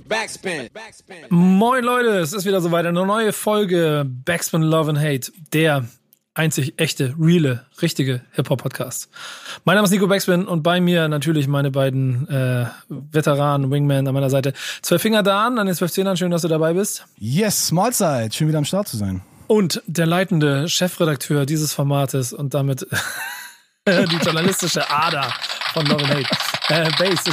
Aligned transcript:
Backspin. 0.00 0.68
Moin 1.30 1.84
Leute, 1.84 2.18
es 2.18 2.32
ist 2.32 2.44
wieder 2.44 2.60
soweit. 2.60 2.86
Eine 2.86 3.06
neue 3.06 3.32
Folge 3.32 4.04
Backspin 4.06 4.62
Love 4.62 4.90
and 4.90 4.98
Hate. 4.98 5.32
Der 5.52 5.86
einzig 6.34 6.74
echte, 6.78 7.14
reale, 7.18 7.64
richtige 7.80 8.20
Hip-Hop-Podcast. 8.32 9.08
Mein 9.64 9.76
Name 9.76 9.86
ist 9.86 9.90
Nico 9.90 10.06
Backspin 10.06 10.44
und 10.44 10.62
bei 10.62 10.80
mir 10.80 11.08
natürlich 11.08 11.48
meine 11.48 11.70
beiden 11.70 12.28
äh, 12.28 12.66
Veteranen, 12.88 13.70
Wingman 13.70 14.06
an 14.06 14.14
meiner 14.14 14.30
Seite. 14.30 14.52
Zwölf 14.82 15.00
Finger 15.00 15.22
da 15.22 15.46
an, 15.46 15.58
an 15.58 15.66
den 15.66 15.74
zwölf 15.74 15.92
Zehnern. 15.92 16.16
Schön, 16.16 16.30
dass 16.30 16.42
du 16.42 16.48
dabei 16.48 16.74
bist. 16.74 17.06
Yes, 17.18 17.72
Mahlzeit. 17.72 18.34
Schön 18.34 18.48
wieder 18.48 18.58
am 18.58 18.64
Start 18.64 18.88
zu 18.88 18.96
sein. 18.96 19.22
Und 19.46 19.82
der 19.86 20.06
leitende 20.06 20.68
Chefredakteur 20.68 21.46
dieses 21.46 21.72
Formates 21.72 22.32
und 22.32 22.52
damit 22.52 22.86
die 24.10 24.16
journalistische 24.16 24.88
Ader 24.90 25.32
von 25.72 25.90
and 25.90 26.08
Hate. 26.08 26.26
Äh, 26.68 26.90
Base. 26.98 27.30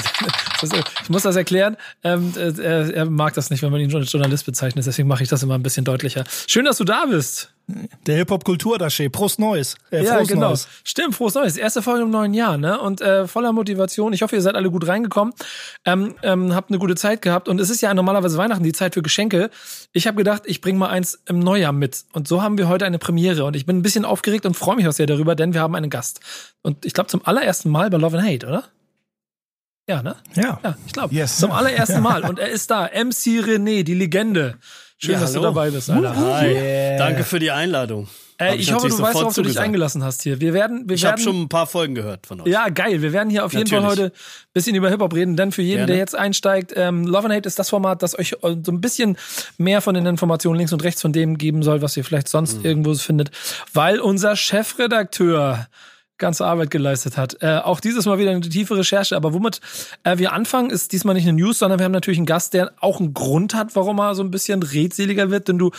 Ich 1.01 1.09
muss 1.09 1.23
das 1.23 1.35
erklären. 1.35 1.75
Ähm, 2.03 2.33
äh, 2.37 2.91
er 2.91 3.05
mag 3.05 3.33
das 3.33 3.49
nicht, 3.49 3.63
wenn 3.63 3.71
man 3.71 3.81
ihn 3.81 3.93
als 3.95 4.11
Journalist 4.11 4.45
bezeichnet. 4.45 4.85
Deswegen 4.85 5.07
mache 5.07 5.23
ich 5.23 5.29
das 5.29 5.41
immer 5.41 5.55
ein 5.55 5.63
bisschen 5.63 5.85
deutlicher. 5.85 6.23
Schön, 6.47 6.65
dass 6.65 6.77
du 6.77 6.83
da 6.83 7.05
bist. 7.05 7.52
Der 8.05 8.17
Hip-Hop-Kultur-Daché. 8.17 9.09
Prost 9.09 9.39
Neues. 9.39 9.75
Äh, 9.89 10.03
ja, 10.03 10.21
genau. 10.23 10.49
Neues. 10.49 10.67
Stimmt, 10.83 11.15
frohes 11.15 11.33
Neues. 11.33 11.55
Erste 11.55 11.81
Folge 11.81 12.03
im 12.03 12.09
neuen 12.09 12.33
Jahr, 12.33 12.57
ne? 12.57 12.79
Und 12.79 12.99
äh, 12.99 13.27
voller 13.27 13.53
Motivation. 13.53 14.11
Ich 14.11 14.21
hoffe, 14.21 14.35
ihr 14.35 14.41
seid 14.41 14.55
alle 14.55 14.69
gut 14.69 14.85
reingekommen. 14.85 15.33
Ähm, 15.85 16.15
ähm, 16.23 16.53
habt 16.53 16.69
eine 16.69 16.79
gute 16.79 16.95
Zeit 16.95 17.21
gehabt. 17.21 17.47
Und 17.47 17.61
es 17.61 17.69
ist 17.69 17.81
ja 17.81 17.93
normalerweise 17.93 18.37
Weihnachten, 18.37 18.63
die 18.63 18.73
Zeit 18.73 18.93
für 18.95 19.01
Geschenke. 19.01 19.49
Ich 19.93 20.07
habe 20.07 20.17
gedacht, 20.17 20.43
ich 20.45 20.59
bringe 20.59 20.77
mal 20.77 20.89
eins 20.89 21.21
im 21.25 21.39
Neujahr 21.39 21.71
mit. 21.71 22.03
Und 22.11 22.27
so 22.27 22.41
haben 22.41 22.57
wir 22.57 22.67
heute 22.67 22.85
eine 22.85 22.99
Premiere. 22.99 23.45
Und 23.45 23.55
ich 23.55 23.65
bin 23.65 23.77
ein 23.77 23.81
bisschen 23.81 24.03
aufgeregt 24.03 24.45
und 24.45 24.55
freue 24.55 24.75
mich 24.75 24.87
auch 24.87 24.93
sehr 24.93 25.07
darüber, 25.07 25.35
denn 25.35 25.53
wir 25.53 25.61
haben 25.61 25.75
einen 25.75 25.89
Gast. 25.89 26.19
Und 26.63 26.85
ich 26.85 26.93
glaube, 26.93 27.07
zum 27.07 27.25
allerersten 27.25 27.69
Mal 27.69 27.89
bei 27.89 27.97
Love 27.97 28.17
and 28.17 28.27
Hate, 28.27 28.45
oder? 28.45 28.65
Ja, 29.87 30.01
ne? 30.01 30.15
Ja. 30.35 30.59
Ja, 30.63 30.77
ich 30.85 30.93
glaube. 30.93 31.13
Yes. 31.13 31.37
Zum 31.37 31.51
allerersten 31.51 32.01
Mal. 32.01 32.23
Und 32.23 32.39
er 32.39 32.49
ist 32.49 32.71
da. 32.71 32.85
MC 32.85 33.41
René, 33.41 33.83
die 33.83 33.93
Legende. 33.93 34.57
Schön, 35.03 35.15
ja, 35.15 35.19
dass 35.19 35.31
hallo. 35.31 35.41
du 35.41 35.47
dabei 35.47 35.69
bist, 35.69 35.89
Alter. 35.89 36.15
Hi. 36.15 36.47
Yeah. 36.47 36.97
Danke 36.97 37.25
für 37.25 37.37
die 37.37 37.51
Einladung. 37.51 38.07
Äh, 38.39 38.55
ich, 38.55 38.61
ich 38.61 38.73
hoffe, 38.73 38.87
du 38.87 38.97
weißt, 38.97 39.15
worauf 39.15 39.35
du 39.35 39.41
dich 39.41 39.59
eingelassen 39.59 40.01
hast 40.01 40.23
hier. 40.23 40.39
Wir 40.39 40.53
werden, 40.53 40.87
wir 40.87 40.95
ich 40.95 41.03
habe 41.03 41.19
schon 41.19 41.41
ein 41.41 41.49
paar 41.49 41.67
Folgen 41.67 41.93
gehört 41.93 42.25
von 42.25 42.39
euch. 42.39 42.47
Ja, 42.47 42.69
geil. 42.69 43.01
Wir 43.01 43.11
werden 43.11 43.29
hier 43.29 43.43
auf 43.43 43.51
jeden 43.51 43.67
Fall 43.67 43.85
heute 43.85 44.05
ein 44.05 44.11
bisschen 44.53 44.75
über 44.75 44.89
Hip-Hop 44.89 45.13
reden. 45.13 45.35
Denn 45.35 45.51
für 45.51 45.61
jeden, 45.61 45.79
Gerne. 45.79 45.87
der 45.87 45.97
jetzt 45.97 46.15
einsteigt, 46.15 46.71
ähm, 46.77 47.05
Love 47.05 47.25
and 47.25 47.33
Hate 47.33 47.47
ist 47.47 47.59
das 47.59 47.69
Format, 47.69 48.01
das 48.01 48.17
euch 48.17 48.31
äh, 48.43 48.55
so 48.63 48.71
ein 48.71 48.79
bisschen 48.79 49.17
mehr 49.57 49.81
von 49.81 49.93
den 49.93 50.05
Informationen 50.05 50.57
links 50.57 50.71
und 50.71 50.81
rechts 50.85 51.01
von 51.01 51.11
dem 51.11 51.37
geben 51.37 51.63
soll, 51.63 51.81
was 51.81 51.97
ihr 51.97 52.05
vielleicht 52.05 52.29
sonst 52.29 52.59
mhm. 52.59 52.65
irgendwo 52.65 52.93
findet. 52.93 53.29
Weil 53.73 53.99
unser 53.99 54.37
Chefredakteur 54.37 55.67
ganze 56.23 56.45
Arbeit 56.45 56.71
geleistet 56.71 57.17
hat. 57.17 57.37
Äh, 57.41 57.59
auch 57.63 57.79
dieses 57.79 58.05
Mal 58.05 58.17
wieder 58.17 58.31
eine 58.31 58.41
tiefe 58.41 58.77
Recherche. 58.77 59.15
Aber 59.15 59.33
womit 59.33 59.59
äh, 60.03 60.17
wir 60.17 60.33
anfangen, 60.33 60.69
ist 60.69 60.91
diesmal 60.93 61.13
nicht 61.13 61.27
eine 61.27 61.37
News, 61.37 61.59
sondern 61.59 61.79
wir 61.79 61.83
haben 61.85 61.91
natürlich 61.91 62.17
einen 62.17 62.25
Gast, 62.25 62.53
der 62.53 62.71
auch 62.79 62.99
einen 62.99 63.13
Grund 63.13 63.53
hat, 63.53 63.75
warum 63.75 63.99
er 63.99 64.15
so 64.15 64.23
ein 64.23 64.31
bisschen 64.31 64.63
redseliger 64.63 65.29
wird. 65.29 65.47
Denn 65.47 65.59
du 65.59 65.71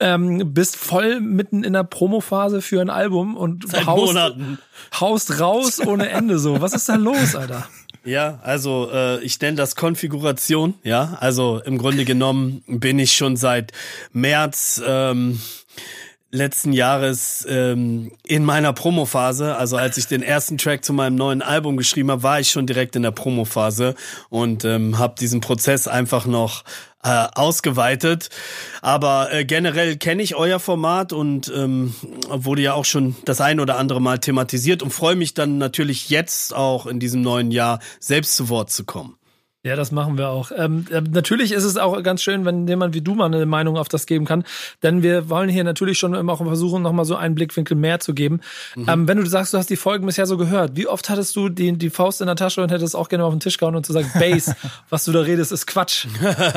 ähm, 0.00 0.54
bist 0.54 0.76
voll 0.76 1.20
mitten 1.20 1.64
in 1.64 1.72
der 1.74 1.84
Promophase 1.84 2.62
für 2.62 2.80
ein 2.80 2.90
Album 2.90 3.36
und 3.36 3.68
Seit 3.68 3.86
haust, 3.86 4.14
Monaten. 4.14 4.58
haust 5.00 5.40
raus 5.40 5.80
ohne 5.80 6.08
Ende 6.08 6.38
so. 6.38 6.60
Was 6.60 6.72
ist 6.72 6.88
da 6.88 6.96
los, 6.96 7.34
Alter? 7.34 7.66
Ja, 8.04 8.40
also 8.42 8.90
äh, 8.92 9.22
ich 9.22 9.40
nenne 9.40 9.56
das 9.56 9.76
Konfiguration. 9.76 10.74
Ja, 10.82 11.16
also 11.20 11.60
im 11.64 11.78
Grunde 11.78 12.04
genommen 12.04 12.62
bin 12.66 12.98
ich 12.98 13.12
schon 13.12 13.36
seit 13.36 13.72
März 14.12 14.82
ähm, 14.84 15.40
letzten 16.32 16.72
Jahres 16.72 17.46
ähm, 17.48 18.10
in 18.26 18.44
meiner 18.44 18.72
Promophase, 18.72 19.54
also 19.54 19.76
als 19.76 19.98
ich 19.98 20.06
den 20.06 20.22
ersten 20.22 20.56
Track 20.56 20.82
zu 20.82 20.94
meinem 20.94 21.14
neuen 21.14 21.42
Album 21.42 21.76
geschrieben 21.76 22.10
habe, 22.10 22.22
war 22.22 22.40
ich 22.40 22.50
schon 22.50 22.66
direkt 22.66 22.96
in 22.96 23.02
der 23.02 23.10
Promophase 23.10 23.94
und 24.30 24.64
ähm, 24.64 24.98
habe 24.98 25.14
diesen 25.20 25.42
Prozess 25.42 25.86
einfach 25.86 26.24
noch 26.24 26.64
äh, 27.04 27.26
ausgeweitet. 27.34 28.30
Aber 28.80 29.32
äh, 29.32 29.44
generell 29.44 29.96
kenne 29.96 30.22
ich 30.22 30.34
euer 30.34 30.58
Format 30.58 31.12
und 31.12 31.52
ähm, 31.54 31.94
wurde 32.30 32.62
ja 32.62 32.72
auch 32.72 32.86
schon 32.86 33.14
das 33.26 33.42
ein 33.42 33.60
oder 33.60 33.76
andere 33.76 34.00
Mal 34.00 34.18
thematisiert 34.18 34.82
und 34.82 34.90
freue 34.90 35.16
mich 35.16 35.34
dann 35.34 35.58
natürlich 35.58 36.08
jetzt 36.08 36.54
auch 36.54 36.86
in 36.86 36.98
diesem 36.98 37.20
neuen 37.20 37.50
Jahr 37.50 37.78
selbst 38.00 38.36
zu 38.36 38.48
Wort 38.48 38.70
zu 38.70 38.84
kommen. 38.84 39.16
Ja, 39.64 39.76
das 39.76 39.92
machen 39.92 40.18
wir 40.18 40.28
auch. 40.28 40.50
Ähm, 40.56 40.86
äh, 40.90 41.00
natürlich 41.00 41.52
ist 41.52 41.62
es 41.62 41.76
auch 41.76 42.02
ganz 42.02 42.20
schön, 42.20 42.44
wenn 42.44 42.66
jemand 42.66 42.94
wie 42.94 43.00
du 43.00 43.14
mal 43.14 43.26
eine 43.26 43.46
Meinung 43.46 43.76
auf 43.76 43.88
das 43.88 44.06
geben 44.06 44.24
kann, 44.24 44.42
denn 44.82 45.04
wir 45.04 45.30
wollen 45.30 45.48
hier 45.48 45.62
natürlich 45.62 45.98
schon 45.98 46.14
immer 46.14 46.32
auch 46.32 46.44
versuchen, 46.44 46.82
nochmal 46.82 47.04
so 47.04 47.14
einen 47.14 47.36
Blickwinkel 47.36 47.76
mehr 47.76 48.00
zu 48.00 48.12
geben. 48.12 48.40
Mhm. 48.74 48.88
Ähm, 48.88 49.08
wenn 49.08 49.18
du 49.18 49.26
sagst, 49.26 49.54
du 49.54 49.58
hast 49.58 49.70
die 49.70 49.76
Folgen 49.76 50.04
bisher 50.04 50.26
so 50.26 50.36
gehört, 50.36 50.74
wie 50.74 50.88
oft 50.88 51.08
hattest 51.08 51.36
du 51.36 51.48
die, 51.48 51.78
die 51.78 51.90
Faust 51.90 52.20
in 52.20 52.26
der 52.26 52.34
Tasche 52.34 52.60
und 52.60 52.72
hättest 52.72 52.96
auch 52.96 53.08
gerne 53.08 53.24
auf 53.24 53.32
den 53.32 53.38
Tisch 53.38 53.56
gehauen 53.56 53.76
und 53.76 53.86
zu 53.86 53.92
sagen, 53.92 54.10
Base, 54.18 54.56
was 54.90 55.04
du 55.04 55.12
da 55.12 55.20
redest, 55.20 55.52
ist 55.52 55.68
Quatsch? 55.68 56.08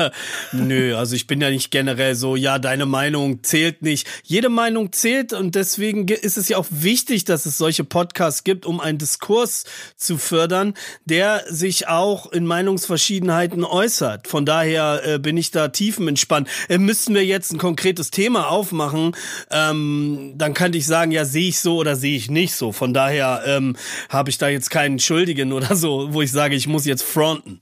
Nö, 0.52 0.96
also 0.96 1.14
ich 1.14 1.28
bin 1.28 1.40
ja 1.40 1.50
nicht 1.50 1.70
generell 1.70 2.16
so, 2.16 2.34
ja, 2.34 2.58
deine 2.58 2.86
Meinung 2.86 3.44
zählt 3.44 3.82
nicht. 3.82 4.08
Jede 4.24 4.48
Meinung 4.48 4.90
zählt 4.90 5.32
und 5.32 5.54
deswegen 5.54 6.08
ist 6.08 6.36
es 6.36 6.48
ja 6.48 6.56
auch 6.56 6.66
wichtig, 6.70 7.24
dass 7.24 7.46
es 7.46 7.56
solche 7.56 7.84
Podcasts 7.84 8.42
gibt, 8.42 8.66
um 8.66 8.80
einen 8.80 8.98
Diskurs 8.98 9.62
zu 9.94 10.18
fördern, 10.18 10.74
der 11.04 11.44
sich 11.48 11.86
auch 11.86 12.32
in 12.32 12.46
Meinungsverschiedenheiten 12.46 12.95
Verschiedenheiten 12.96 13.62
äußert. 13.62 14.26
Von 14.26 14.46
daher 14.46 15.02
äh, 15.04 15.18
bin 15.18 15.36
ich 15.36 15.50
da 15.50 15.68
tiefenentspannt. 15.68 16.48
Äh, 16.70 16.78
müssten 16.78 17.14
wir 17.14 17.26
jetzt 17.26 17.52
ein 17.52 17.58
konkretes 17.58 18.10
Thema 18.10 18.48
aufmachen, 18.48 19.14
ähm, 19.50 20.32
dann 20.36 20.54
könnte 20.54 20.78
ich 20.78 20.86
sagen, 20.86 21.12
ja, 21.12 21.26
sehe 21.26 21.50
ich 21.50 21.58
so 21.58 21.76
oder 21.76 21.94
sehe 21.94 22.16
ich 22.16 22.30
nicht 22.30 22.54
so. 22.54 22.72
Von 22.72 22.94
daher 22.94 23.42
ähm, 23.44 23.76
habe 24.08 24.30
ich 24.30 24.38
da 24.38 24.48
jetzt 24.48 24.70
keinen 24.70 24.98
Schuldigen 24.98 25.52
oder 25.56 25.76
so, 25.76 26.14
wo 26.14 26.22
ich 26.22 26.32
sage, 26.32 26.56
ich 26.56 26.68
muss 26.68 26.86
jetzt 26.86 27.02
fronten. 27.02 27.60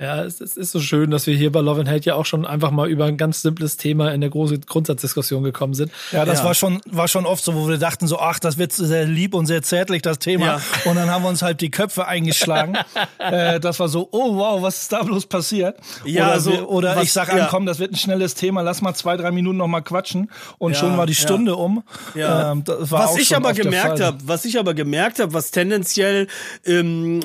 Ja, 0.00 0.22
es, 0.22 0.40
es, 0.40 0.56
ist 0.56 0.70
so 0.70 0.78
schön, 0.78 1.10
dass 1.10 1.26
wir 1.26 1.34
hier 1.34 1.50
bei 1.50 1.60
Love 1.60 1.80
and 1.80 1.88
Hate 1.88 2.04
ja 2.04 2.14
auch 2.14 2.24
schon 2.24 2.46
einfach 2.46 2.70
mal 2.70 2.88
über 2.88 3.06
ein 3.06 3.16
ganz 3.16 3.42
simples 3.42 3.78
Thema 3.78 4.12
in 4.12 4.20
der 4.20 4.30
großen 4.30 4.60
Grundsatzdiskussion 4.60 5.42
gekommen 5.42 5.74
sind. 5.74 5.90
Ja, 6.12 6.24
das 6.24 6.38
ja. 6.38 6.44
war 6.44 6.54
schon 6.54 6.80
war 6.88 7.08
schon 7.08 7.26
oft 7.26 7.42
so, 7.42 7.56
wo 7.56 7.66
wir 7.66 7.78
dachten 7.78 8.06
so, 8.06 8.20
ach, 8.20 8.38
das 8.38 8.58
wird 8.58 8.72
sehr 8.72 9.06
lieb 9.06 9.34
und 9.34 9.46
sehr 9.46 9.60
zärtlich 9.62 10.02
das 10.02 10.20
Thema. 10.20 10.46
Ja. 10.46 10.60
Und 10.84 10.94
dann 10.94 11.10
haben 11.10 11.24
wir 11.24 11.28
uns 11.28 11.42
halt 11.42 11.60
die 11.60 11.72
Köpfe 11.72 12.06
eingeschlagen. 12.06 12.78
äh, 13.18 13.58
das 13.58 13.80
war 13.80 13.88
so, 13.88 14.08
oh 14.12 14.36
wow, 14.36 14.62
was 14.62 14.82
ist 14.82 14.92
da 14.92 15.02
bloß 15.02 15.26
passiert? 15.26 15.76
Ja, 16.04 16.28
oder, 16.28 16.40
so, 16.40 16.52
wir, 16.52 16.68
oder 16.68 16.94
was, 16.94 17.02
ich 17.02 17.12
sag 17.12 17.36
ja. 17.36 17.48
komm, 17.50 17.66
das 17.66 17.80
wird 17.80 17.90
ein 17.90 17.96
schnelles 17.96 18.36
Thema, 18.36 18.60
lass 18.60 18.80
mal 18.80 18.94
zwei 18.94 19.16
drei 19.16 19.32
Minuten 19.32 19.56
noch 19.56 19.66
mal 19.66 19.80
quatschen 19.80 20.30
und 20.58 20.76
schon 20.76 20.96
war 20.96 21.06
die 21.06 21.16
Stunde 21.16 21.56
um. 21.56 21.82
Ja. 22.14 22.52
Ähm, 22.52 22.62
was 22.66 23.16
ich 23.16 23.34
aber 23.34 23.52
gemerkt 23.52 24.00
habe, 24.00 24.18
was 24.24 24.44
ich 24.44 24.60
aber 24.60 24.74
gemerkt 24.74 25.18
habe, 25.18 25.34
was 25.34 25.50
tendenziell 25.50 26.28
ähm, 26.64 27.18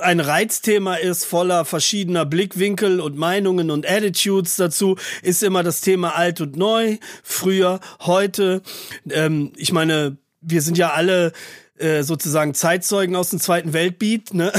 ein 0.00 0.20
Reizthema 0.20 0.94
ist 0.94 1.24
voller 1.24 1.64
verschiedener 1.64 2.03
verschiedener 2.04 2.26
Blickwinkel 2.26 3.00
und 3.00 3.16
Meinungen 3.16 3.70
und 3.70 3.88
Attitudes 3.88 4.56
dazu 4.56 4.96
ist 5.22 5.42
immer 5.42 5.62
das 5.62 5.80
Thema 5.80 6.14
alt 6.14 6.42
und 6.42 6.54
neu, 6.54 6.98
früher, 7.22 7.80
heute. 8.02 8.60
Ähm, 9.10 9.52
ich 9.56 9.72
meine, 9.72 10.18
wir 10.42 10.60
sind 10.60 10.76
ja 10.76 10.90
alle 10.90 11.32
äh, 11.78 12.02
sozusagen 12.02 12.52
Zeitzeugen 12.52 13.16
aus 13.16 13.30
dem 13.30 13.40
Zweiten 13.40 13.72
Weltbeat, 13.72 14.34
ne? 14.34 14.52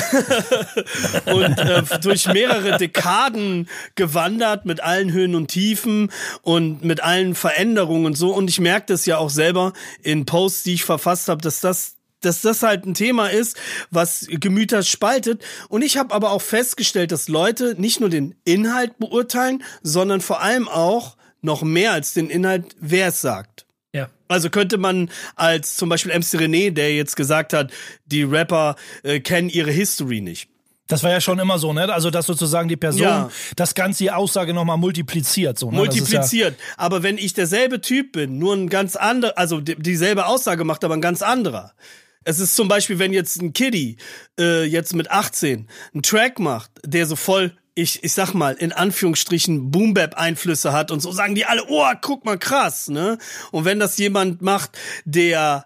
und 1.27 1.59
äh, 1.59 1.83
durch 2.01 2.25
mehrere 2.27 2.79
Dekaden 2.79 3.69
gewandert 3.93 4.65
mit 4.65 4.81
allen 4.81 5.11
Höhen 5.11 5.35
und 5.35 5.47
Tiefen 5.47 6.11
und 6.41 6.83
mit 6.83 7.03
allen 7.03 7.35
Veränderungen 7.35 8.07
und 8.07 8.17
so. 8.17 8.33
Und 8.33 8.49
ich 8.49 8.59
merke 8.59 8.87
das 8.87 9.05
ja 9.05 9.19
auch 9.19 9.29
selber 9.29 9.73
in 10.01 10.25
Posts, 10.25 10.63
die 10.63 10.73
ich 10.73 10.83
verfasst 10.83 11.29
habe, 11.29 11.43
dass 11.43 11.61
das 11.61 11.95
dass 12.21 12.41
das 12.41 12.63
halt 12.63 12.85
ein 12.85 12.93
Thema 12.93 13.27
ist, 13.27 13.57
was 13.91 14.27
Gemüter 14.29 14.83
spaltet. 14.83 15.43
Und 15.69 15.83
ich 15.83 15.97
habe 15.97 16.13
aber 16.13 16.31
auch 16.31 16.41
festgestellt, 16.41 17.11
dass 17.11 17.27
Leute 17.27 17.75
nicht 17.77 17.99
nur 17.99 18.09
den 18.09 18.35
Inhalt 18.45 18.97
beurteilen, 18.97 19.63
sondern 19.83 20.21
vor 20.21 20.41
allem 20.41 20.67
auch 20.67 21.17
noch 21.41 21.61
mehr 21.61 21.91
als 21.91 22.13
den 22.13 22.29
Inhalt, 22.29 22.75
wer 22.79 23.09
es 23.09 23.21
sagt. 23.21 23.65
Ja. 23.93 24.09
Also 24.27 24.49
könnte 24.49 24.77
man 24.77 25.09
als 25.35 25.77
zum 25.77 25.89
Beispiel 25.89 26.11
MC 26.11 26.35
René, 26.35 26.71
der 26.71 26.93
jetzt 26.95 27.15
gesagt 27.15 27.53
hat, 27.53 27.71
die 28.05 28.23
Rapper 28.23 28.75
äh, 29.03 29.19
kennen 29.19 29.49
ihre 29.49 29.71
History 29.71 30.21
nicht. 30.21 30.49
Das 30.87 31.01
war 31.01 31.09
ja 31.09 31.19
schon 31.19 31.39
immer 31.39 31.57
so, 31.57 31.73
ne? 31.73 31.91
Also, 31.91 32.11
dass 32.11 32.27
sozusagen 32.27 32.69
die 32.69 32.75
Person 32.75 33.01
ja. 33.01 33.31
das 33.55 33.73
ganze 33.73 34.03
die 34.03 34.11
Aussage 34.11 34.53
nochmal 34.53 34.77
multipliziert, 34.77 35.57
so, 35.57 35.71
ne? 35.71 35.77
Multipliziert. 35.77 36.55
Ja 36.59 36.65
aber 36.77 37.01
wenn 37.01 37.17
ich 37.17 37.33
derselbe 37.33 37.81
Typ 37.81 38.11
bin, 38.11 38.37
nur 38.37 38.53
ein 38.53 38.69
ganz 38.69 38.95
anderer, 38.95 39.35
also 39.37 39.61
dieselbe 39.61 40.27
Aussage 40.27 40.63
macht, 40.63 40.83
aber 40.83 40.93
ein 40.93 41.01
ganz 41.01 41.23
anderer, 41.23 41.73
es 42.25 42.39
ist 42.39 42.55
zum 42.55 42.67
Beispiel, 42.67 42.99
wenn 42.99 43.13
jetzt 43.13 43.41
ein 43.41 43.53
Kiddie 43.53 43.97
äh, 44.37 44.63
jetzt 44.65 44.93
mit 44.93 45.09
18 45.09 45.67
einen 45.93 46.03
Track 46.03 46.39
macht, 46.39 46.71
der 46.83 47.05
so 47.05 47.15
voll 47.15 47.55
ich, 47.75 48.03
ich 48.05 48.13
sag 48.13 48.33
mal, 48.33 48.53
in 48.53 48.71
Anführungsstrichen 48.71 49.69
Boom-Bap-Einflüsse 49.69 50.71
hat 50.71 50.91
und 50.91 51.01
so 51.01 51.11
sagen 51.11 51.35
die 51.35 51.45
alle, 51.45 51.65
oh, 51.67 51.85
guck 52.01 52.23
mal, 52.23 52.39
krass, 52.39 52.87
ne? 52.87 53.17
Und 53.51 53.65
wenn 53.65 53.79
das 53.79 53.97
jemand 53.97 54.41
macht, 54.41 54.77
der, 55.03 55.65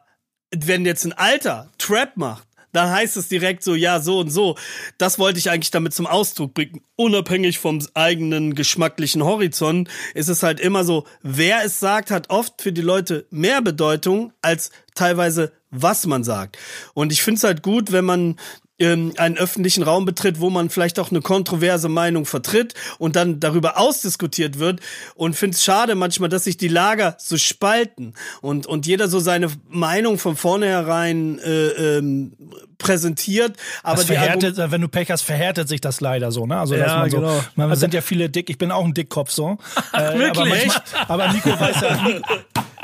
wenn 0.49 0.87
jetzt 0.87 1.05
ein 1.05 1.13
alter 1.13 1.71
Trap 1.77 2.17
macht, 2.17 2.47
dann 2.71 2.89
heißt 2.89 3.17
es 3.17 3.27
direkt 3.27 3.63
so, 3.63 3.75
ja, 3.75 3.99
so 3.99 4.19
und 4.19 4.29
so. 4.29 4.55
Das 4.97 5.19
wollte 5.19 5.39
ich 5.39 5.49
eigentlich 5.49 5.71
damit 5.71 5.93
zum 5.93 6.07
Ausdruck 6.07 6.53
bringen. 6.53 6.81
Unabhängig 6.95 7.59
vom 7.59 7.79
eigenen 7.93 8.55
geschmacklichen 8.55 9.23
Horizont 9.23 9.89
ist 10.13 10.27
es 10.27 10.43
halt 10.43 10.59
immer 10.59 10.83
so, 10.83 11.05
wer 11.21 11.63
es 11.63 11.79
sagt, 11.79 12.11
hat 12.11 12.29
oft 12.29 12.61
für 12.61 12.71
die 12.71 12.81
Leute 12.81 13.25
mehr 13.29 13.61
Bedeutung 13.61 14.33
als 14.41 14.71
teilweise, 14.95 15.51
was 15.71 16.05
man 16.05 16.23
sagt. 16.23 16.57
Und 16.93 17.11
ich 17.11 17.21
finde 17.21 17.37
es 17.37 17.43
halt 17.43 17.63
gut, 17.63 17.91
wenn 17.91 18.05
man 18.05 18.35
ähm, 18.79 19.13
einen 19.17 19.37
öffentlichen 19.37 19.83
Raum 19.83 20.05
betritt, 20.05 20.39
wo 20.39 20.49
man 20.49 20.69
vielleicht 20.69 20.99
auch 20.99 21.11
eine 21.11 21.21
kontroverse 21.21 21.89
Meinung 21.89 22.25
vertritt 22.25 22.73
und 22.97 23.15
dann 23.15 23.39
darüber 23.39 23.77
ausdiskutiert 23.77 24.59
wird 24.59 24.79
und 25.15 25.35
finde 25.35 25.55
es 25.55 25.63
schade 25.63 25.95
manchmal, 25.95 26.29
dass 26.29 26.45
sich 26.45 26.57
die 26.57 26.67
Lager 26.67 27.15
so 27.19 27.37
spalten 27.37 28.13
und, 28.41 28.67
und 28.67 28.85
jeder 28.87 29.07
so 29.07 29.19
seine 29.19 29.49
Meinung 29.67 30.17
von 30.17 30.35
vornherein 30.35 31.39
äh, 31.39 31.97
ähm, 31.97 32.33
präsentiert. 32.79 33.55
Aber 33.83 34.01
verhärtet, 34.01 34.57
wenn 34.57 34.81
du 34.81 34.87
Pech 34.87 35.11
hast, 35.11 35.21
verhärtet 35.21 35.69
sich 35.69 35.81
das 35.81 36.01
leider 36.01 36.31
so. 36.31 36.47
Ne? 36.47 36.57
Also 36.57 36.73
ja, 36.73 36.85
dass 36.85 36.93
man 36.95 37.09
so, 37.11 37.17
genau. 37.17 37.43
man 37.55 37.69
also, 37.69 37.81
sind 37.81 37.93
ja 37.93 38.01
viele 38.01 38.29
dick. 38.29 38.49
Ich 38.49 38.57
bin 38.57 38.71
auch 38.71 38.83
ein 38.83 38.95
Dickkopf 38.95 39.29
so. 39.29 39.59
Ach, 39.91 40.15
äh, 40.15 40.29
aber, 40.29 40.45
manchmal, 40.45 40.81
aber 41.07 41.31
Nico 41.31 41.59
weiß 41.59 41.75
ja, 41.81 42.21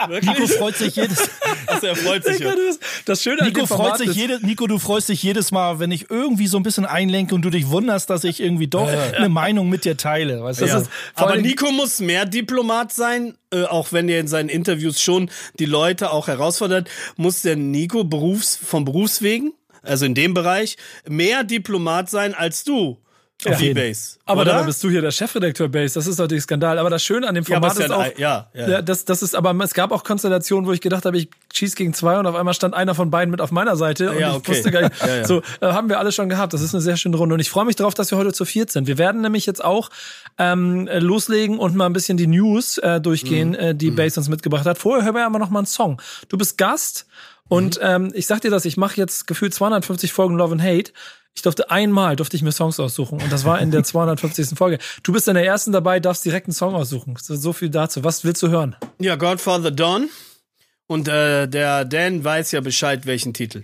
Nico 0.21 0.47
freut 0.47 0.75
sich 0.75 0.95
jedes. 0.95 1.17
Also 1.67 1.87
er 1.87 1.95
freut 1.95 2.23
sich. 2.23 2.39
Ja. 2.39 2.53
Das 3.05 3.23
Schöne 3.23 3.43
Nico 3.43 3.65
freut 3.65 3.97
sich 3.97 4.15
jedes. 4.15 4.43
Nico, 4.43 4.67
du 4.67 4.77
freust 4.77 5.09
dich 5.09 5.23
jedes 5.23 5.51
Mal, 5.51 5.79
wenn 5.79 5.91
ich 5.91 6.11
irgendwie 6.11 6.45
so 6.45 6.57
ein 6.57 6.63
bisschen 6.63 6.85
einlenke 6.85 7.33
und 7.33 7.41
du 7.41 7.49
dich 7.49 7.69
wunderst, 7.69 8.09
dass 8.11 8.23
ich 8.23 8.39
irgendwie 8.39 8.67
doch 8.67 8.87
ja. 8.87 9.11
eine 9.17 9.29
Meinung 9.29 9.67
mit 9.67 9.83
dir 9.83 9.97
teile. 9.97 10.43
Weißt 10.43 10.61
du? 10.61 10.65
Ja. 10.67 10.83
Aber 11.15 11.37
Nico 11.37 11.71
muss 11.71 11.99
mehr 11.99 12.25
Diplomat 12.25 12.93
sein, 12.93 13.33
äh, 13.51 13.63
auch 13.63 13.93
wenn 13.93 14.07
er 14.09 14.19
in 14.19 14.27
seinen 14.27 14.49
Interviews 14.49 15.01
schon 15.01 15.31
die 15.57 15.65
Leute 15.65 16.11
auch 16.11 16.27
herausfordert. 16.27 16.87
Muss 17.17 17.41
der 17.41 17.55
Nico 17.55 18.03
Berufs 18.03 18.55
vom 18.55 18.85
Berufswegen 18.85 19.53
also 19.85 20.05
in 20.05 20.15
dem 20.15 20.33
Bereich, 20.33 20.77
mehr 21.07 21.43
Diplomat 21.43 22.09
sein 22.09 22.33
als 22.33 22.63
du. 22.63 22.99
Ja. 23.43 23.55
Die 23.57 23.73
Base. 23.73 24.17
Aber 24.25 24.41
oder? 24.41 24.53
dann 24.53 24.65
bist 24.65 24.83
du 24.83 24.89
hier 24.89 25.01
der 25.01 25.11
Chefredakteur 25.11 25.67
Base. 25.67 25.93
Das 25.93 26.07
ist 26.07 26.17
natürlich 26.17 26.45
Skandal. 26.45 26.79
Aber 26.79 26.89
das 26.89 27.03
Schöne 27.03 27.27
an 27.27 27.35
dem 27.35 27.45
Format 27.45 27.77
ja, 27.77 27.85
ist 27.85 27.91
auch, 27.91 28.17
ja, 28.17 28.47
ja, 28.53 28.67
ja, 28.67 28.81
das, 28.81 29.05
das 29.05 29.21
ist, 29.21 29.35
aber 29.35 29.53
es 29.63 29.73
gab 29.73 29.91
auch 29.91 30.03
Konstellationen, 30.03 30.67
wo 30.67 30.71
ich 30.71 30.81
gedacht 30.81 31.05
habe, 31.05 31.17
ich 31.17 31.29
schieß 31.53 31.75
gegen 31.75 31.93
zwei 31.93 32.17
und 32.17 32.25
auf 32.25 32.33
einmal 32.33 32.53
stand 32.53 32.73
einer 32.73 32.95
von 32.95 33.11
beiden 33.11 33.29
mit 33.29 33.41
auf 33.41 33.51
meiner 33.51 33.75
Seite 33.75 34.11
und 34.11 34.19
ja, 34.19 34.33
okay. 34.33 34.41
ich 34.41 34.49
wusste 34.49 34.71
gar 34.71 34.81
nicht. 34.83 34.99
ja, 35.01 35.15
ja. 35.17 35.25
So 35.25 35.41
äh, 35.59 35.67
haben 35.67 35.89
wir 35.89 35.99
alle 35.99 36.11
schon 36.11 36.29
gehabt. 36.29 36.53
Das 36.53 36.61
ist 36.61 36.73
eine 36.73 36.81
sehr 36.81 36.97
schöne 36.97 37.17
Runde 37.17 37.35
und 37.35 37.39
ich 37.39 37.49
freue 37.49 37.65
mich 37.65 37.75
darauf, 37.75 37.93
dass 37.93 38.09
wir 38.09 38.17
heute 38.17 38.33
zu 38.33 38.45
viert 38.45 38.71
sind. 38.71 38.87
Wir 38.87 38.97
werden 38.97 39.21
nämlich 39.21 39.45
jetzt 39.45 39.63
auch 39.63 39.89
ähm, 40.39 40.89
loslegen 40.91 41.59
und 41.59 41.75
mal 41.75 41.85
ein 41.85 41.93
bisschen 41.93 42.17
die 42.17 42.27
News 42.27 42.79
äh, 42.79 42.99
durchgehen, 42.99 43.49
mhm. 43.49 43.55
äh, 43.55 43.75
die 43.75 43.91
mhm. 43.91 43.95
Base 43.95 44.19
uns 44.19 44.29
mitgebracht 44.29 44.65
hat. 44.65 44.79
Vorher 44.79 45.05
hören 45.05 45.15
wir 45.15 45.25
aber 45.25 45.39
noch 45.39 45.51
mal 45.51 45.59
einen 45.59 45.67
Song. 45.67 46.01
Du 46.29 46.37
bist 46.37 46.57
Gast. 46.57 47.05
Und 47.47 47.77
mhm. 47.77 47.83
ähm, 47.83 48.11
ich 48.13 48.27
sag 48.27 48.41
dir 48.41 48.51
das, 48.51 48.65
ich 48.65 48.77
mache 48.77 48.97
jetzt 48.97 49.27
gefühlt 49.27 49.53
250 49.53 50.11
Folgen 50.11 50.35
Love 50.35 50.53
and 50.53 50.63
Hate. 50.63 50.91
Ich 51.35 51.41
durfte 51.41 51.69
einmal, 51.69 52.15
durfte 52.15 52.37
ich 52.37 52.43
mir 52.43 52.53
Songs 52.53 52.79
aussuchen 52.79 53.21
und 53.21 53.31
das 53.31 53.43
war 53.43 53.59
in 53.59 53.69
der 53.69 53.83
250. 53.83 54.57
Folge. 54.57 54.79
Du 55.03 55.11
bist 55.11 55.27
in 55.27 55.35
der 55.35 55.45
ersten 55.45 55.71
dabei, 55.71 55.99
darfst 55.99 56.23
direkt 56.25 56.47
einen 56.47 56.53
Song 56.53 56.73
aussuchen. 56.73 57.15
So, 57.19 57.53
viel 57.53 57.69
dazu. 57.69 58.03
Was 58.03 58.23
willst 58.23 58.41
du 58.41 58.47
hören? 58.47 58.75
Ja, 58.99 59.15
Godfather 59.15 59.71
Dawn. 59.71 60.09
Und 60.87 61.07
äh, 61.07 61.47
der 61.47 61.83
Dan 61.83 62.23
weiß 62.23 62.51
ja 62.51 62.61
Bescheid, 62.61 63.05
welchen 63.05 63.33
Titel. 63.33 63.63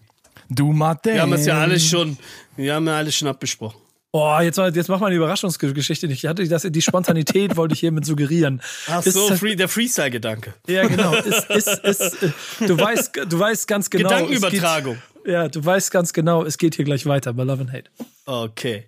Du 0.50 0.74
Martin. 0.74 1.14
Wir 1.14 1.22
haben 1.22 1.34
es 1.34 1.46
ja 1.46 1.60
alles 1.60 1.86
schon, 1.86 2.18
wir 2.58 2.74
haben 2.74 2.88
ja 2.88 2.98
alles 2.98 3.16
schon 3.16 3.28
abbesprochen. 3.28 3.80
Oh, 4.14 4.38
jetzt, 4.42 4.58
jetzt 4.58 4.90
mach 4.90 5.00
mal 5.00 5.08
eine 5.08 5.16
Überraschungsgeschichte 5.16 6.08
nicht. 6.08 6.26
Ich 6.26 6.30
hatte 6.30 6.46
das, 6.46 6.68
die 6.70 6.82
Spontanität 6.82 7.56
wollte 7.56 7.76
ich 7.76 7.80
hiermit 7.80 8.06
suggerieren. 8.06 8.62
Ach 8.88 9.02
so, 9.04 9.30
ist, 9.30 9.40
free, 9.40 9.56
der 9.56 9.70
Freestyle-Gedanke. 9.70 10.54
Ja, 10.68 10.86
genau. 10.86 11.14
Ist, 11.32 11.50
ist, 11.50 11.68
ist, 11.84 12.18
du, 12.60 12.78
weißt, 12.78 13.12
du 13.30 13.40
weißt 13.40 13.68
ganz 13.68 13.90
genau. 13.90 14.10
Gedankenübertragung. 14.10 14.98
Geht, 15.24 15.34
ja, 15.34 15.48
du 15.48 15.64
weißt 15.64 15.92
ganz 15.92 16.12
genau, 16.12 16.44
es 16.44 16.58
geht 16.58 16.76
hier 16.76 16.84
gleich 16.84 17.06
weiter 17.06 17.34
bei 17.34 17.44
Love 17.44 17.62
and 17.62 17.72
Hate. 17.72 17.90
Okay. 18.26 18.88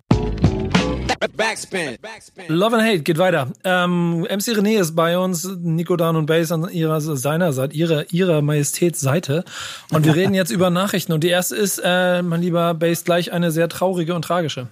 Backspin. 1.36 1.96
Love 2.48 2.76
and 2.76 2.84
Hate 2.84 3.00
geht 3.00 3.18
weiter. 3.18 3.50
Ähm, 3.64 4.22
MC 4.22 4.56
René 4.58 4.78
ist 4.78 4.94
bei 4.94 5.16
uns, 5.18 5.48
Nico 5.58 5.96
Dan 5.96 6.16
und 6.16 6.26
Bass 6.26 6.52
an 6.52 6.68
ihrer 6.68 7.00
seiner 7.00 7.52
Seite, 7.52 7.74
ihrer, 7.74 8.12
ihrer 8.12 8.42
Majestät 8.42 8.96
Seite. 8.96 9.44
Und 9.90 10.04
wir 10.04 10.14
reden 10.14 10.34
jetzt 10.34 10.50
über 10.50 10.70
Nachrichten. 10.70 11.12
Und 11.12 11.24
die 11.24 11.28
erste 11.28 11.56
ist, 11.56 11.80
äh, 11.82 12.22
mein 12.22 12.42
lieber 12.42 12.74
Bass, 12.74 13.04
gleich 13.04 13.32
eine 13.32 13.50
sehr 13.50 13.68
traurige 13.68 14.14
und 14.14 14.22
tragische. 14.22 14.68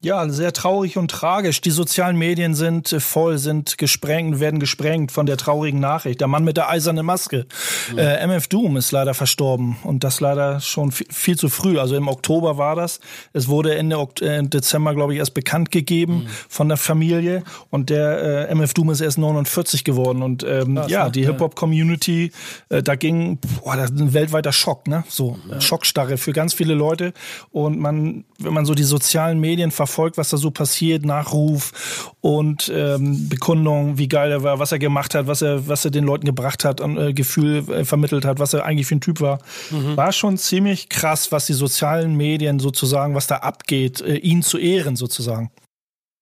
Ja, 0.00 0.28
sehr 0.28 0.52
traurig 0.52 0.96
und 0.96 1.10
tragisch. 1.10 1.60
Die 1.60 1.72
sozialen 1.72 2.16
Medien 2.16 2.54
sind 2.54 2.92
äh, 2.92 3.00
voll, 3.00 3.36
sind 3.38 3.78
gesprengt, 3.78 4.38
werden 4.38 4.60
gesprengt 4.60 5.10
von 5.10 5.26
der 5.26 5.36
traurigen 5.36 5.80
Nachricht. 5.80 6.20
Der 6.20 6.28
Mann 6.28 6.44
mit 6.44 6.56
der 6.56 6.70
eisernen 6.70 7.04
Maske. 7.04 7.46
Mhm. 7.90 7.98
Äh, 7.98 8.24
MF 8.28 8.46
Doom 8.46 8.76
ist 8.76 8.92
leider 8.92 9.12
verstorben 9.12 9.76
und 9.82 10.04
das 10.04 10.20
leider 10.20 10.60
schon 10.60 10.92
viel, 10.92 11.08
viel, 11.10 11.36
zu 11.36 11.48
früh. 11.48 11.80
Also 11.80 11.96
im 11.96 12.06
Oktober 12.06 12.58
war 12.58 12.76
das. 12.76 13.00
Es 13.32 13.48
wurde 13.48 13.74
Ende 13.74 13.98
Ok 13.98 14.20
äh, 14.20 14.40
Dezember, 14.44 14.94
glaube 14.94 15.14
ich, 15.14 15.18
erst 15.18 15.34
bekannt 15.34 15.72
gegeben 15.72 16.18
mhm. 16.18 16.28
von 16.48 16.68
der 16.68 16.76
Familie 16.76 17.42
und 17.70 17.90
der 17.90 18.48
äh, 18.50 18.54
MF 18.54 18.74
Doom 18.74 18.90
ist 18.90 19.00
erst 19.00 19.18
49 19.18 19.82
geworden 19.82 20.22
und 20.22 20.44
ähm, 20.44 20.76
Krass, 20.76 20.92
ja, 20.92 21.10
die 21.10 21.26
Hip 21.26 21.40
Hop 21.40 21.56
Community, 21.56 22.30
äh, 22.68 22.84
da 22.84 22.94
ging, 22.94 23.40
boah, 23.64 23.74
das 23.74 23.90
ist 23.90 24.00
ein 24.00 24.14
weltweiter 24.14 24.52
Schock, 24.52 24.86
ne? 24.86 25.02
So 25.08 25.36
ja. 25.50 25.60
Schockstarre 25.60 26.18
für 26.18 26.32
ganz 26.32 26.54
viele 26.54 26.74
Leute 26.74 27.12
und 27.50 27.80
man, 27.80 28.24
wenn 28.38 28.54
man 28.54 28.64
so 28.64 28.74
die 28.74 28.84
sozialen 28.84 29.40
Medien 29.40 29.72
verfolgt 29.72 29.87
verfolgt, 29.88 30.18
was 30.18 30.28
da 30.28 30.36
so 30.36 30.50
passiert, 30.50 31.04
Nachruf 31.04 32.12
und 32.20 32.70
ähm, 32.74 33.28
Bekundung, 33.28 33.98
wie 33.98 34.08
geil 34.08 34.30
er 34.30 34.42
war, 34.42 34.58
was 34.58 34.70
er 34.70 34.78
gemacht 34.78 35.14
hat, 35.14 35.26
was 35.26 35.42
er, 35.42 35.66
was 35.66 35.84
er 35.84 35.90
den 35.90 36.04
Leuten 36.04 36.26
gebracht 36.26 36.64
hat, 36.64 36.80
an 36.80 36.96
äh, 36.96 37.12
Gefühl 37.12 37.68
äh, 37.70 37.84
vermittelt 37.84 38.24
hat, 38.24 38.38
was 38.38 38.52
er 38.54 38.64
eigentlich 38.64 38.86
für 38.86 38.96
ein 38.96 39.00
Typ 39.00 39.20
war. 39.20 39.40
Mhm. 39.70 39.96
War 39.96 40.12
schon 40.12 40.36
ziemlich 40.36 40.88
krass, 40.88 41.32
was 41.32 41.46
die 41.46 41.54
sozialen 41.54 42.14
Medien 42.14 42.60
sozusagen, 42.60 43.14
was 43.14 43.26
da 43.26 43.36
abgeht, 43.36 44.00
äh, 44.00 44.16
ihn 44.16 44.42
zu 44.42 44.58
ehren 44.58 44.94
sozusagen. 44.94 45.50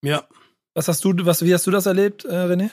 Ja. 0.03 0.25
Was 0.75 0.89
hast 0.89 1.05
du, 1.05 1.13
was, 1.25 1.43
wie 1.43 1.53
hast 1.53 1.67
du 1.67 1.71
das 1.71 1.87
erlebt, 1.87 2.25
äh, 2.25 2.29
René? 2.29 2.71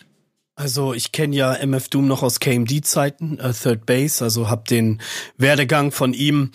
Also 0.56 0.94
ich 0.94 1.12
kenne 1.12 1.36
ja 1.36 1.54
MF 1.56 1.90
Doom 1.90 2.08
noch 2.08 2.22
aus 2.22 2.40
KMD-Zeiten, 2.40 3.40
äh, 3.40 3.54
Third 3.54 3.88
Base, 3.88 4.24
also 4.24 4.50
habe 4.50 4.64
den 4.70 5.02
Werdegang 5.36 5.92
von 5.92 6.14
ihm 6.14 6.52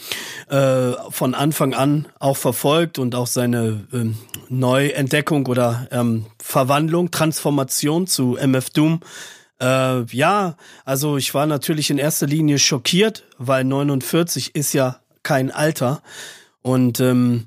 äh, 0.49 0.93
von 1.11 1.35
Anfang 1.35 1.75
an 1.75 2.07
auch 2.21 2.37
verfolgt 2.37 3.01
und 3.01 3.17
auch 3.17 3.27
seine 3.27 3.89
ähm, 3.93 4.17
Neuentdeckung 4.49 5.47
oder 5.47 5.89
ähm, 5.91 6.27
Verwandlung, 6.41 7.11
Transformation 7.11 8.07
zu 8.07 8.37
MF 8.37 8.71
Doom. 8.71 9.01
Äh, 9.61 10.05
ja, 10.05 10.57
also 10.85 11.17
ich 11.17 11.35
war 11.35 11.47
natürlich 11.47 11.91
in 11.91 11.99
erster 11.99 12.29
Linie 12.29 12.61
schockiert, 12.61 13.25
weil 13.37 13.65
49 13.65 14.55
ist 14.55 14.75
ja 14.75 15.01
kein 15.25 15.51
Alter 15.51 16.03
und 16.63 17.01
ähm, 17.01 17.47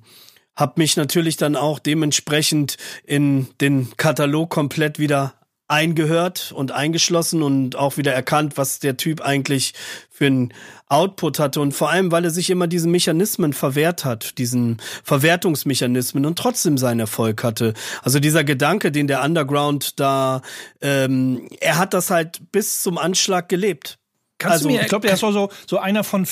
habe 0.57 0.73
mich 0.81 0.97
natürlich 0.97 1.37
dann 1.37 1.55
auch 1.55 1.79
dementsprechend 1.79 2.75
in 3.05 3.47
den 3.61 3.95
Katalog 3.95 4.49
komplett 4.49 4.99
wieder 4.99 5.33
eingehört 5.71 6.51
und 6.51 6.73
eingeschlossen 6.73 7.41
und 7.41 7.77
auch 7.77 7.95
wieder 7.95 8.13
erkannt, 8.13 8.57
was 8.57 8.79
der 8.79 8.97
Typ 8.97 9.21
eigentlich 9.21 9.73
für 10.09 10.25
einen 10.25 10.53
Output 10.89 11.39
hatte 11.39 11.61
und 11.61 11.71
vor 11.71 11.89
allem, 11.89 12.11
weil 12.11 12.25
er 12.25 12.29
sich 12.29 12.49
immer 12.49 12.67
diesen 12.67 12.91
Mechanismen 12.91 13.53
verwehrt 13.53 14.03
hat, 14.03 14.37
diesen 14.37 14.81
Verwertungsmechanismen 15.05 16.25
und 16.25 16.37
trotzdem 16.37 16.77
seinen 16.77 16.99
Erfolg 16.99 17.43
hatte. 17.45 17.73
Also 18.03 18.19
dieser 18.19 18.43
Gedanke, 18.43 18.91
den 18.91 19.07
der 19.07 19.23
Underground 19.23 19.99
da, 20.01 20.41
ähm, 20.81 21.47
er 21.61 21.77
hat 21.77 21.93
das 21.93 22.11
halt 22.11 22.41
bis 22.51 22.83
zum 22.83 22.97
Anschlag 22.97 23.47
gelebt. 23.47 23.97
Kannst 24.41 24.53
also, 24.53 24.69
mir, 24.69 24.81
ich 24.81 24.87
glaube, 24.87 25.07
er 25.07 25.13
ist 25.13 25.19
so, 25.19 25.49
so 25.67 25.77
einer 25.77 26.03
von, 26.03 26.25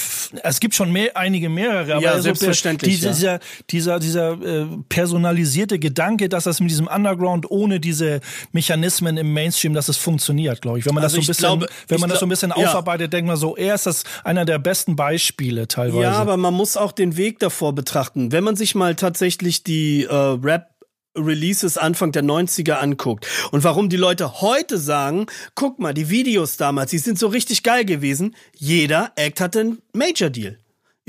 es 0.44 0.60
gibt 0.60 0.74
schon 0.74 0.92
mehr, 0.92 1.16
einige 1.16 1.48
mehrere, 1.48 1.94
aber 1.96 2.02
ja, 2.02 2.20
selbstverständlich, 2.20 3.00
so, 3.00 3.10
dieser, 3.10 3.34
ja. 3.34 3.40
dieser, 3.70 4.00
dieser 4.00 4.32
äh, 4.42 4.66
personalisierte 4.90 5.78
Gedanke, 5.78 6.28
dass 6.28 6.46
das 6.46 6.60
mit 6.60 6.72
diesem 6.72 6.88
Underground 6.88 7.50
ohne 7.52 7.80
diese 7.80 8.22
Mechanismen 8.52 9.18
im 9.18 9.32
Mainstream, 9.32 9.76
dass 9.76 9.90
es 9.90 9.98
funktioniert, 9.98 10.62
glaube 10.62 10.80
ich. 10.80 10.86
Wenn 10.86 10.96
man 10.96 11.04
also 11.04 11.18
das 11.18 11.26
so 11.26 11.30
ein 11.30 11.60
bisschen, 11.60 11.60
glaube, 11.60 11.74
wenn 11.88 12.00
man 12.00 12.10
das 12.10 12.20
so 12.20 12.26
ein 12.26 12.30
bisschen 12.30 12.50
ja. 12.50 12.56
aufarbeitet, 12.56 13.14
denkt 13.14 13.28
man 13.28 13.38
so, 13.38 13.56
er 13.56 13.76
ist 13.76 13.86
das 13.86 14.04
einer 14.24 14.46
der 14.46 14.58
besten 14.58 14.96
Beispiele 14.96 15.68
teilweise. 15.68 16.02
Ja, 16.02 16.14
aber 16.14 16.38
man 16.38 16.54
muss 16.54 16.78
auch 16.78 16.92
den 16.92 17.16
Weg 17.16 17.38
davor 17.40 17.74
betrachten. 17.74 18.32
Wenn 18.32 18.44
man 18.44 18.56
sich 18.56 18.74
mal 18.74 18.96
tatsächlich 18.96 19.64
die 19.64 20.06
äh, 20.06 20.14
Rap 20.14 20.79
Releases 21.20 21.78
Anfang 21.78 22.12
der 22.12 22.24
90er 22.24 22.74
anguckt 22.74 23.28
und 23.52 23.64
warum 23.64 23.90
die 23.90 23.98
Leute 23.98 24.42
heute 24.42 24.78
sagen, 24.78 25.28
guck 25.56 25.80
mal, 25.80 25.94
die 25.94 26.10
Videos 26.10 26.58
damals, 26.58 26.92
die 26.92 26.98
sind 26.98 27.20
so 27.20 27.28
richtig 27.28 27.64
geil 27.64 27.86
gewesen, 27.86 28.36
jeder 28.56 29.12
Act 29.16 29.42
hatte 29.42 29.60
einen 29.60 29.82
Major 29.94 30.30
Deal. 30.30 30.58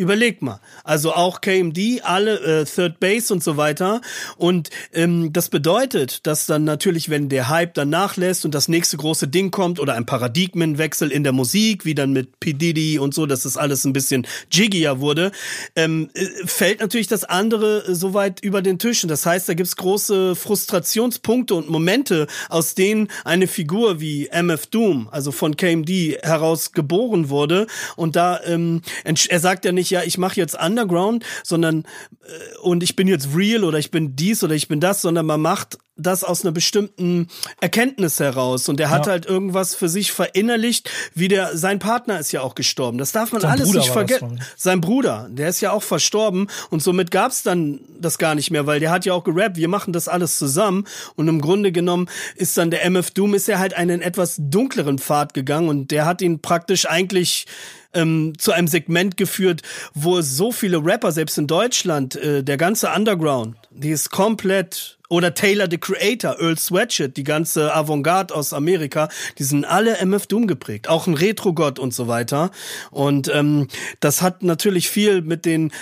Überleg 0.00 0.40
mal. 0.40 0.60
Also 0.82 1.12
auch 1.12 1.42
KMD, 1.42 2.00
alle 2.04 2.62
äh, 2.62 2.64
Third 2.64 3.00
Base 3.00 3.30
und 3.34 3.44
so 3.44 3.58
weiter. 3.58 4.00
Und 4.38 4.70
ähm, 4.94 5.30
das 5.34 5.50
bedeutet, 5.50 6.26
dass 6.26 6.46
dann 6.46 6.64
natürlich, 6.64 7.10
wenn 7.10 7.28
der 7.28 7.50
Hype 7.50 7.74
dann 7.74 7.90
nachlässt 7.90 8.46
und 8.46 8.54
das 8.54 8.68
nächste 8.68 8.96
große 8.96 9.28
Ding 9.28 9.50
kommt 9.50 9.78
oder 9.78 9.96
ein 9.96 10.06
Paradigmenwechsel 10.06 11.12
in 11.12 11.22
der 11.22 11.32
Musik, 11.32 11.84
wie 11.84 11.94
dann 11.94 12.14
mit 12.14 12.40
P. 12.40 12.54
Diddy 12.54 12.98
und 12.98 13.12
so, 13.12 13.26
dass 13.26 13.42
das 13.42 13.58
alles 13.58 13.84
ein 13.84 13.92
bisschen 13.92 14.26
jiggier 14.50 15.00
wurde, 15.00 15.32
ähm, 15.76 16.08
äh, 16.14 16.24
fällt 16.46 16.80
natürlich 16.80 17.08
das 17.08 17.24
andere 17.24 17.94
so 17.94 18.14
weit 18.14 18.42
über 18.42 18.62
den 18.62 18.78
Tisch. 18.78 19.04
Und 19.04 19.10
das 19.10 19.26
heißt, 19.26 19.50
da 19.50 19.52
gibt's 19.52 19.76
große 19.76 20.34
Frustrationspunkte 20.34 21.54
und 21.54 21.68
Momente, 21.68 22.26
aus 22.48 22.74
denen 22.74 23.08
eine 23.26 23.46
Figur 23.46 24.00
wie 24.00 24.28
MF 24.28 24.64
Doom, 24.68 25.10
also 25.10 25.30
von 25.30 25.58
KMD, 25.58 26.16
heraus 26.22 26.72
geboren 26.72 27.28
wurde. 27.28 27.66
Und 27.96 28.16
da, 28.16 28.40
ähm, 28.46 28.80
er 29.04 29.40
sagt 29.40 29.66
ja 29.66 29.72
nicht, 29.72 29.89
ja, 29.90 30.02
ich 30.02 30.18
mache 30.18 30.36
jetzt 30.36 30.60
Underground, 30.60 31.24
sondern 31.44 31.84
äh, 32.22 32.58
und 32.62 32.82
ich 32.82 32.96
bin 32.96 33.08
jetzt 33.08 33.28
real 33.34 33.64
oder 33.64 33.78
ich 33.78 33.90
bin 33.90 34.16
dies 34.16 34.42
oder 34.44 34.54
ich 34.54 34.68
bin 34.68 34.80
das, 34.80 35.02
sondern 35.02 35.26
man 35.26 35.40
macht 35.40 35.78
das 36.02 36.24
aus 36.24 36.44
einer 36.44 36.52
bestimmten 36.52 37.28
Erkenntnis 37.60 38.20
heraus 38.20 38.68
und 38.68 38.80
er 38.80 38.90
hat 38.90 39.06
ja. 39.06 39.12
halt 39.12 39.26
irgendwas 39.26 39.74
für 39.74 39.88
sich 39.88 40.12
verinnerlicht, 40.12 40.90
wie 41.14 41.28
der 41.28 41.56
sein 41.56 41.78
Partner 41.78 42.18
ist 42.18 42.32
ja 42.32 42.40
auch 42.40 42.54
gestorben. 42.54 42.98
Das 42.98 43.12
darf 43.12 43.32
man 43.32 43.42
sein 43.42 43.50
alles 43.50 43.68
Bruder 43.68 43.80
nicht 43.80 43.90
vergessen. 43.90 44.40
Sein 44.56 44.80
Bruder, 44.80 45.28
der 45.30 45.48
ist 45.48 45.60
ja 45.60 45.72
auch 45.72 45.82
verstorben 45.82 46.48
und 46.70 46.82
somit 46.82 47.10
gab's 47.10 47.42
dann 47.42 47.80
das 47.98 48.18
gar 48.18 48.34
nicht 48.34 48.50
mehr, 48.50 48.66
weil 48.66 48.80
der 48.80 48.90
hat 48.90 49.04
ja 49.04 49.12
auch 49.12 49.24
gerappt, 49.24 49.56
wir 49.56 49.68
machen 49.68 49.92
das 49.92 50.08
alles 50.08 50.38
zusammen 50.38 50.86
und 51.16 51.28
im 51.28 51.40
Grunde 51.40 51.72
genommen 51.72 52.08
ist 52.36 52.56
dann 52.56 52.70
der 52.70 52.84
MF 52.84 53.10
Doom 53.10 53.34
ist 53.34 53.48
er 53.48 53.58
halt 53.58 53.74
einen 53.74 54.00
etwas 54.00 54.36
dunkleren 54.38 54.98
Pfad 54.98 55.34
gegangen 55.34 55.68
und 55.68 55.90
der 55.90 56.06
hat 56.06 56.22
ihn 56.22 56.40
praktisch 56.40 56.88
eigentlich 56.88 57.46
ähm, 57.94 58.34
zu 58.38 58.52
einem 58.52 58.68
Segment 58.68 59.16
geführt, 59.16 59.62
wo 59.94 60.20
so 60.20 60.52
viele 60.52 60.84
Rapper, 60.84 61.12
selbst 61.12 61.38
in 61.38 61.46
Deutschland, 61.46 62.16
äh, 62.16 62.42
der 62.42 62.56
ganze 62.56 62.90
Underground, 62.90 63.56
die 63.70 63.90
ist 63.90 64.10
komplett 64.10 64.98
oder 65.08 65.34
Taylor 65.34 65.66
the 65.68 65.78
Creator, 65.78 66.40
Earl 66.40 66.56
Sweatshirt, 66.56 67.16
die 67.16 67.24
ganze 67.24 67.74
Avantgarde 67.74 68.34
aus 68.34 68.52
Amerika, 68.52 69.08
die 69.38 69.42
sind 69.42 69.64
alle 69.64 69.98
MF 69.98 70.26
Doom 70.28 70.46
geprägt, 70.46 70.88
auch 70.88 71.06
ein 71.06 71.14
Retro-Gott 71.14 71.78
und 71.80 71.92
so 71.92 72.06
weiter. 72.06 72.52
Und 72.92 73.28
ähm, 73.34 73.66
das 73.98 74.22
hat 74.22 74.42
natürlich 74.42 74.88
viel 74.88 75.22
mit 75.22 75.44
den 75.44 75.72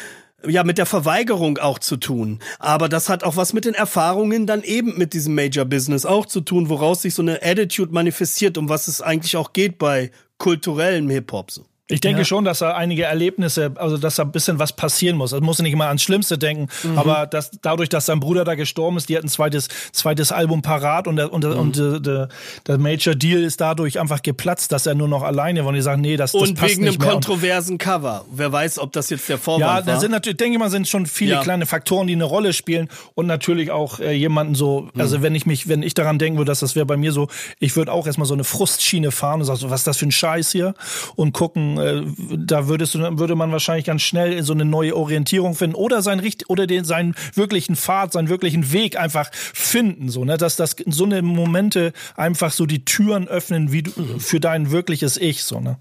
ja, 0.46 0.62
mit 0.62 0.78
der 0.78 0.86
Verweigerung 0.86 1.58
auch 1.58 1.80
zu 1.80 1.96
tun. 1.96 2.38
Aber 2.60 2.88
das 2.88 3.08
hat 3.08 3.24
auch 3.24 3.36
was 3.36 3.52
mit 3.52 3.64
den 3.64 3.74
Erfahrungen 3.74 4.46
dann 4.46 4.62
eben 4.62 4.96
mit 4.96 5.12
diesem 5.12 5.34
Major 5.34 5.64
Business 5.64 6.06
auch 6.06 6.26
zu 6.26 6.40
tun, 6.40 6.68
woraus 6.68 7.02
sich 7.02 7.14
so 7.14 7.22
eine 7.22 7.42
Attitude 7.42 7.92
manifestiert, 7.92 8.56
um 8.56 8.68
was 8.68 8.86
es 8.86 9.02
eigentlich 9.02 9.36
auch 9.36 9.52
geht 9.52 9.78
bei 9.78 10.12
kulturellem 10.38 11.10
Hip-Hop. 11.10 11.50
So. 11.50 11.66
Ich 11.90 12.00
denke 12.00 12.20
ja. 12.20 12.24
schon, 12.24 12.44
dass 12.44 12.58
da 12.58 12.74
einige 12.74 13.04
Erlebnisse, 13.04 13.72
also 13.76 13.96
dass 13.96 14.16
da 14.16 14.24
ein 14.24 14.32
bisschen 14.32 14.58
was 14.58 14.74
passieren 14.74 15.16
muss. 15.16 15.32
Es 15.32 15.40
muss 15.40 15.58
nicht 15.60 15.72
immer 15.72 15.86
ans 15.86 16.02
Schlimmste 16.02 16.36
denken, 16.36 16.68
mhm. 16.82 16.98
aber 16.98 17.26
dass, 17.26 17.50
dadurch, 17.62 17.88
dass 17.88 18.06
sein 18.06 18.20
Bruder 18.20 18.44
da 18.44 18.54
gestorben 18.56 18.98
ist, 18.98 19.08
die 19.08 19.16
hat 19.16 19.24
ein 19.24 19.28
zweites, 19.28 19.68
zweites 19.92 20.30
Album 20.30 20.60
parat 20.60 21.08
und, 21.08 21.16
der, 21.16 21.32
und, 21.32 21.44
mhm. 21.44 21.52
und 21.52 21.76
der, 21.76 22.00
der, 22.00 22.28
der 22.66 22.78
Major 22.78 23.14
Deal 23.14 23.42
ist 23.42 23.62
dadurch 23.62 23.98
einfach 23.98 24.20
geplatzt, 24.20 24.70
dass 24.70 24.84
er 24.84 24.94
nur 24.94 25.08
noch 25.08 25.22
alleine 25.22 25.60
war 25.60 25.68
und 25.68 25.76
die 25.76 25.80
sagen, 25.80 26.02
nee, 26.02 26.18
das, 26.18 26.32
das 26.32 26.42
und 26.42 26.54
passt 26.58 26.78
nicht 26.78 26.78
mehr. 26.78 26.88
Und 26.90 26.94
wegen 26.94 27.02
einem 27.04 27.12
kontroversen 27.14 27.78
Cover. 27.78 28.26
Wer 28.30 28.52
weiß, 28.52 28.78
ob 28.80 28.92
das 28.92 29.08
jetzt 29.08 29.26
der 29.30 29.38
Vorwand 29.38 29.60
ja, 29.62 29.66
war. 29.68 29.80
Ja, 29.80 29.82
da 29.82 30.00
sind 30.00 30.10
natürlich, 30.10 30.36
denke 30.36 30.54
ich 30.54 30.58
mal, 30.58 30.70
sind 30.70 30.88
schon 30.88 31.06
viele 31.06 31.32
ja. 31.32 31.42
kleine 31.42 31.64
Faktoren, 31.64 32.06
die 32.06 32.12
eine 32.12 32.24
Rolle 32.24 32.52
spielen 32.52 32.88
und 33.14 33.26
natürlich 33.26 33.70
auch 33.70 33.98
äh, 33.98 34.12
jemanden 34.12 34.54
so, 34.54 34.90
mhm. 34.92 35.00
also 35.00 35.22
wenn 35.22 35.34
ich 35.34 35.46
mich, 35.46 35.68
wenn 35.68 35.82
ich 35.82 35.94
daran 35.94 36.18
denken 36.18 36.38
würde, 36.38 36.50
dass 36.50 36.60
das 36.60 36.76
wäre 36.76 36.84
bei 36.84 36.98
mir 36.98 37.12
so, 37.12 37.28
ich 37.60 37.76
würde 37.76 37.92
auch 37.92 38.06
erstmal 38.06 38.26
so 38.26 38.34
eine 38.34 38.44
Frustschiene 38.44 39.10
fahren 39.10 39.40
und 39.40 39.46
sagen, 39.46 39.58
so, 39.58 39.70
was 39.70 39.80
ist 39.80 39.86
das 39.86 39.96
für 39.96 40.06
ein 40.06 40.12
Scheiß 40.12 40.52
hier 40.52 40.74
und 41.16 41.32
gucken, 41.32 41.77
äh, 41.78 42.04
da 42.36 42.68
würdest 42.68 42.94
du, 42.94 43.18
würde 43.18 43.34
man 43.34 43.52
wahrscheinlich 43.52 43.86
ganz 43.86 44.02
schnell 44.02 44.42
so 44.42 44.52
eine 44.52 44.64
neue 44.64 44.96
Orientierung 44.96 45.54
finden 45.54 45.76
oder 45.76 46.02
sein 46.02 46.22
oder 46.48 46.66
den 46.66 46.84
seinen 46.84 47.14
wirklichen 47.34 47.76
Pfad, 47.76 48.12
seinen 48.12 48.28
wirklichen 48.28 48.72
Weg 48.72 48.98
einfach 48.98 49.30
finden, 49.32 50.08
so 50.08 50.24
ne, 50.24 50.36
dass 50.36 50.56
das 50.56 50.76
so 50.86 51.04
eine 51.04 51.22
Momente 51.22 51.92
einfach 52.16 52.52
so 52.52 52.66
die 52.66 52.84
Türen 52.84 53.28
öffnen 53.28 53.72
wie 53.72 53.82
du, 53.82 53.92
für 54.18 54.40
dein 54.40 54.70
wirkliches 54.70 55.16
Ich, 55.16 55.44
so 55.44 55.60
ne. 55.60 55.78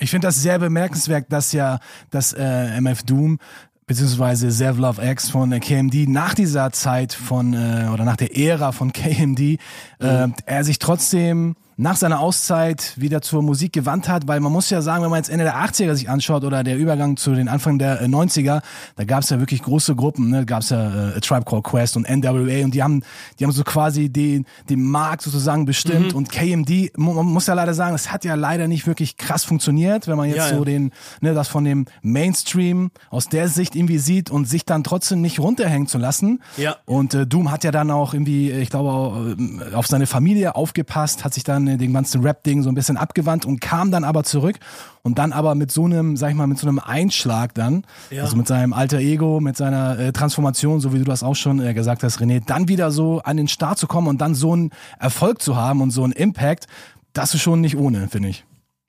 Ich 0.00 0.10
finde 0.10 0.28
das 0.28 0.40
sehr 0.40 0.58
bemerkenswert, 0.58 1.26
dass 1.30 1.52
ja 1.52 1.80
das 2.10 2.32
äh, 2.32 2.80
MF 2.80 3.02
Doom 3.02 3.38
beziehungsweise 3.86 4.50
Zev 4.50 4.78
Love 4.78 5.04
X 5.04 5.30
von 5.30 5.50
äh, 5.50 5.58
KMD 5.58 6.08
nach 6.08 6.34
dieser 6.34 6.70
Zeit 6.70 7.12
von 7.12 7.54
äh, 7.54 7.88
oder 7.92 8.04
nach 8.04 8.16
der 8.16 8.36
Ära 8.36 8.70
von 8.70 8.92
KMD 8.92 9.40
äh, 9.40 9.58
mhm. 9.98 10.34
er 10.46 10.62
sich 10.62 10.78
trotzdem 10.78 11.56
nach 11.80 11.94
seiner 11.94 12.18
Auszeit 12.18 12.92
wieder 12.96 13.22
zur 13.22 13.40
Musik 13.40 13.72
gewandt 13.72 14.08
hat, 14.08 14.26
weil 14.26 14.40
man 14.40 14.50
muss 14.50 14.68
ja 14.68 14.82
sagen, 14.82 15.04
wenn 15.04 15.10
man 15.10 15.18
jetzt 15.18 15.30
Ende 15.30 15.44
der 15.44 15.56
80er 15.56 15.94
sich 15.94 16.10
anschaut 16.10 16.42
oder 16.42 16.64
der 16.64 16.76
Übergang 16.76 17.16
zu 17.16 17.36
den 17.36 17.48
Anfang 17.48 17.78
der 17.78 18.04
90er, 18.04 18.58
äh, 18.58 18.60
da 18.96 19.04
gab 19.04 19.22
es 19.22 19.30
ja 19.30 19.38
wirklich 19.38 19.62
große 19.62 19.94
Gruppen, 19.94 20.28
ne? 20.28 20.44
gab 20.44 20.62
es 20.62 20.70
ja 20.70 21.10
äh, 21.10 21.20
Tribe 21.20 21.44
Called 21.44 21.62
Quest 21.62 21.96
und 21.96 22.10
NWA 22.10 22.64
und 22.64 22.74
die 22.74 22.82
haben, 22.82 23.04
die 23.38 23.44
haben 23.44 23.52
so 23.52 23.62
quasi 23.62 24.08
den, 24.08 24.44
den 24.68 24.82
Markt 24.82 25.22
sozusagen 25.22 25.66
bestimmt 25.66 26.10
mhm. 26.10 26.16
und 26.16 26.32
KMD, 26.32 26.98
man 26.98 27.24
muss 27.24 27.46
ja 27.46 27.54
leider 27.54 27.74
sagen, 27.74 27.94
es 27.94 28.10
hat 28.10 28.24
ja 28.24 28.34
leider 28.34 28.66
nicht 28.66 28.88
wirklich 28.88 29.16
krass 29.16 29.44
funktioniert, 29.44 30.08
wenn 30.08 30.16
man 30.16 30.28
jetzt 30.28 30.38
ja, 30.38 30.48
so 30.48 30.58
ja. 30.58 30.64
den, 30.64 30.90
ne, 31.20 31.32
das 31.32 31.46
von 31.46 31.62
dem 31.62 31.86
Mainstream 32.02 32.90
aus 33.08 33.28
der 33.28 33.46
Sicht 33.46 33.76
irgendwie 33.76 33.98
sieht 33.98 34.32
und 34.32 34.46
sich 34.46 34.64
dann 34.64 34.82
trotzdem 34.82 35.20
nicht 35.20 35.38
runterhängen 35.38 35.86
zu 35.86 35.98
lassen. 35.98 36.42
Ja. 36.56 36.74
Und 36.86 37.14
äh, 37.14 37.24
Doom 37.24 37.52
hat 37.52 37.62
ja 37.62 37.70
dann 37.70 37.92
auch 37.92 38.14
irgendwie, 38.14 38.50
ich 38.50 38.70
glaube, 38.70 39.36
äh, 39.70 39.74
auf 39.74 39.86
seine 39.86 40.08
Familie 40.08 40.56
aufgepasst, 40.56 41.24
hat 41.24 41.34
sich 41.34 41.44
dann 41.44 41.67
dem 41.76 41.92
ganzen 41.92 42.22
Rap-Ding 42.22 42.62
so 42.62 42.70
ein 42.70 42.74
bisschen 42.74 42.96
abgewandt 42.96 43.44
und 43.44 43.60
kam 43.60 43.90
dann 43.90 44.04
aber 44.04 44.24
zurück 44.24 44.56
und 45.02 45.18
dann 45.18 45.32
aber 45.32 45.54
mit 45.54 45.70
so 45.70 45.84
einem, 45.84 46.16
sag 46.16 46.30
ich 46.30 46.36
mal, 46.36 46.46
mit 46.46 46.58
so 46.58 46.66
einem 46.66 46.78
Einschlag 46.78 47.54
dann, 47.54 47.84
ja. 48.10 48.22
also 48.22 48.36
mit 48.36 48.46
seinem 48.46 48.72
alter 48.72 48.98
Ego, 48.98 49.40
mit 49.40 49.56
seiner 49.56 49.98
äh, 49.98 50.12
Transformation, 50.12 50.80
so 50.80 50.92
wie 50.92 50.98
du 50.98 51.04
das 51.04 51.22
auch 51.22 51.36
schon 51.36 51.60
äh, 51.60 51.74
gesagt 51.74 52.02
hast, 52.02 52.20
René, 52.20 52.42
dann 52.44 52.68
wieder 52.68 52.90
so 52.90 53.20
an 53.20 53.36
den 53.36 53.48
Start 53.48 53.78
zu 53.78 53.86
kommen 53.86 54.08
und 54.08 54.20
dann 54.20 54.34
so 54.34 54.52
einen 54.52 54.70
Erfolg 54.98 55.42
zu 55.42 55.56
haben 55.56 55.82
und 55.82 55.90
so 55.90 56.04
einen 56.04 56.12
Impact, 56.12 56.66
das 57.12 57.34
ist 57.34 57.42
schon 57.42 57.60
nicht 57.60 57.76
ohne, 57.76 58.08
finde 58.08 58.28
ich. 58.30 58.44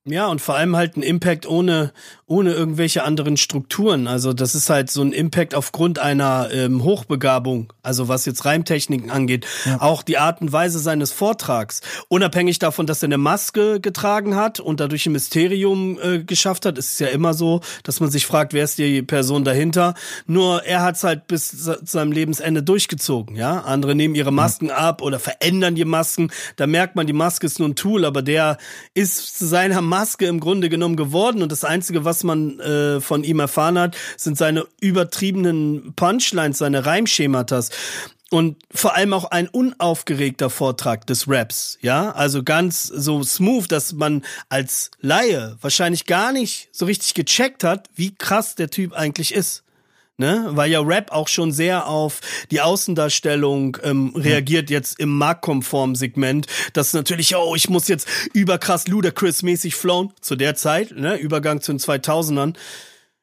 Ja, 0.06 0.28
und 0.28 0.42
vor 0.42 0.56
allem 0.56 0.76
halt 0.76 0.98
ein 0.98 1.04
Impact 1.04 1.46
ohne, 1.46 1.92
ohne 2.26 2.54
irgendwelche 2.54 3.04
anderen 3.04 3.38
Strukturen. 3.38 4.08
Also 4.08 4.34
das 4.34 4.56
ist 4.56 4.70
halt 4.70 4.90
so 4.90 5.02
ein 5.02 5.12
Impact 5.12 5.54
aufgrund 5.54 6.00
einer 6.00 6.50
ähm, 6.52 6.84
Hochbegabung, 6.84 7.74
also 7.84 8.08
was 8.08 8.26
jetzt 8.26 8.46
Reimtechniken 8.46 9.12
angeht. 9.12 9.46
Ja. 9.66 9.82
Auch 9.82 10.02
die 10.02 10.18
Art 10.18 10.42
und 10.42 10.52
Weise 10.52 10.80
seines 10.80 11.12
Vortrags. 11.12 11.82
Unabhängig 12.08 12.60
davon, 12.60 12.88
dass 12.88 13.04
er 13.04 13.08
eine 13.08 13.18
Maske 13.18 13.82
getragen 13.82 14.36
hat 14.36 14.60
und 14.60 14.80
dadurch 14.80 15.06
ein 15.06 15.12
Mysterium 15.12 16.00
äh, 16.02 16.24
geschafft 16.24 16.66
hat, 16.66 16.78
ist 16.78 16.94
es 16.94 17.00
ja 17.00 17.08
immer 17.08 17.34
so, 17.34 17.60
dass 17.84 18.00
man 18.00 18.10
sich 18.10 18.26
fragt, 18.26 18.54
wer 18.54 18.64
ist 18.64 18.78
die 18.78 19.02
Person 19.04 19.44
dahinter. 19.44 19.96
Nur 20.26 20.64
er 20.64 20.82
hat 20.82 20.96
es 20.96 21.04
halt 21.04 21.28
bis 21.28 21.50
zu 21.50 21.78
seinem 21.84 22.14
Lebensende 22.14 22.64
durchgezogen. 22.64 23.36
Ja, 23.36 23.60
Andere 23.60 23.96
nehmen 23.96 24.16
ihre 24.16 24.32
Masken 24.32 24.68
mhm. 24.68 24.72
ab 24.72 25.02
oder 25.02 25.20
verändern 25.20 25.76
die 25.76 25.86
Masken. 25.86 26.32
Da 26.56 26.68
merkt 26.68 26.96
man, 26.96 27.06
die 27.06 27.14
Maske 27.14 27.46
ist 27.46 27.60
nur 27.60 27.68
ein 27.68 27.76
Tool, 27.76 28.06
aber 28.06 28.22
der 28.22 28.58
ist 28.94 29.38
zu 29.38 29.46
seiner 29.46 29.82
Maske 29.82 29.99
im 30.28 30.40
Grunde 30.40 30.70
genommen 30.70 30.96
geworden 30.96 31.42
und 31.42 31.52
das 31.52 31.64
Einzige, 31.64 32.06
was 32.06 32.24
man 32.24 32.60
äh, 32.60 33.02
von 33.02 33.24
ihm 33.24 33.40
erfahren 33.40 33.78
hat, 33.78 33.98
sind 34.18 34.38
seine 34.38 34.66
übertriebenen 34.80 35.94
Punchlines, 35.96 36.58
seine 36.58 36.86
Reimschematas 36.86 37.70
und 38.30 38.58
vor 38.72 38.96
allem 38.96 39.14
auch 39.14 39.26
ein 39.26 39.48
unaufgeregter 39.48 40.50
Vortrag 40.50 41.08
des 41.08 41.28
Raps, 41.28 41.78
ja, 41.82 42.12
also 42.12 42.44
ganz 42.44 42.84
so 42.84 43.24
smooth, 43.24 43.72
dass 43.72 43.94
man 43.94 44.24
als 44.50 44.92
Laie 45.02 45.58
wahrscheinlich 45.62 46.06
gar 46.06 46.32
nicht 46.32 46.70
so 46.72 46.86
richtig 46.86 47.14
gecheckt 47.14 47.64
hat, 47.64 47.90
wie 47.96 48.14
krass 48.14 48.56
der 48.56 48.70
Typ 48.70 48.94
eigentlich 48.94 49.34
ist 49.34 49.64
ne? 50.20 50.48
Weil 50.52 50.70
ja 50.70 50.82
Rap 50.82 51.12
auch 51.12 51.28
schon 51.28 51.52
sehr 51.52 51.88
auf 51.88 52.22
die 52.52 52.62
Außendarstellung 52.62 53.78
ähm, 53.84 54.14
reagiert, 54.16 54.70
jetzt 54.70 55.00
im 55.00 55.18
marktkonformen 55.18 55.96
Segment. 55.96 56.48
Das 56.74 56.88
ist 56.88 56.94
natürlich, 56.94 57.36
oh, 57.36 57.56
ich 57.56 57.70
muss 57.70 57.88
jetzt 57.88 58.08
überkrass 58.34 58.88
Ludacris-mäßig 58.88 59.76
flown 59.76 60.14
zu 60.22 60.36
der 60.36 60.56
Zeit, 60.56 60.92
ne? 60.92 61.18
Übergang 61.18 61.62
zu 61.62 61.72
den 61.72 61.80
2000ern. 61.80 62.56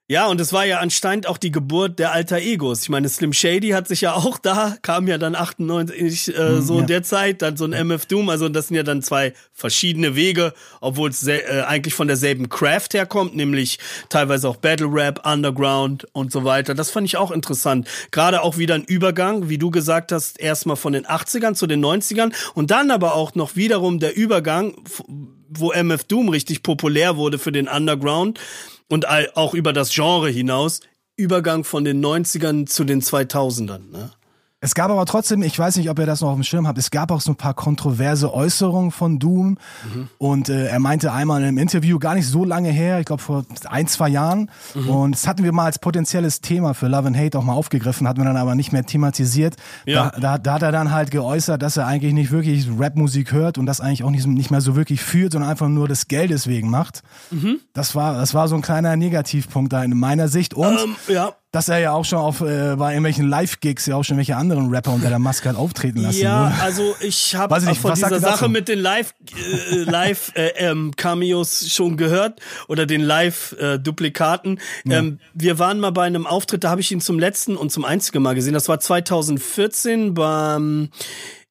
Ja, 0.08 0.28
und 0.28 0.40
es 0.40 0.52
war 0.52 0.64
ja 0.64 0.78
anscheinend 0.78 1.26
auch 1.26 1.36
die 1.36 1.50
Geburt 1.50 1.98
der 1.98 2.12
alter 2.12 2.38
Egos. 2.38 2.82
Ich 2.82 2.88
meine, 2.90 3.08
Slim 3.08 3.32
Shady 3.32 3.70
hat 3.70 3.88
sich 3.88 4.02
ja 4.02 4.12
auch 4.14 4.38
da, 4.38 4.76
kam 4.82 5.08
ja 5.08 5.18
dann 5.18 5.34
98 5.34 6.32
äh, 6.32 6.40
mhm, 6.40 6.62
so 6.62 6.74
ja. 6.74 6.80
in 6.82 6.86
der 6.86 7.02
Zeit, 7.02 7.42
dann 7.42 7.56
so 7.56 7.64
ein 7.64 7.72
MF 7.72 8.06
Doom, 8.06 8.28
also 8.28 8.48
das 8.48 8.68
sind 8.68 8.76
ja 8.76 8.84
dann 8.84 9.02
zwei 9.02 9.32
verschiedene 9.52 10.14
Wege, 10.14 10.54
obwohl 10.80 11.10
es 11.10 11.26
äh, 11.26 11.64
eigentlich 11.66 11.94
von 11.94 12.06
derselben 12.06 12.48
Craft 12.48 12.90
herkommt, 12.92 13.34
nämlich 13.34 13.80
teilweise 14.08 14.48
auch 14.48 14.58
Battle 14.58 14.86
Rap, 14.88 15.26
Underground 15.26 16.06
und 16.12 16.30
so 16.30 16.44
weiter. 16.44 16.76
Das 16.76 16.92
fand 16.92 17.08
ich 17.08 17.16
auch 17.16 17.32
interessant. 17.32 17.88
Gerade 18.12 18.42
auch 18.42 18.58
wieder 18.58 18.76
ein 18.76 18.84
Übergang, 18.84 19.48
wie 19.48 19.58
du 19.58 19.72
gesagt 19.72 20.12
hast, 20.12 20.38
erstmal 20.38 20.76
von 20.76 20.92
den 20.92 21.04
80ern 21.04 21.54
zu 21.54 21.66
den 21.66 21.84
90ern 21.84 22.32
und 22.54 22.70
dann 22.70 22.92
aber 22.92 23.16
auch 23.16 23.34
noch 23.34 23.56
wiederum 23.56 23.98
der 23.98 24.16
Übergang, 24.16 24.76
wo 25.48 25.72
MF 25.72 26.04
Doom 26.04 26.28
richtig 26.28 26.62
populär 26.62 27.16
wurde 27.16 27.40
für 27.40 27.50
den 27.50 27.66
Underground 27.66 28.38
und 28.88 29.06
auch 29.34 29.54
über 29.54 29.72
das 29.72 29.92
Genre 29.94 30.28
hinaus, 30.28 30.80
Übergang 31.16 31.64
von 31.64 31.84
den 31.84 32.04
90ern 32.04 32.66
zu 32.66 32.84
den 32.84 33.00
2000ern. 33.00 33.90
Ne? 33.90 34.10
Es 34.60 34.74
gab 34.74 34.90
aber 34.90 35.04
trotzdem, 35.04 35.42
ich 35.42 35.58
weiß 35.58 35.76
nicht, 35.76 35.90
ob 35.90 35.98
ihr 35.98 36.06
das 36.06 36.22
noch 36.22 36.30
auf 36.30 36.34
dem 36.34 36.42
Schirm 36.42 36.66
habt, 36.66 36.78
es 36.78 36.90
gab 36.90 37.10
auch 37.10 37.20
so 37.20 37.32
ein 37.32 37.36
paar 37.36 37.52
kontroverse 37.52 38.32
Äußerungen 38.32 38.90
von 38.90 39.18
Doom. 39.18 39.58
Mhm. 39.94 40.08
Und 40.16 40.48
äh, 40.48 40.68
er 40.68 40.78
meinte 40.78 41.12
einmal 41.12 41.42
in 41.42 41.48
einem 41.48 41.58
Interview, 41.58 41.98
gar 41.98 42.14
nicht 42.14 42.26
so 42.26 42.42
lange 42.42 42.70
her, 42.70 42.98
ich 42.98 43.04
glaube 43.04 43.22
vor 43.22 43.44
ein, 43.68 43.86
zwei 43.86 44.08
Jahren. 44.08 44.50
Mhm. 44.74 44.88
Und 44.88 45.12
das 45.12 45.26
hatten 45.26 45.44
wir 45.44 45.52
mal 45.52 45.66
als 45.66 45.78
potenzielles 45.78 46.40
Thema 46.40 46.72
für 46.72 46.88
Love 46.88 47.08
and 47.08 47.18
Hate 47.18 47.38
auch 47.38 47.44
mal 47.44 47.52
aufgegriffen, 47.52 48.08
hatten 48.08 48.18
wir 48.20 48.24
dann 48.24 48.38
aber 48.38 48.54
nicht 48.54 48.72
mehr 48.72 48.86
thematisiert. 48.86 49.56
Ja. 49.84 50.10
Da, 50.10 50.20
da, 50.20 50.38
da 50.38 50.54
hat 50.54 50.62
er 50.62 50.72
dann 50.72 50.90
halt 50.90 51.10
geäußert, 51.10 51.60
dass 51.60 51.76
er 51.76 51.86
eigentlich 51.86 52.14
nicht 52.14 52.30
wirklich 52.30 52.66
Rapmusik 52.78 53.32
hört 53.32 53.58
und 53.58 53.66
das 53.66 53.82
eigentlich 53.82 54.04
auch 54.04 54.10
nicht, 54.10 54.26
nicht 54.26 54.50
mehr 54.50 54.62
so 54.62 54.74
wirklich 54.74 55.02
führt, 55.02 55.32
sondern 55.32 55.50
einfach 55.50 55.68
nur 55.68 55.86
des 55.86 56.08
Geldes 56.08 56.46
wegen 56.46 56.70
macht. 56.70 57.02
Mhm. 57.30 57.60
Das, 57.74 57.94
war, 57.94 58.14
das 58.14 58.32
war 58.32 58.48
so 58.48 58.54
ein 58.56 58.62
kleiner 58.62 58.96
Negativpunkt 58.96 59.70
da 59.74 59.84
in 59.84 59.98
meiner 59.98 60.28
Sicht. 60.28 60.54
Und 60.54 60.78
ähm, 60.78 60.96
ja 61.08 61.34
dass 61.56 61.70
er 61.70 61.78
ja 61.78 61.92
auch 61.92 62.04
schon 62.04 62.18
auf 62.18 62.42
äh, 62.42 62.76
bei 62.76 62.90
irgendwelchen 62.90 63.30
Live-Gigs 63.30 63.86
ja 63.86 63.96
auch 63.96 64.02
schon 64.02 64.18
welche 64.18 64.36
anderen 64.36 64.68
Rapper 64.68 64.92
unter 64.92 65.08
der 65.08 65.18
Maske 65.18 65.48
hat 65.48 65.56
auftreten 65.56 66.02
lassen. 66.02 66.20
Ja, 66.20 66.50
ne? 66.50 66.54
also 66.60 66.94
ich 67.00 67.34
habe 67.34 67.58
von 67.74 67.94
dieser 67.94 68.20
Sache 68.20 68.50
mit 68.50 68.68
den 68.68 68.78
Live 68.78 69.14
äh, 69.70 69.76
Live 69.76 70.32
äh, 70.34 70.48
ähm, 70.56 70.94
Cameos 70.96 71.72
schon 71.72 71.96
gehört 71.96 72.40
oder 72.68 72.84
den 72.84 73.00
Live 73.00 73.56
äh. 73.58 73.78
Ja. 73.78 74.98
Ähm, 74.98 75.18
wir 75.32 75.58
waren 75.58 75.80
mal 75.80 75.92
bei 75.92 76.04
einem 76.04 76.26
Auftritt, 76.26 76.62
da 76.62 76.68
habe 76.68 76.82
ich 76.82 76.92
ihn 76.92 77.00
zum 77.00 77.18
letzten 77.18 77.56
und 77.56 77.72
zum 77.72 77.86
einzigen 77.86 78.22
Mal 78.22 78.34
gesehen. 78.34 78.52
Das 78.52 78.68
war 78.68 78.78
2014 78.78 80.12
beim 80.12 80.90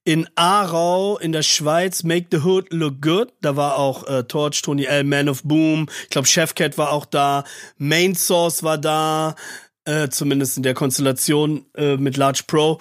in 0.05 0.27
Aarau 0.35 1.17
in 1.17 1.31
der 1.31 1.41
Schweiz 1.41 2.03
Make 2.03 2.27
the 2.29 2.38
Hood 2.38 2.71
Look 2.71 3.01
Good. 3.01 3.33
Da 3.41 3.55
war 3.55 3.77
auch 3.77 4.07
äh, 4.07 4.24
Torch, 4.24 4.62
Tony 4.62 4.85
L, 4.85 5.03
Man 5.03 5.27
of 5.27 5.41
Boom. 5.43 5.88
Ich 6.03 6.09
glaube, 6.09 6.27
Chefcat 6.27 6.77
war 6.77 6.91
auch 6.91 7.05
da. 7.05 7.43
Main 7.79 8.13
Source 8.13 8.62
war 8.62 8.77
da. 8.77 9.35
Äh, 9.85 10.09
zumindest 10.09 10.57
in 10.57 10.63
der 10.63 10.73
Konstellation 10.73 11.65
äh, 11.75 11.97
mit 11.97 12.17
Large 12.17 12.43
Pro. 12.47 12.79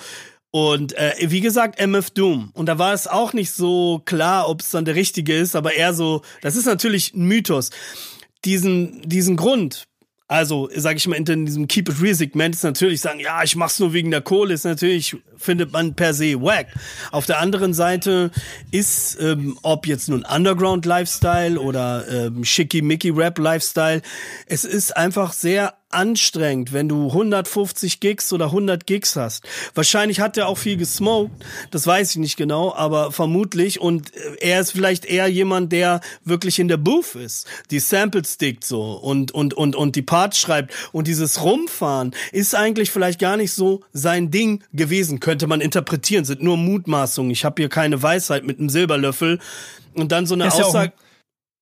Und 0.50 0.96
äh, 0.96 1.12
wie 1.20 1.40
gesagt, 1.40 1.78
MF 1.78 2.10
Doom. 2.10 2.50
Und 2.54 2.66
da 2.66 2.78
war 2.78 2.94
es 2.94 3.06
auch 3.06 3.32
nicht 3.32 3.52
so 3.52 4.00
klar, 4.04 4.48
ob 4.48 4.60
es 4.60 4.70
dann 4.70 4.84
der 4.84 4.94
richtige 4.94 5.36
ist, 5.36 5.54
aber 5.54 5.74
eher 5.74 5.92
so, 5.92 6.22
das 6.42 6.56
ist 6.56 6.64
natürlich 6.66 7.12
ein 7.12 7.26
Mythos. 7.26 7.70
Diesen, 8.44 9.02
diesen 9.02 9.36
Grund, 9.36 9.84
also, 10.28 10.70
sage 10.74 10.96
ich 10.96 11.06
mal, 11.06 11.16
in 11.16 11.44
diesem 11.44 11.68
Keep 11.68 11.90
It 11.90 12.00
Real 12.00 12.14
Segment 12.14 12.54
ist 12.54 12.64
natürlich 12.64 13.02
sagen, 13.02 13.20
ja, 13.20 13.42
ich 13.42 13.56
mach's 13.56 13.78
nur 13.78 13.92
wegen 13.92 14.10
der 14.10 14.22
Kohle, 14.22 14.54
ist 14.54 14.64
natürlich, 14.64 15.16
findet 15.36 15.72
man 15.72 15.94
per 15.94 16.14
se 16.14 16.40
wack. 16.40 16.68
Auf 17.10 17.26
der 17.26 17.40
anderen 17.40 17.74
Seite 17.74 18.30
ist, 18.70 19.18
ähm, 19.20 19.58
ob 19.62 19.86
jetzt 19.86 20.08
nun 20.08 20.24
Underground 20.24 20.86
Lifestyle 20.86 21.60
oder 21.60 22.06
ähm, 22.08 22.42
Mickey 22.86 23.10
Rap 23.10 23.38
Lifestyle, 23.38 24.00
es 24.46 24.64
ist 24.64 24.96
einfach 24.96 25.34
sehr 25.34 25.74
anstrengend, 25.94 26.72
wenn 26.72 26.88
du 26.88 27.06
150 27.08 28.00
Gigs 28.00 28.32
oder 28.32 28.46
100 28.46 28.86
Gigs 28.86 29.16
hast. 29.16 29.44
Wahrscheinlich 29.74 30.20
hat 30.20 30.36
er 30.36 30.48
auch 30.48 30.58
viel 30.58 30.76
gesmoked, 30.76 31.32
das 31.70 31.86
weiß 31.86 32.10
ich 32.10 32.16
nicht 32.16 32.36
genau, 32.36 32.74
aber 32.74 33.12
vermutlich 33.12 33.80
und 33.80 34.14
äh, 34.14 34.36
er 34.40 34.60
ist 34.60 34.72
vielleicht 34.72 35.04
eher 35.04 35.28
jemand, 35.28 35.72
der 35.72 36.00
wirklich 36.24 36.58
in 36.58 36.68
der 36.68 36.76
Booth 36.76 37.14
ist, 37.14 37.46
die 37.70 37.78
Samples 37.78 38.34
stickt 38.34 38.64
so 38.64 38.92
und 38.92 39.32
und 39.32 39.54
und 39.54 39.76
und 39.76 39.96
die 39.96 40.02
Parts 40.02 40.38
schreibt 40.38 40.72
und 40.92 41.06
dieses 41.06 41.42
Rumfahren 41.42 42.14
ist 42.32 42.54
eigentlich 42.54 42.90
vielleicht 42.90 43.20
gar 43.20 43.36
nicht 43.36 43.52
so 43.52 43.82
sein 43.92 44.30
Ding 44.30 44.62
gewesen, 44.72 45.20
könnte 45.20 45.46
man 45.46 45.60
interpretieren, 45.60 46.24
sind 46.24 46.42
nur 46.42 46.56
Mutmaßungen. 46.56 47.30
Ich 47.30 47.44
habe 47.44 47.62
hier 47.62 47.68
keine 47.68 48.02
Weisheit 48.02 48.44
mit 48.44 48.58
einem 48.58 48.68
Silberlöffel 48.68 49.38
und 49.94 50.12
dann 50.12 50.26
so 50.26 50.34
eine 50.34 50.52
Aussage 50.52 50.92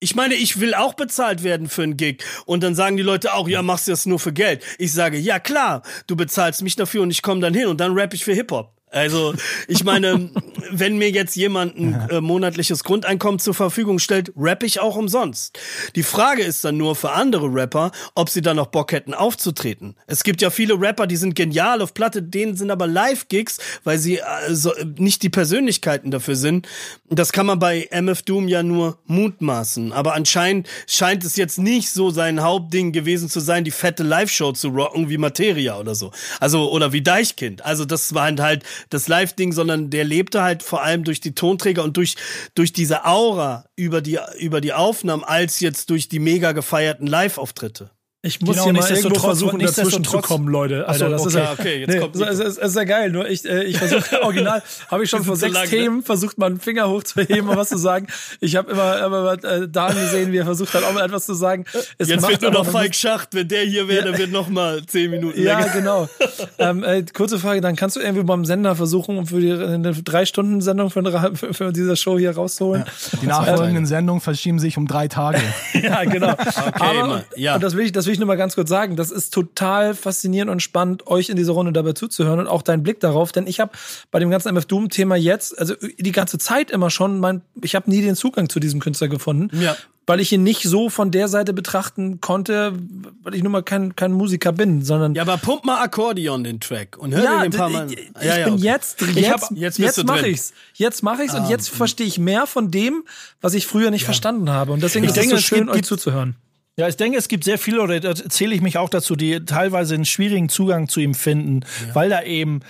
ich 0.02 0.16
meine, 0.16 0.34
ich 0.34 0.58
will 0.58 0.74
auch 0.74 0.94
bezahlt 0.94 1.44
werden 1.44 1.68
für 1.68 1.84
einen 1.84 1.96
Gig. 1.96 2.24
Und 2.44 2.64
dann 2.64 2.74
sagen 2.74 2.96
die 2.96 3.04
Leute 3.04 3.34
auch, 3.34 3.48
ja, 3.48 3.62
machst 3.62 3.86
du 3.86 3.92
das 3.92 4.04
nur 4.04 4.18
für 4.18 4.32
Geld. 4.32 4.64
Ich 4.78 4.92
sage, 4.92 5.16
ja 5.16 5.38
klar, 5.38 5.82
du 6.08 6.16
bezahlst 6.16 6.62
mich 6.62 6.74
dafür 6.74 7.02
und 7.02 7.12
ich 7.12 7.22
komme 7.22 7.40
dann 7.40 7.54
hin 7.54 7.68
und 7.68 7.80
dann 7.80 7.92
rap 7.92 8.12
ich 8.12 8.24
für 8.24 8.32
Hip-Hop. 8.32 8.81
Also 8.92 9.34
ich 9.68 9.84
meine, 9.84 10.30
wenn 10.70 10.98
mir 10.98 11.10
jetzt 11.10 11.34
jemand 11.34 11.76
ein 11.76 12.08
äh, 12.10 12.20
monatliches 12.20 12.84
Grundeinkommen 12.84 13.38
zur 13.38 13.54
Verfügung 13.54 13.98
stellt, 13.98 14.32
rappe 14.36 14.66
ich 14.66 14.80
auch 14.80 14.96
umsonst. 14.96 15.58
Die 15.96 16.02
Frage 16.02 16.42
ist 16.42 16.64
dann 16.64 16.76
nur 16.76 16.94
für 16.94 17.12
andere 17.12 17.46
Rapper, 17.52 17.90
ob 18.14 18.28
sie 18.28 18.42
dann 18.42 18.56
noch 18.56 18.66
Bock 18.66 18.92
hätten 18.92 19.14
aufzutreten. 19.14 19.96
Es 20.06 20.24
gibt 20.24 20.42
ja 20.42 20.50
viele 20.50 20.78
Rapper, 20.78 21.06
die 21.06 21.16
sind 21.16 21.34
genial 21.34 21.80
auf 21.80 21.94
Platte, 21.94 22.22
denen 22.22 22.54
sind 22.54 22.70
aber 22.70 22.86
Live-Gigs, 22.86 23.58
weil 23.82 23.98
sie 23.98 24.22
also 24.22 24.72
nicht 24.98 25.22
die 25.22 25.30
Persönlichkeiten 25.30 26.10
dafür 26.10 26.36
sind. 26.36 26.68
Das 27.08 27.32
kann 27.32 27.46
man 27.46 27.58
bei 27.58 27.88
MF 27.90 28.22
Doom 28.22 28.46
ja 28.48 28.62
nur 28.62 28.98
mutmaßen. 29.06 29.92
Aber 29.92 30.14
anscheinend 30.14 30.68
scheint 30.86 31.24
es 31.24 31.36
jetzt 31.36 31.58
nicht 31.58 31.90
so 31.90 32.10
sein 32.10 32.42
Hauptding 32.42 32.92
gewesen 32.92 33.30
zu 33.30 33.40
sein, 33.40 33.64
die 33.64 33.70
fette 33.70 34.02
Live-Show 34.02 34.52
zu 34.52 34.68
rocken 34.68 35.08
wie 35.08 35.18
Materia 35.18 35.78
oder 35.78 35.94
so. 35.94 36.10
Also, 36.40 36.70
oder 36.70 36.92
wie 36.92 37.02
Deichkind. 37.02 37.64
Also 37.64 37.86
das 37.86 38.12
waren 38.14 38.40
halt 38.40 38.64
das 38.90 39.08
Live-Ding, 39.08 39.52
sondern 39.52 39.90
der 39.90 40.04
lebte 40.04 40.42
halt 40.42 40.62
vor 40.62 40.82
allem 40.82 41.04
durch 41.04 41.20
die 41.20 41.34
Tonträger 41.34 41.82
und 41.82 41.96
durch, 41.96 42.16
durch 42.54 42.72
diese 42.72 43.04
Aura 43.04 43.64
über 43.76 44.00
die, 44.00 44.18
über 44.38 44.60
die 44.60 44.72
Aufnahmen 44.72 45.24
als 45.24 45.60
jetzt 45.60 45.90
durch 45.90 46.08
die 46.08 46.18
mega 46.18 46.52
gefeierten 46.52 47.06
Live-Auftritte. 47.06 47.90
Ich 48.24 48.40
muss 48.40 48.50
genau, 48.50 48.64
hier 48.66 48.72
mal 48.74 48.88
irgendwo 48.88 49.18
versuchen, 49.18 49.58
dazwischen 49.58 50.04
zu 50.04 50.18
kommen, 50.18 50.46
Leute. 50.46 50.86
Alter, 50.86 51.08
das 51.08 51.22
okay, 51.22 51.28
ist 51.28 51.34
ja, 51.34 51.52
okay, 51.52 51.80
jetzt 51.80 51.88
nee, 51.88 51.98
kommt 51.98 52.20
das 52.20 52.38
ist, 52.38 52.56
ist 52.56 52.76
ja 52.76 52.84
geil. 52.84 53.10
Nur 53.10 53.28
ich, 53.28 53.44
äh, 53.44 53.64
ich 53.64 53.78
versuche 53.78 54.22
original, 54.22 54.62
habe 54.88 55.02
ich 55.02 55.10
schon 55.10 55.24
vor 55.24 55.34
sechs 55.34 55.54
lang, 55.54 55.68
Themen 55.68 55.96
ne? 55.96 56.02
versucht, 56.04 56.38
mal 56.38 56.46
einen 56.46 56.60
Finger 56.60 56.88
hochzuheben 56.88 57.48
und 57.48 57.56
was 57.56 57.70
zu 57.70 57.78
sagen. 57.78 58.06
Ich 58.38 58.54
habe 58.54 58.70
immer, 58.70 59.04
immer 59.04 59.32
äh, 59.42 59.68
Dan 59.68 59.96
gesehen, 59.96 60.30
wie 60.30 60.36
er 60.36 60.44
versucht 60.44 60.72
hat, 60.72 60.84
auch 60.84 60.92
mal 60.92 61.04
etwas 61.04 61.26
zu 61.26 61.34
sagen. 61.34 61.64
Es 61.98 62.08
jetzt 62.08 62.28
wird 62.28 62.42
nur 62.42 62.52
noch 62.52 62.64
Falk 62.64 62.94
Schacht. 62.94 63.34
Wenn 63.34 63.48
der 63.48 63.64
hier 63.64 63.88
wäre, 63.88 64.12
dann 64.12 64.18
wird 64.18 64.30
noch 64.30 64.48
mal 64.48 64.86
zehn 64.86 65.10
Minuten 65.10 65.42
länger. 65.42 65.66
Ja, 65.66 65.72
genau. 65.72 66.08
ähm, 66.58 66.84
äh, 66.84 67.02
kurze 67.12 67.40
Frage, 67.40 67.60
dann 67.60 67.74
kannst 67.74 67.96
du 67.96 68.00
irgendwie 68.00 68.22
beim 68.22 68.44
Sender 68.44 68.76
versuchen, 68.76 69.18
um 69.18 69.26
für 69.26 69.40
die 69.40 69.50
eine 69.50 69.94
drei 69.94 70.26
Stunden 70.26 70.60
Sendung 70.60 70.90
für, 70.90 71.02
für, 71.34 71.54
für 71.54 71.72
diese 71.72 71.96
Show 71.96 72.20
hier 72.20 72.36
rauszuholen. 72.36 72.84
Ja. 72.86 73.18
Die 73.20 73.26
nachfolgenden 73.26 73.86
Sendungen 73.86 74.20
verschieben 74.20 74.60
sich 74.60 74.76
um 74.76 74.86
drei 74.86 75.08
Tage. 75.08 75.40
ja, 75.82 76.04
genau. 76.04 76.30
Okay, 76.34 76.70
Aber, 76.76 77.24
ja. 77.34 77.56
Und 77.56 77.64
das 77.64 77.76
will 77.76 77.86
ich, 77.86 77.90
das 77.90 78.06
will 78.06 78.11
ich 78.12 78.18
nur 78.18 78.26
mal 78.26 78.36
ganz 78.36 78.54
kurz 78.54 78.68
sagen. 78.68 78.96
Das 78.96 79.10
ist 79.10 79.32
total 79.32 79.94
faszinierend 79.94 80.50
und 80.50 80.60
spannend, 80.60 81.06
euch 81.06 81.28
in 81.28 81.36
dieser 81.36 81.52
Runde 81.52 81.72
dabei 81.72 81.92
zuzuhören 81.92 82.40
und 82.40 82.46
auch 82.46 82.62
deinen 82.62 82.82
Blick 82.82 83.00
darauf. 83.00 83.32
Denn 83.32 83.46
ich 83.46 83.60
habe 83.60 83.72
bei 84.10 84.18
dem 84.18 84.30
ganzen 84.30 84.48
MF 84.48 84.66
Doom-Thema 84.66 85.16
jetzt, 85.16 85.58
also 85.58 85.74
die 85.98 86.12
ganze 86.12 86.38
Zeit 86.38 86.70
immer 86.70 86.90
schon, 86.90 87.20
mein, 87.20 87.42
ich 87.62 87.74
habe 87.74 87.90
nie 87.90 88.02
den 88.02 88.16
Zugang 88.16 88.48
zu 88.48 88.60
diesem 88.60 88.80
Künstler 88.80 89.08
gefunden. 89.08 89.50
Ja 89.58 89.76
weil 90.06 90.20
ich 90.20 90.32
ihn 90.32 90.42
nicht 90.42 90.62
so 90.62 90.88
von 90.88 91.10
der 91.10 91.28
Seite 91.28 91.52
betrachten 91.52 92.20
konnte, 92.20 92.74
weil 93.22 93.34
ich 93.34 93.42
nun 93.42 93.52
mal 93.52 93.62
kein, 93.62 93.94
kein 93.94 94.12
Musiker 94.12 94.52
bin, 94.52 94.82
sondern. 94.82 95.14
Ja, 95.14 95.22
aber 95.22 95.36
pump 95.38 95.64
mal 95.64 95.80
Akkordeon 95.80 96.42
den 96.42 96.60
Track 96.60 96.98
und 96.98 97.14
hör 97.14 97.22
ja, 97.22 97.30
den 97.38 97.40
ein 97.40 97.50
paar 97.52 97.70
Mal. 97.70 97.90
Ich, 97.90 97.98
ich 97.98 98.10
ja, 98.22 98.38
ja, 98.38 98.44
bin 98.46 98.54
okay. 98.54 98.64
jetzt, 98.64 99.00
jetzt, 99.00 99.30
hab, 99.30 99.50
jetzt, 99.52 99.78
jetzt 99.78 100.04
mache 100.04 100.28
ich's. 100.28 100.52
Jetzt 100.74 101.02
mache 101.02 101.22
ich's 101.22 101.34
ah, 101.34 101.42
und 101.42 101.50
jetzt 101.50 101.70
verstehe 101.70 102.06
ich 102.06 102.18
mehr 102.18 102.46
von 102.46 102.70
dem, 102.70 103.04
was 103.40 103.54
ich 103.54 103.66
früher 103.66 103.90
nicht 103.90 104.02
ja. 104.02 104.06
verstanden 104.06 104.50
habe. 104.50 104.72
Und 104.72 104.82
deswegen 104.82 105.04
ich 105.04 105.12
ist 105.12 105.18
es 105.18 105.30
so 105.30 105.36
schön, 105.36 105.68
euch 105.68 105.84
zuzuhören. 105.84 106.36
Ja, 106.76 106.88
ich 106.88 106.96
denke, 106.96 107.18
es 107.18 107.28
gibt 107.28 107.44
sehr 107.44 107.58
viele, 107.58 107.82
oder 107.82 108.00
da 108.00 108.14
zähle 108.14 108.54
ich 108.54 108.62
mich 108.62 108.78
auch 108.78 108.88
dazu, 108.88 109.14
die 109.14 109.44
teilweise 109.44 109.94
einen 109.94 110.06
schwierigen 110.06 110.48
Zugang 110.48 110.88
zu 110.88 111.00
ihm 111.00 111.14
finden, 111.14 111.60
ja. 111.86 111.94
weil 111.94 112.08
da 112.08 112.22
eben 112.22 112.60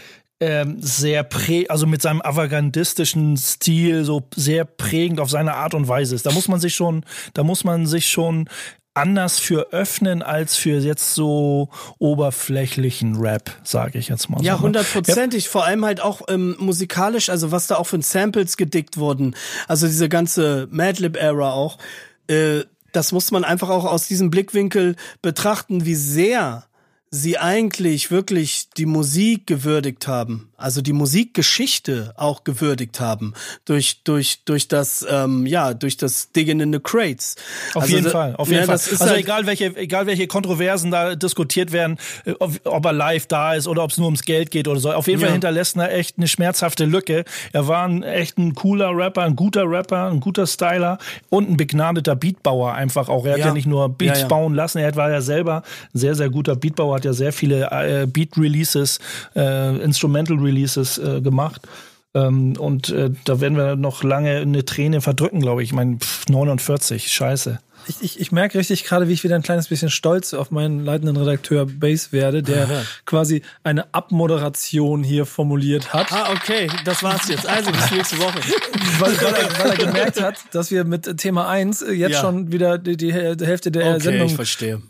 ähm, 0.41 0.79
sehr 0.81 1.23
prä, 1.23 1.69
also 1.69 1.87
mit 1.87 2.03
seinem 2.03 2.21
avantgardistischen 2.21 3.37
Stil 3.37 4.05
so 4.05 4.25
sehr 4.35 4.65
prägend 4.65 5.21
auf 5.21 5.31
seine 5.31 5.55
Art 5.55 5.75
und 5.75 5.87
Weise 5.87 6.17
ist. 6.17 6.27
Da 6.27 6.33
muss 6.33 6.49
man 6.49 6.59
sich 6.59 6.75
schon, 6.75 7.05
da 7.35 7.45
muss 7.45 7.63
man 7.63 7.87
sich 7.87 8.09
schon 8.09 8.49
anders 8.95 9.39
für 9.39 9.73
öffnen 9.73 10.21
als 10.21 10.57
für 10.57 10.79
jetzt 10.79 11.15
so 11.15 11.71
oberflächlichen 11.99 13.17
Rap, 13.17 13.53
sage 13.63 13.99
ich 13.99 14.09
jetzt 14.09 14.29
mal. 14.29 14.43
Ja, 14.43 14.61
hundertprozentig. 14.61 15.45
Ja. 15.45 15.51
Vor 15.51 15.65
allem 15.65 15.85
halt 15.85 16.01
auch 16.03 16.23
ähm, 16.29 16.57
musikalisch, 16.59 17.31
also 17.31 17.53
was 17.53 17.69
da 17.69 17.77
auch 17.77 17.87
für 17.87 18.03
Samples 18.03 18.57
gedickt 18.57 18.99
wurden. 18.99 19.35
Also 19.69 19.87
diese 19.87 20.09
ganze 20.09 20.67
Madlib-Era 20.71 21.53
auch. 21.53 21.79
Äh, 22.29 22.65
das 22.93 23.13
muss 23.13 23.31
man 23.31 23.45
einfach 23.45 23.69
auch 23.69 23.85
aus 23.85 24.07
diesem 24.07 24.31
Blickwinkel 24.31 24.97
betrachten, 25.23 25.85
wie 25.85 25.95
sehr 25.95 26.67
sie 27.11 27.39
eigentlich 27.39 28.11
wirklich 28.11 28.71
die 28.71 28.87
Musik 28.87 29.47
gewürdigt 29.47 30.09
haben, 30.09 30.52
also 30.63 30.83
die 30.83 30.93
Musikgeschichte 30.93 32.15
auch 32.17 32.45
gewürdigt 32.45 33.01
haben 33.01 33.35
durch 33.65 34.03
durch 34.05 34.45
durch 34.45 34.69
das 34.69 35.05
ähm, 35.09 35.47
ja 35.47 35.75
durch 35.75 35.97
das 35.97 36.33
Digging 36.33 36.61
in 36.61 36.73
the 36.73 36.81
Crates. 36.81 37.37
Auf 37.75 37.83
also 37.83 37.97
jeden 37.97 38.11
Fall, 38.11 38.35
auf 38.37 38.49
jeden 38.49 38.61
ja, 38.61 38.67
Fall. 38.67 38.75
also 38.75 39.05
halt 39.05 39.19
egal 39.19 39.47
welche 39.47 39.77
egal 39.77 40.07
welche 40.07 40.27
Kontroversen 40.27 40.91
da 40.91 41.15
diskutiert 41.15 41.73
werden, 41.73 41.99
äh, 42.25 42.33
ob, 42.39 42.53
ob, 42.65 42.85
er 42.85 42.93
live 42.93 43.27
da 43.27 43.55
ist 43.55 43.69
oder 43.69 43.85
ob 43.85 43.91
es 43.91 43.99
nur 43.99 44.07
ums 44.07 44.23
Geld 44.23 44.51
geht 44.51 44.69
oder 44.69 44.81
so. 44.81 44.93
Auf 44.93 45.07
jeden 45.07 45.21
ja. 45.21 45.27
Fall 45.27 45.33
hinterlässt 45.33 45.77
er 45.77 45.93
echt 45.93 46.19
eine 46.19 46.29
schmerzhafte 46.29 46.85
Lücke. 46.85 47.25
Er 47.53 47.69
war 47.69 47.87
ein 47.87 48.03
echt 48.03 48.39
ein 48.39 48.55
cooler 48.55 48.97
Rapper, 48.97 49.23
ein 49.23 49.37
guter 49.37 49.69
Rapper, 49.69 50.11
ein 50.11 50.21
guter 50.21 50.47
Styler 50.47 50.99
und 51.29 51.51
ein 51.51 51.57
begnadeter 51.57 52.17
Beatbauer 52.17 52.75
einfach 52.75 53.09
auch. 53.09 53.25
Er 53.27 53.33
hat 53.33 53.39
ja, 53.39 53.47
ja 53.47 53.53
nicht 53.53 53.67
nur 53.67 53.89
Beats 53.89 54.29
bauen 54.29 54.55
lassen, 54.55 54.79
er 54.79 54.95
war 54.97 55.11
ja 55.11 55.21
selber 55.21 55.63
ein 55.95 55.99
sehr 55.99 56.15
sehr 56.15 56.31
guter 56.31 56.57
Beatbauer 56.57 56.97
hat 56.97 57.05
ja 57.05 57.13
sehr 57.13 57.33
viele 57.33 57.71
äh, 57.71 58.07
Beat-Releases, 58.07 58.99
äh, 59.35 59.41
Instrumental-Releases 60.53 60.99
äh, 60.99 61.21
gemacht. 61.21 61.63
Ähm, 62.15 62.55
und 62.59 62.91
äh, 62.91 63.11
da 63.25 63.41
werden 63.41 63.57
wir 63.57 63.77
noch 63.77 64.03
lange 64.03 64.39
eine 64.39 64.65
Träne 64.65 65.01
verdrücken, 65.01 65.41
glaube 65.41 65.63
ich. 65.63 65.71
Ich 65.71 65.75
meine, 65.75 65.99
49, 66.29 67.11
scheiße 67.11 67.61
ich, 67.87 67.97
ich, 68.01 68.21
ich 68.21 68.33
merke 68.33 68.59
richtig 68.59 68.85
gerade, 68.85 69.09
wie 69.09 69.13
ich 69.13 69.25
wieder 69.25 69.37
ein 69.37 69.43
kleines 69.43 69.69
bisschen 69.69 69.91
stolz 69.91 70.35
auf 70.35 70.51
meinen 70.51 70.85
leitenden 70.85 71.17
Redakteur 71.17 71.67
Base 71.67 72.13
werde, 72.13 72.43
der 72.43 72.65
Aha. 72.65 72.83
quasi 73.07 73.43
eine 73.65 73.93
Abmoderation 73.95 75.03
hier 75.03 75.27
formuliert 75.27 75.93
hat. 75.93 76.13
Ah, 76.13 76.33
okay, 76.33 76.69
das 76.85 77.03
war's 77.03 77.29
jetzt. 77.29 77.47
Also 77.47 77.71
bis 77.73 77.91
nächste 77.91 78.19
Woche. 78.19 78.39
weil, 78.99 79.21
weil, 79.21 79.35
er, 79.35 79.59
weil 79.59 79.71
er 79.71 79.77
gemerkt 79.77 80.21
hat, 80.21 80.37
dass 80.53 80.71
wir 80.71 80.85
mit 80.85 81.17
Thema 81.19 81.49
1 81.49 81.85
jetzt 81.93 82.13
ja. 82.13 82.21
schon 82.21 82.53
wieder 82.53 82.79
die, 82.79 82.97
die 82.97 83.13
Hälfte 83.13 83.71
der 83.71 83.95
okay, 83.95 84.01
Sendung 84.01 84.39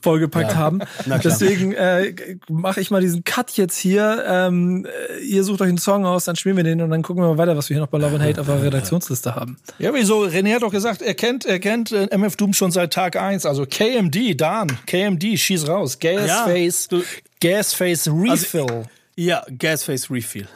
vollgepackt 0.01 0.53
ja. 0.53 0.57
haben. 0.57 0.81
Deswegen 1.23 1.73
äh, 1.73 2.15
mache 2.49 2.81
ich 2.81 2.91
mal 2.91 3.01
diesen 3.01 3.25
Cut 3.25 3.53
jetzt 3.53 3.79
hier. 3.79 4.25
Ähm, 4.27 4.87
ihr 5.27 5.45
sucht 5.45 5.61
euch 5.61 5.69
einen 5.69 5.79
Song 5.79 6.05
aus, 6.07 6.25
dann 6.25 6.37
spielen 6.37 6.57
wir 6.57 6.65
den 6.65 6.81
und 6.81 6.91
dann 6.91 7.03
gucken 7.03 7.23
wir 7.23 7.29
mal 7.29 7.39
weiter, 7.39 7.57
was 7.57 7.69
wir 7.69 7.75
hier 7.75 7.83
noch 7.83 7.91
bei 7.91 7.99
Love 7.99 8.17
and 8.17 8.25
Hate 8.25 8.41
auf 8.41 8.47
der 8.47 8.63
Redaktionsliste 8.63 9.35
haben. 9.35 9.57
Ja, 9.79 9.93
wieso? 9.95 10.25
René 10.25 10.55
hat 10.55 10.63
doch 10.63 10.71
gesagt, 10.71 11.03
er 11.03 11.15
kennt, 11.15 11.45
er 11.45 11.59
kennt 11.59 11.93
äh, 11.93 12.09
MF 12.17 12.37
Doom 12.37 12.53
schon 12.53 12.71
seit 12.71 12.82
seit 12.83 12.93
Tag 12.93 13.17
1. 13.17 13.47
Also 13.47 13.67
KMD, 13.67 14.41
Dan, 14.41 14.67
KMD, 14.87 15.39
schieß 15.39 15.69
raus. 15.69 15.99
Gasface, 15.99 16.89
ja, 16.91 17.01
Gasface 17.41 18.09
Refill. 18.09 18.63
Also, 18.63 18.85
ja, 19.17 19.45
Gasface 19.59 20.11
Refill. 20.11 20.49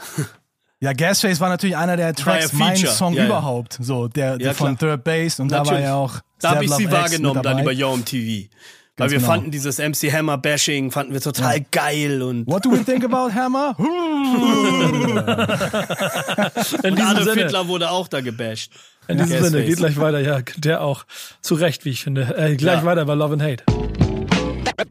Ja, 0.80 0.92
Gasface 0.92 1.40
war 1.40 1.48
natürlich 1.48 1.76
einer 1.76 1.96
der 1.96 2.14
Tracks, 2.14 2.52
ja 2.52 2.58
mein 2.58 2.76
Song 2.76 3.14
ja, 3.14 3.26
überhaupt. 3.26 3.78
So, 3.80 4.08
der, 4.08 4.38
der 4.38 4.54
von 4.54 4.76
Third 4.76 5.04
Base 5.04 5.40
und 5.40 5.50
natürlich. 5.50 5.70
da 5.70 5.74
war 5.74 5.80
ja 5.80 5.94
auch. 5.94 6.20
Da 6.40 6.50
habe 6.50 6.64
ich 6.64 6.70
sie 6.72 6.90
wahrgenommen 6.90 7.42
dann 7.42 7.60
über 7.60 7.72
Yo 7.72 7.96
TV. 7.98 8.48
Weil 8.98 9.10
wir 9.10 9.18
genau. 9.18 9.30
fanden 9.30 9.50
dieses 9.50 9.78
MC 9.78 10.10
Hammer 10.10 10.38
Bashing 10.38 10.90
fanden 10.90 11.12
wir 11.12 11.20
total 11.20 11.58
ja. 11.58 11.64
geil 11.70 12.22
und 12.22 12.46
What 12.46 12.64
do 12.64 12.72
we 12.72 12.82
think 12.82 13.04
about 13.04 13.34
Hammer? 13.34 13.76
In 16.82 16.94
Und 16.94 17.02
Adolf 17.02 17.24
Sinne. 17.24 17.42
Hitler 17.42 17.68
wurde 17.68 17.90
auch 17.90 18.08
da 18.08 18.22
gebasht. 18.22 18.72
In 19.08 19.18
diesem 19.18 19.44
Sinne, 19.44 19.64
geht 19.64 19.76
gleich 19.76 19.98
weiter, 19.98 20.20
ja, 20.20 20.40
der 20.56 20.82
auch. 20.82 21.04
Zu 21.40 21.54
Recht, 21.54 21.84
wie 21.84 21.90
ich 21.90 22.02
finde. 22.02 22.34
Äh, 22.36 22.56
gleich 22.56 22.80
ja. 22.80 22.84
weiter 22.84 23.04
bei 23.04 23.14
Love 23.14 23.34
and 23.34 23.42
Hate. 23.42 23.64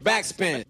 Backspin. 0.02 0.64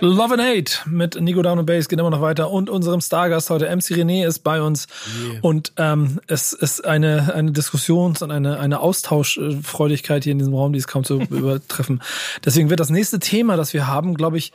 Love 0.00 0.34
and 0.34 0.42
Hate 0.42 0.78
mit 0.86 1.20
Nico 1.20 1.42
Down 1.42 1.58
und 1.58 1.66
Bass 1.66 1.88
geht 1.88 2.00
immer 2.00 2.10
noch 2.10 2.20
weiter 2.20 2.50
und 2.50 2.68
unserem 2.68 3.00
Stargast 3.00 3.48
heute 3.50 3.66
MC 3.66 3.92
René 3.92 4.26
ist 4.26 4.40
bei 4.40 4.60
uns 4.60 4.88
yeah. 5.24 5.38
und 5.42 5.72
ähm, 5.76 6.20
es 6.26 6.52
ist 6.52 6.84
eine 6.84 7.32
eine 7.34 7.52
Diskussions- 7.52 8.22
und 8.22 8.32
eine 8.32 8.58
eine 8.58 8.80
Austauschfreudigkeit 8.80 10.24
hier 10.24 10.32
in 10.32 10.38
diesem 10.38 10.54
Raum, 10.54 10.72
die 10.72 10.80
ist 10.80 10.88
kaum 10.88 11.04
zu 11.04 11.20
übertreffen. 11.30 12.02
Deswegen 12.44 12.68
wird 12.68 12.80
das 12.80 12.90
nächste 12.90 13.20
Thema, 13.20 13.56
das 13.56 13.72
wir 13.72 13.86
haben, 13.86 14.14
glaube 14.14 14.38
ich, 14.38 14.52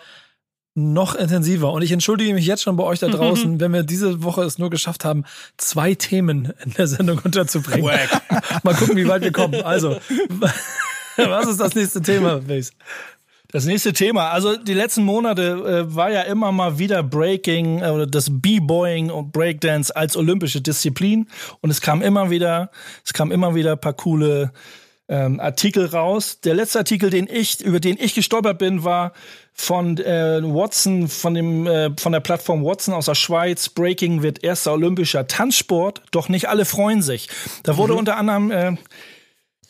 noch 0.74 1.16
intensiver. 1.16 1.72
Und 1.74 1.82
ich 1.82 1.92
entschuldige 1.92 2.34
mich 2.34 2.46
jetzt 2.46 2.64
schon 2.64 2.78
bei 2.78 2.84
euch 2.84 3.00
da 3.00 3.10
draußen, 3.10 3.60
wenn 3.60 3.74
wir 3.74 3.84
diese 3.84 4.24
Woche 4.24 4.44
es 4.44 4.58
nur 4.58 4.70
geschafft 4.70 5.04
haben, 5.04 5.26
zwei 5.58 5.96
Themen 5.96 6.54
in 6.64 6.72
der 6.74 6.88
Sendung 6.88 7.20
unterzubringen. 7.24 7.84
Mal 8.64 8.76
gucken, 8.76 8.96
wie 8.96 9.08
weit 9.08 9.22
wir 9.22 9.34
kommen. 9.34 9.62
Also, 9.64 9.98
was 11.18 11.48
ist 11.48 11.60
das 11.60 11.76
nächste 11.76 12.02
Thema, 12.02 12.40
Base? 12.40 12.72
Das 13.52 13.66
nächste 13.66 13.92
Thema. 13.92 14.30
Also 14.30 14.56
die 14.56 14.74
letzten 14.74 15.04
Monate 15.04 15.86
äh, 15.90 15.94
war 15.94 16.10
ja 16.10 16.22
immer 16.22 16.54
mal 16.54 16.80
wieder 16.80 17.04
Breaking 17.04 17.82
äh, 17.82 17.90
oder 17.90 18.08
das 18.08 18.30
B-Boying 18.30 19.10
und 19.10 19.34
Breakdance 19.34 19.94
als 19.94 20.16
olympische 20.16 20.62
Disziplin 20.62 21.28
und 21.60 21.70
es 21.70 21.82
kam 21.82 22.02
immer 22.02 22.30
wieder, 22.30 22.72
es 23.06 23.12
kam 23.12 23.30
immer 23.30 23.54
wieder 23.54 23.76
paar 23.76 23.92
coole 23.92 24.54
ähm, 25.12 25.42
Artikel 25.42 25.86
raus. 25.88 26.40
Der 26.40 26.56
letzte 26.56 26.80
Artikel, 26.80 27.10
den 27.10 27.28
ich 27.30 27.60
über 27.62 27.82
den 27.82 27.98
ich 28.00 28.16
gestolpert 28.16 28.58
bin, 28.58 28.86
war 28.86 29.12
von 29.54 29.98
äh, 29.98 30.42
Watson, 30.42 31.10
von 31.10 31.34
dem 31.34 31.68
äh, 31.68 31.92
von 32.00 32.14
der 32.14 32.22
Plattform 32.22 32.64
Watson 32.64 32.94
aus 32.94 33.06
der 33.06 33.16
Schweiz. 33.16 33.68
Breaking 33.68 34.24
wird 34.24 34.42
erster 34.44 34.72
olympischer 34.72 35.28
Tanzsport, 35.28 36.02
doch 36.12 36.30
nicht 36.30 36.48
alle 36.48 36.64
freuen 36.64 37.02
sich. 37.02 37.28
Da 37.64 37.76
wurde 37.76 37.94
mhm. 37.94 38.00
unter 38.00 38.18
anderem 38.18 38.52
äh, 38.52 38.78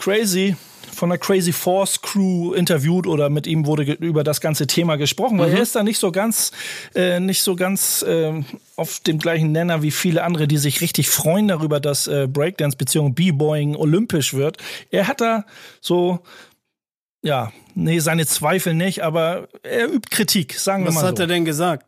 Crazy 0.02 0.56
von 0.94 1.10
der 1.10 1.18
Crazy 1.18 1.54
Force 1.54 2.02
Crew 2.02 2.54
interviewt 2.54 3.08
oder 3.08 3.30
mit 3.30 3.48
ihm 3.48 3.66
wurde 3.66 3.84
über 3.94 4.24
das 4.24 4.42
ganze 4.42 4.68
Thema 4.68 4.98
gesprochen, 4.98 5.40
weil 5.40 5.50
mhm. 5.50 5.56
er 5.56 5.62
ist 5.62 5.76
da 5.76 5.84
nicht 5.84 6.00
so 6.00 6.12
ganz, 6.12 6.52
äh, 6.96 7.20
nicht 7.20 7.44
so 7.44 7.56
ganz 7.56 8.02
äh, 8.02 8.44
auf 8.76 9.00
dem 9.00 9.20
gleichen 9.20 9.52
Nenner 9.52 9.84
wie 9.84 9.92
viele 9.92 10.24
andere, 10.24 10.48
die 10.48 10.58
sich 10.58 10.82
richtig 10.82 11.10
freuen 11.10 11.48
darüber, 11.48 11.80
dass 11.80 12.08
äh, 12.08 12.28
Breakdance 12.28 12.78
bzw. 12.78 13.10
B-Boying 13.10 13.76
olympisch 13.76 14.34
wird. 14.34 14.58
Er 14.90 15.08
hat 15.08 15.22
da 15.22 15.46
so 15.80 16.20
ja, 17.24 17.52
nee, 17.76 18.00
seine 18.00 18.26
Zweifel 18.26 18.74
nicht, 18.74 19.04
aber 19.04 19.48
er 19.62 19.88
übt 19.88 20.10
Kritik, 20.10 20.56
sagen 20.56 20.86
Was 20.86 20.92
wir 20.92 20.96
mal 20.96 21.00
so. 21.02 21.06
Was 21.06 21.12
hat 21.12 21.20
er 21.20 21.28
denn 21.28 21.46
gesagt? 21.46 21.86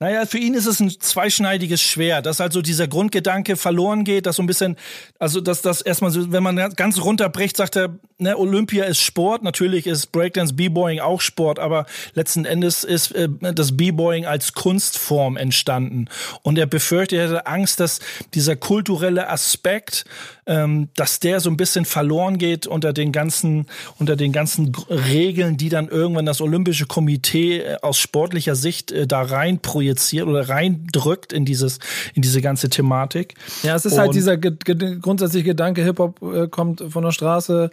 Naja, 0.00 0.26
für 0.26 0.38
ihn 0.38 0.54
ist 0.54 0.66
es 0.66 0.78
ein 0.78 0.90
zweischneidiges 0.90 1.82
Schwert, 1.82 2.26
dass 2.26 2.40
also 2.40 2.62
dieser 2.62 2.86
Grundgedanke 2.86 3.56
verloren 3.56 4.04
geht, 4.04 4.26
dass 4.26 4.36
so 4.36 4.44
ein 4.44 4.46
bisschen, 4.46 4.76
also 5.18 5.40
dass 5.40 5.60
das 5.60 5.80
erstmal 5.80 6.12
so, 6.12 6.30
wenn 6.30 6.44
man 6.44 6.56
ganz 6.76 7.00
runterbricht, 7.00 7.56
sagt 7.56 7.74
er, 7.74 7.98
ne, 8.18 8.38
Olympia 8.38 8.84
ist 8.84 9.00
Sport, 9.00 9.42
natürlich 9.42 9.88
ist 9.88 10.12
Breakdance, 10.12 10.54
B-Boying 10.54 11.00
auch 11.00 11.20
Sport, 11.20 11.58
aber 11.58 11.84
letzten 12.14 12.44
Endes 12.44 12.84
ist 12.84 13.10
äh, 13.10 13.28
das 13.40 13.76
B-Boying 13.76 14.24
als 14.24 14.52
Kunstform 14.52 15.36
entstanden. 15.36 16.06
Und 16.42 16.58
er 16.58 16.66
befürchtet, 16.66 17.18
er 17.18 17.28
hatte 17.28 17.46
Angst, 17.48 17.80
dass 17.80 17.98
dieser 18.34 18.54
kulturelle 18.54 19.28
Aspekt 19.28 20.04
ähm, 20.48 20.88
dass 20.96 21.20
der 21.20 21.40
so 21.40 21.50
ein 21.50 21.56
bisschen 21.56 21.84
verloren 21.84 22.38
geht 22.38 22.66
unter 22.66 22.92
den 22.92 23.12
ganzen, 23.12 23.66
unter 23.98 24.16
den 24.16 24.32
ganzen 24.32 24.74
Regeln, 24.88 25.58
die 25.58 25.68
dann 25.68 25.88
irgendwann 25.88 26.26
das 26.26 26.40
Olympische 26.40 26.86
Komitee 26.86 27.58
äh, 27.58 27.76
aus 27.82 27.98
sportlicher 27.98 28.56
Sicht 28.56 28.90
äh, 28.90 29.06
da 29.06 29.22
rein 29.22 29.60
projiziert 29.60 30.26
oder 30.26 30.48
reindrückt 30.48 31.32
in 31.32 31.44
dieses, 31.44 31.78
in 32.14 32.22
diese 32.22 32.40
ganze 32.40 32.70
Thematik. 32.70 33.34
Ja, 33.62 33.76
es 33.76 33.84
ist 33.84 33.98
halt 33.98 34.08
Und 34.08 34.14
halt 34.14 34.16
dieser 34.16 34.36
ge 34.38 34.98
grundsätzliche 35.00 35.44
Gedanke, 35.44 35.84
Hip-Hop 35.84 36.22
äh, 36.22 36.48
kommt 36.48 36.82
von 36.88 37.04
der 37.04 37.12
Straße, 37.12 37.70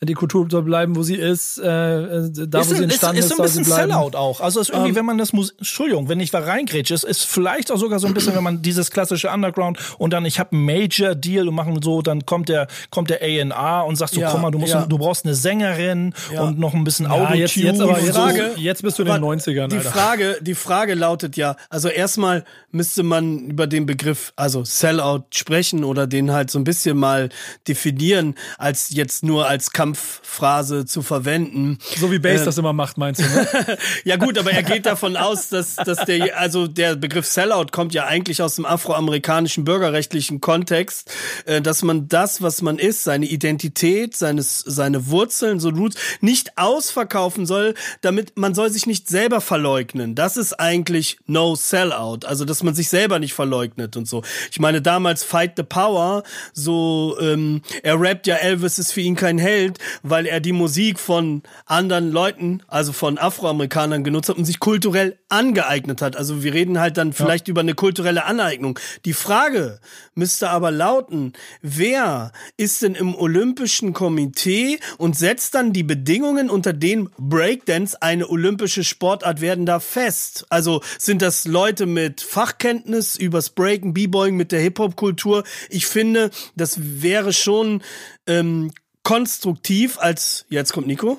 die 0.00 0.14
Kultur 0.14 0.46
soll 0.48 0.62
bleiben, 0.62 0.94
wo 0.94 1.02
sie 1.02 1.16
ist, 1.16 1.58
äh, 1.58 1.66
äh 1.66 2.30
da 2.48 2.60
ist 2.60 2.70
wo 2.70 2.74
sie 2.74 2.84
entstanden 2.84 3.18
ist. 3.18 3.24
Ist, 3.24 3.30
ist 3.32 3.36
so 3.36 3.42
ein 3.42 3.46
bisschen 3.46 3.64
Sellout 3.64 4.16
auch. 4.16 4.40
Also 4.40 4.60
ist 4.60 4.70
irgendwie, 4.70 4.90
ähm, 4.90 4.94
wenn 4.96 5.04
man 5.04 5.18
das 5.18 5.32
muss, 5.32 5.50
Entschuldigung, 5.50 6.08
wenn 6.08 6.20
ich 6.20 6.30
da 6.30 6.38
reingrätsche, 6.38 6.94
ist, 6.94 7.02
ist 7.02 7.24
vielleicht 7.24 7.72
auch 7.72 7.78
sogar 7.78 7.98
so 7.98 8.06
ein 8.06 8.14
bisschen, 8.14 8.36
wenn 8.36 8.44
man 8.44 8.62
dieses 8.62 8.92
klassische 8.92 9.28
Underground 9.28 9.78
und 9.98 10.12
dann 10.12 10.24
ich 10.24 10.38
habe 10.38 10.52
einen 10.52 10.64
Major 10.64 11.16
Deal 11.16 11.48
und 11.48 11.54
machen 11.56 11.80
so, 11.82 12.00
dann 12.00 12.24
kommt 12.26 12.48
der 12.48 12.68
kommt 12.90 13.10
der 13.10 13.22
A&R 13.22 13.86
und 13.86 13.96
sagt 13.96 14.14
so, 14.14 14.20
ja, 14.20 14.30
komm 14.30 14.42
mal, 14.42 14.52
du 14.52 14.58
musst, 14.58 14.72
ja. 14.72 14.86
du 14.86 14.98
brauchst 14.98 15.24
eine 15.24 15.34
Sängerin 15.34 16.14
ja. 16.32 16.42
und 16.42 16.60
noch 16.60 16.74
ein 16.74 16.84
bisschen 16.84 17.08
Audio. 17.08 17.30
Ja, 17.30 17.34
jetzt, 17.34 17.56
jetzt 17.56 17.80
aber 17.80 17.94
die 17.94 18.06
Frage, 18.06 18.52
so, 18.54 18.60
jetzt 18.60 18.82
bist 18.82 18.98
du 19.00 19.02
in 19.02 19.08
den 19.08 19.24
90ern. 19.24 19.68
Die 19.68 19.78
Alter. 19.78 19.90
Frage, 19.90 20.38
die 20.40 20.54
Frage 20.54 20.94
lautet 20.94 21.36
ja, 21.36 21.56
also 21.70 21.88
erstmal 21.88 22.44
müsste 22.70 23.02
man 23.02 23.50
über 23.50 23.66
den 23.66 23.86
Begriff, 23.86 24.32
also 24.36 24.62
Sellout 24.62 25.24
sprechen 25.32 25.82
oder 25.82 26.06
den 26.06 26.30
halt 26.30 26.50
so 26.52 26.58
ein 26.60 26.64
bisschen 26.64 26.96
mal 26.96 27.30
definieren, 27.66 28.36
als 28.58 28.90
jetzt 28.90 29.24
nur 29.24 29.48
als 29.48 29.72
Kampf 29.72 29.87
Kampfphrase 29.88 30.84
zu 30.84 31.02
verwenden. 31.02 31.78
So 31.96 32.10
wie 32.10 32.18
Bass 32.18 32.42
äh, 32.42 32.44
das 32.44 32.58
immer 32.58 32.72
macht, 32.72 32.98
meinst 32.98 33.20
du? 33.20 33.24
Ne? 33.24 33.78
ja 34.04 34.16
gut, 34.16 34.38
aber 34.38 34.52
er 34.52 34.62
geht 34.62 34.86
davon 34.86 35.16
aus, 35.16 35.48
dass, 35.48 35.76
dass 35.76 36.04
der, 36.04 36.38
also 36.38 36.66
der 36.66 36.96
Begriff 36.96 37.26
Sellout 37.26 37.66
kommt 37.72 37.94
ja 37.94 38.06
eigentlich 38.06 38.42
aus 38.42 38.56
dem 38.56 38.66
afroamerikanischen 38.66 39.64
bürgerrechtlichen 39.64 40.40
Kontext, 40.40 41.10
äh, 41.46 41.60
dass 41.60 41.82
man 41.82 42.08
das, 42.08 42.42
was 42.42 42.62
man 42.62 42.78
ist, 42.78 43.04
seine 43.04 43.26
Identität, 43.26 44.16
seines, 44.16 44.60
seine 44.60 45.08
Wurzeln, 45.08 45.60
so 45.60 45.70
Roots, 45.70 45.96
nicht 46.20 46.58
ausverkaufen 46.58 47.46
soll, 47.46 47.74
damit 48.00 48.36
man 48.36 48.54
soll 48.54 48.70
sich 48.70 48.86
nicht 48.86 49.08
selber 49.08 49.40
verleugnen. 49.40 50.14
Das 50.14 50.36
ist 50.36 50.60
eigentlich 50.60 51.18
No 51.26 51.54
Sellout, 51.54 52.26
also 52.26 52.44
dass 52.44 52.62
man 52.62 52.74
sich 52.74 52.88
selber 52.88 53.18
nicht 53.18 53.34
verleugnet 53.34 53.96
und 53.96 54.06
so. 54.06 54.22
Ich 54.50 54.60
meine, 54.60 54.82
damals 54.82 55.24
Fight 55.24 55.52
the 55.56 55.62
Power, 55.62 56.24
so 56.52 57.16
ähm, 57.20 57.62
er 57.82 58.00
rappt 58.00 58.26
ja 58.26 58.36
Elvis 58.36 58.78
ist 58.78 58.92
für 58.92 59.00
ihn 59.00 59.16
kein 59.16 59.38
Held, 59.38 59.77
weil 60.02 60.26
er 60.26 60.40
die 60.40 60.52
Musik 60.52 60.98
von 60.98 61.42
anderen 61.66 62.10
Leuten, 62.10 62.62
also 62.68 62.92
von 62.92 63.18
Afroamerikanern 63.18 64.04
genutzt 64.04 64.28
hat 64.28 64.36
und 64.36 64.44
sich 64.44 64.60
kulturell 64.60 65.18
angeeignet 65.28 66.02
hat. 66.02 66.16
Also 66.16 66.42
wir 66.42 66.54
reden 66.54 66.80
halt 66.80 66.96
dann 66.96 67.12
vielleicht 67.12 67.48
ja. 67.48 67.52
über 67.52 67.60
eine 67.60 67.74
kulturelle 67.74 68.24
Aneignung. 68.24 68.78
Die 69.04 69.12
Frage 69.12 69.80
müsste 70.14 70.50
aber 70.50 70.70
lauten, 70.70 71.32
wer 71.62 72.32
ist 72.56 72.82
denn 72.82 72.94
im 72.94 73.14
Olympischen 73.14 73.92
Komitee 73.92 74.78
und 74.96 75.16
setzt 75.16 75.54
dann 75.54 75.72
die 75.72 75.82
Bedingungen, 75.82 76.50
unter 76.50 76.72
denen 76.72 77.10
Breakdance 77.18 78.00
eine 78.00 78.28
olympische 78.28 78.84
Sportart 78.84 79.40
werden 79.40 79.66
darf, 79.66 79.84
fest? 79.84 80.46
Also 80.50 80.82
sind 80.98 81.22
das 81.22 81.46
Leute 81.46 81.86
mit 81.86 82.20
Fachkenntnis 82.20 83.16
übers 83.16 83.50
Breaken, 83.50 83.94
B-Boying 83.94 84.36
mit 84.36 84.52
der 84.52 84.60
Hip-Hop-Kultur? 84.60 85.44
Ich 85.68 85.86
finde, 85.86 86.30
das 86.56 86.78
wäre 87.02 87.32
schon 87.32 87.82
ähm, 88.26 88.72
konstruktiv 89.08 89.98
als, 89.98 90.44
jetzt 90.50 90.74
kommt 90.74 90.86
Nico. 90.86 91.18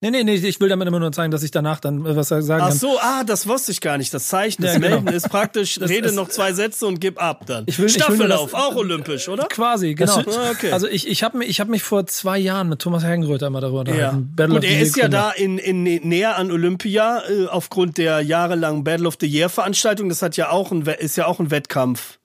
Nee, 0.00 0.10
nee, 0.10 0.22
nee, 0.22 0.34
ich 0.34 0.60
will 0.60 0.68
damit 0.68 0.86
immer 0.86 1.00
nur 1.00 1.10
zeigen, 1.10 1.32
dass 1.32 1.42
ich 1.42 1.50
danach 1.50 1.80
dann 1.80 2.06
äh, 2.06 2.14
was 2.14 2.28
sagen 2.28 2.46
kann. 2.46 2.60
Ach 2.60 2.70
so, 2.70 3.00
ah, 3.00 3.24
das 3.24 3.48
wusste 3.48 3.72
ich 3.72 3.80
gar 3.80 3.98
nicht. 3.98 4.14
Das 4.14 4.28
Zeichen 4.28 4.62
des 4.62 4.74
ja, 4.74 4.78
genau. 4.78 5.00
Melden 5.00 5.16
ist 5.16 5.28
praktisch, 5.30 5.76
das 5.80 5.90
rede 5.90 6.08
ist, 6.08 6.14
noch 6.14 6.28
zwei 6.28 6.52
Sätze 6.52 6.86
und 6.86 7.00
gib 7.00 7.20
ab 7.20 7.44
dann. 7.46 7.64
Ich 7.66 7.76
will, 7.80 7.88
Staffellauf, 7.88 8.48
ich 8.48 8.52
will 8.52 8.60
auch 8.60 8.76
olympisch, 8.76 9.28
oder? 9.28 9.46
Quasi, 9.46 9.94
genau. 9.94 10.22
Das, 10.22 10.36
ah, 10.38 10.50
okay. 10.52 10.70
Also 10.70 10.86
ich, 10.86 11.08
ich 11.08 11.24
habe 11.24 11.38
mich, 11.38 11.48
ich 11.48 11.58
hab 11.58 11.66
mich 11.66 11.82
vor 11.82 12.06
zwei 12.06 12.38
Jahren 12.38 12.68
mit 12.68 12.80
Thomas 12.80 13.02
Hergenröther 13.02 13.50
mal 13.50 13.60
darüber 13.60 13.80
unterhalten. 13.80 14.32
Ja. 14.38 14.44
Und 14.44 14.62
er 14.62 14.80
ist 14.80 14.96
ja 14.96 15.08
da 15.08 15.32
in, 15.32 15.58
in, 15.58 15.82
näher 15.82 16.36
an 16.36 16.52
Olympia 16.52 17.22
äh, 17.28 17.46
aufgrund 17.46 17.98
der 17.98 18.20
jahrelangen 18.20 18.84
Battle 18.84 19.08
of 19.08 19.16
the 19.20 19.26
Year 19.26 19.48
Veranstaltung. 19.48 20.08
Das 20.08 20.22
hat 20.22 20.36
ja 20.36 20.50
auch 20.50 20.70
ein, 20.70 20.82
ist 20.82 21.16
ja 21.16 21.26
auch 21.26 21.40
ein 21.40 21.50
Wettkampf. 21.50 22.18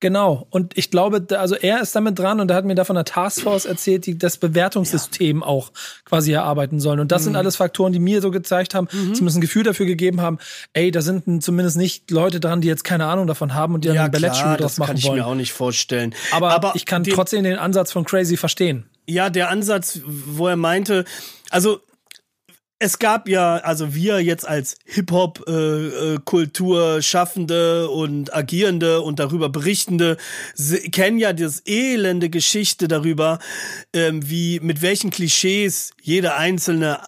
Genau. 0.00 0.46
Und 0.48 0.76
ich 0.78 0.90
glaube, 0.90 1.26
also 1.38 1.54
er 1.54 1.82
ist 1.82 1.94
damit 1.94 2.18
dran 2.18 2.40
und 2.40 2.50
er 2.50 2.56
hat 2.56 2.64
mir 2.64 2.74
da 2.74 2.84
von 2.84 2.96
der 2.96 3.04
Taskforce 3.04 3.66
erzählt, 3.66 4.06
die 4.06 4.16
das 4.16 4.38
Bewertungssystem 4.38 5.40
ja. 5.40 5.46
auch 5.46 5.72
quasi 6.06 6.32
erarbeiten 6.32 6.80
sollen. 6.80 7.00
Und 7.00 7.12
das 7.12 7.22
mhm. 7.22 7.24
sind 7.24 7.36
alles 7.36 7.56
Faktoren, 7.56 7.92
die 7.92 7.98
mir 7.98 8.22
so 8.22 8.30
gezeigt 8.30 8.74
haben, 8.74 8.88
mhm. 8.90 9.14
zumindest 9.14 9.36
ein 9.36 9.40
Gefühl 9.42 9.62
dafür 9.62 9.84
gegeben 9.84 10.22
haben, 10.22 10.38
ey, 10.72 10.90
da 10.90 11.02
sind 11.02 11.42
zumindest 11.42 11.76
nicht 11.76 12.10
Leute 12.10 12.40
dran, 12.40 12.62
die 12.62 12.68
jetzt 12.68 12.82
keine 12.82 13.04
Ahnung 13.04 13.26
davon 13.26 13.54
haben 13.54 13.74
und 13.74 13.84
die 13.84 13.88
dann 13.88 13.96
ja, 13.96 14.02
eine 14.04 14.10
Ballettschule 14.10 14.56
draus 14.56 14.78
machen 14.78 14.88
wollen. 14.88 14.96
Das 14.96 15.04
kann 15.04 15.16
ich 15.16 15.22
mir 15.22 15.26
auch 15.26 15.34
nicht 15.34 15.52
vorstellen. 15.52 16.14
Aber, 16.32 16.54
Aber 16.54 16.72
ich 16.74 16.86
kann 16.86 17.04
trotzdem 17.04 17.44
den 17.44 17.58
Ansatz 17.58 17.92
von 17.92 18.04
Crazy 18.04 18.38
verstehen. 18.38 18.86
Ja, 19.06 19.28
der 19.28 19.50
Ansatz, 19.50 20.00
wo 20.04 20.48
er 20.48 20.56
meinte, 20.56 21.04
also 21.50 21.80
es 22.82 22.98
gab 22.98 23.28
ja, 23.28 23.56
also 23.56 23.94
wir 23.94 24.20
jetzt 24.20 24.48
als 24.48 24.76
Hip-Hop-Kultur 24.86 26.96
äh, 26.96 27.02
Schaffende 27.02 27.90
und 27.90 28.34
Agierende 28.34 29.02
und 29.02 29.18
darüber 29.18 29.50
Berichtende 29.50 30.16
kennen 30.90 31.18
ja 31.18 31.34
das 31.34 31.62
elende 31.66 32.30
Geschichte 32.30 32.88
darüber, 32.88 33.38
ähm, 33.92 34.28
wie 34.28 34.60
mit 34.60 34.80
welchen 34.80 35.10
Klischees 35.10 35.90
jede 36.00 36.34
einzelne 36.34 37.00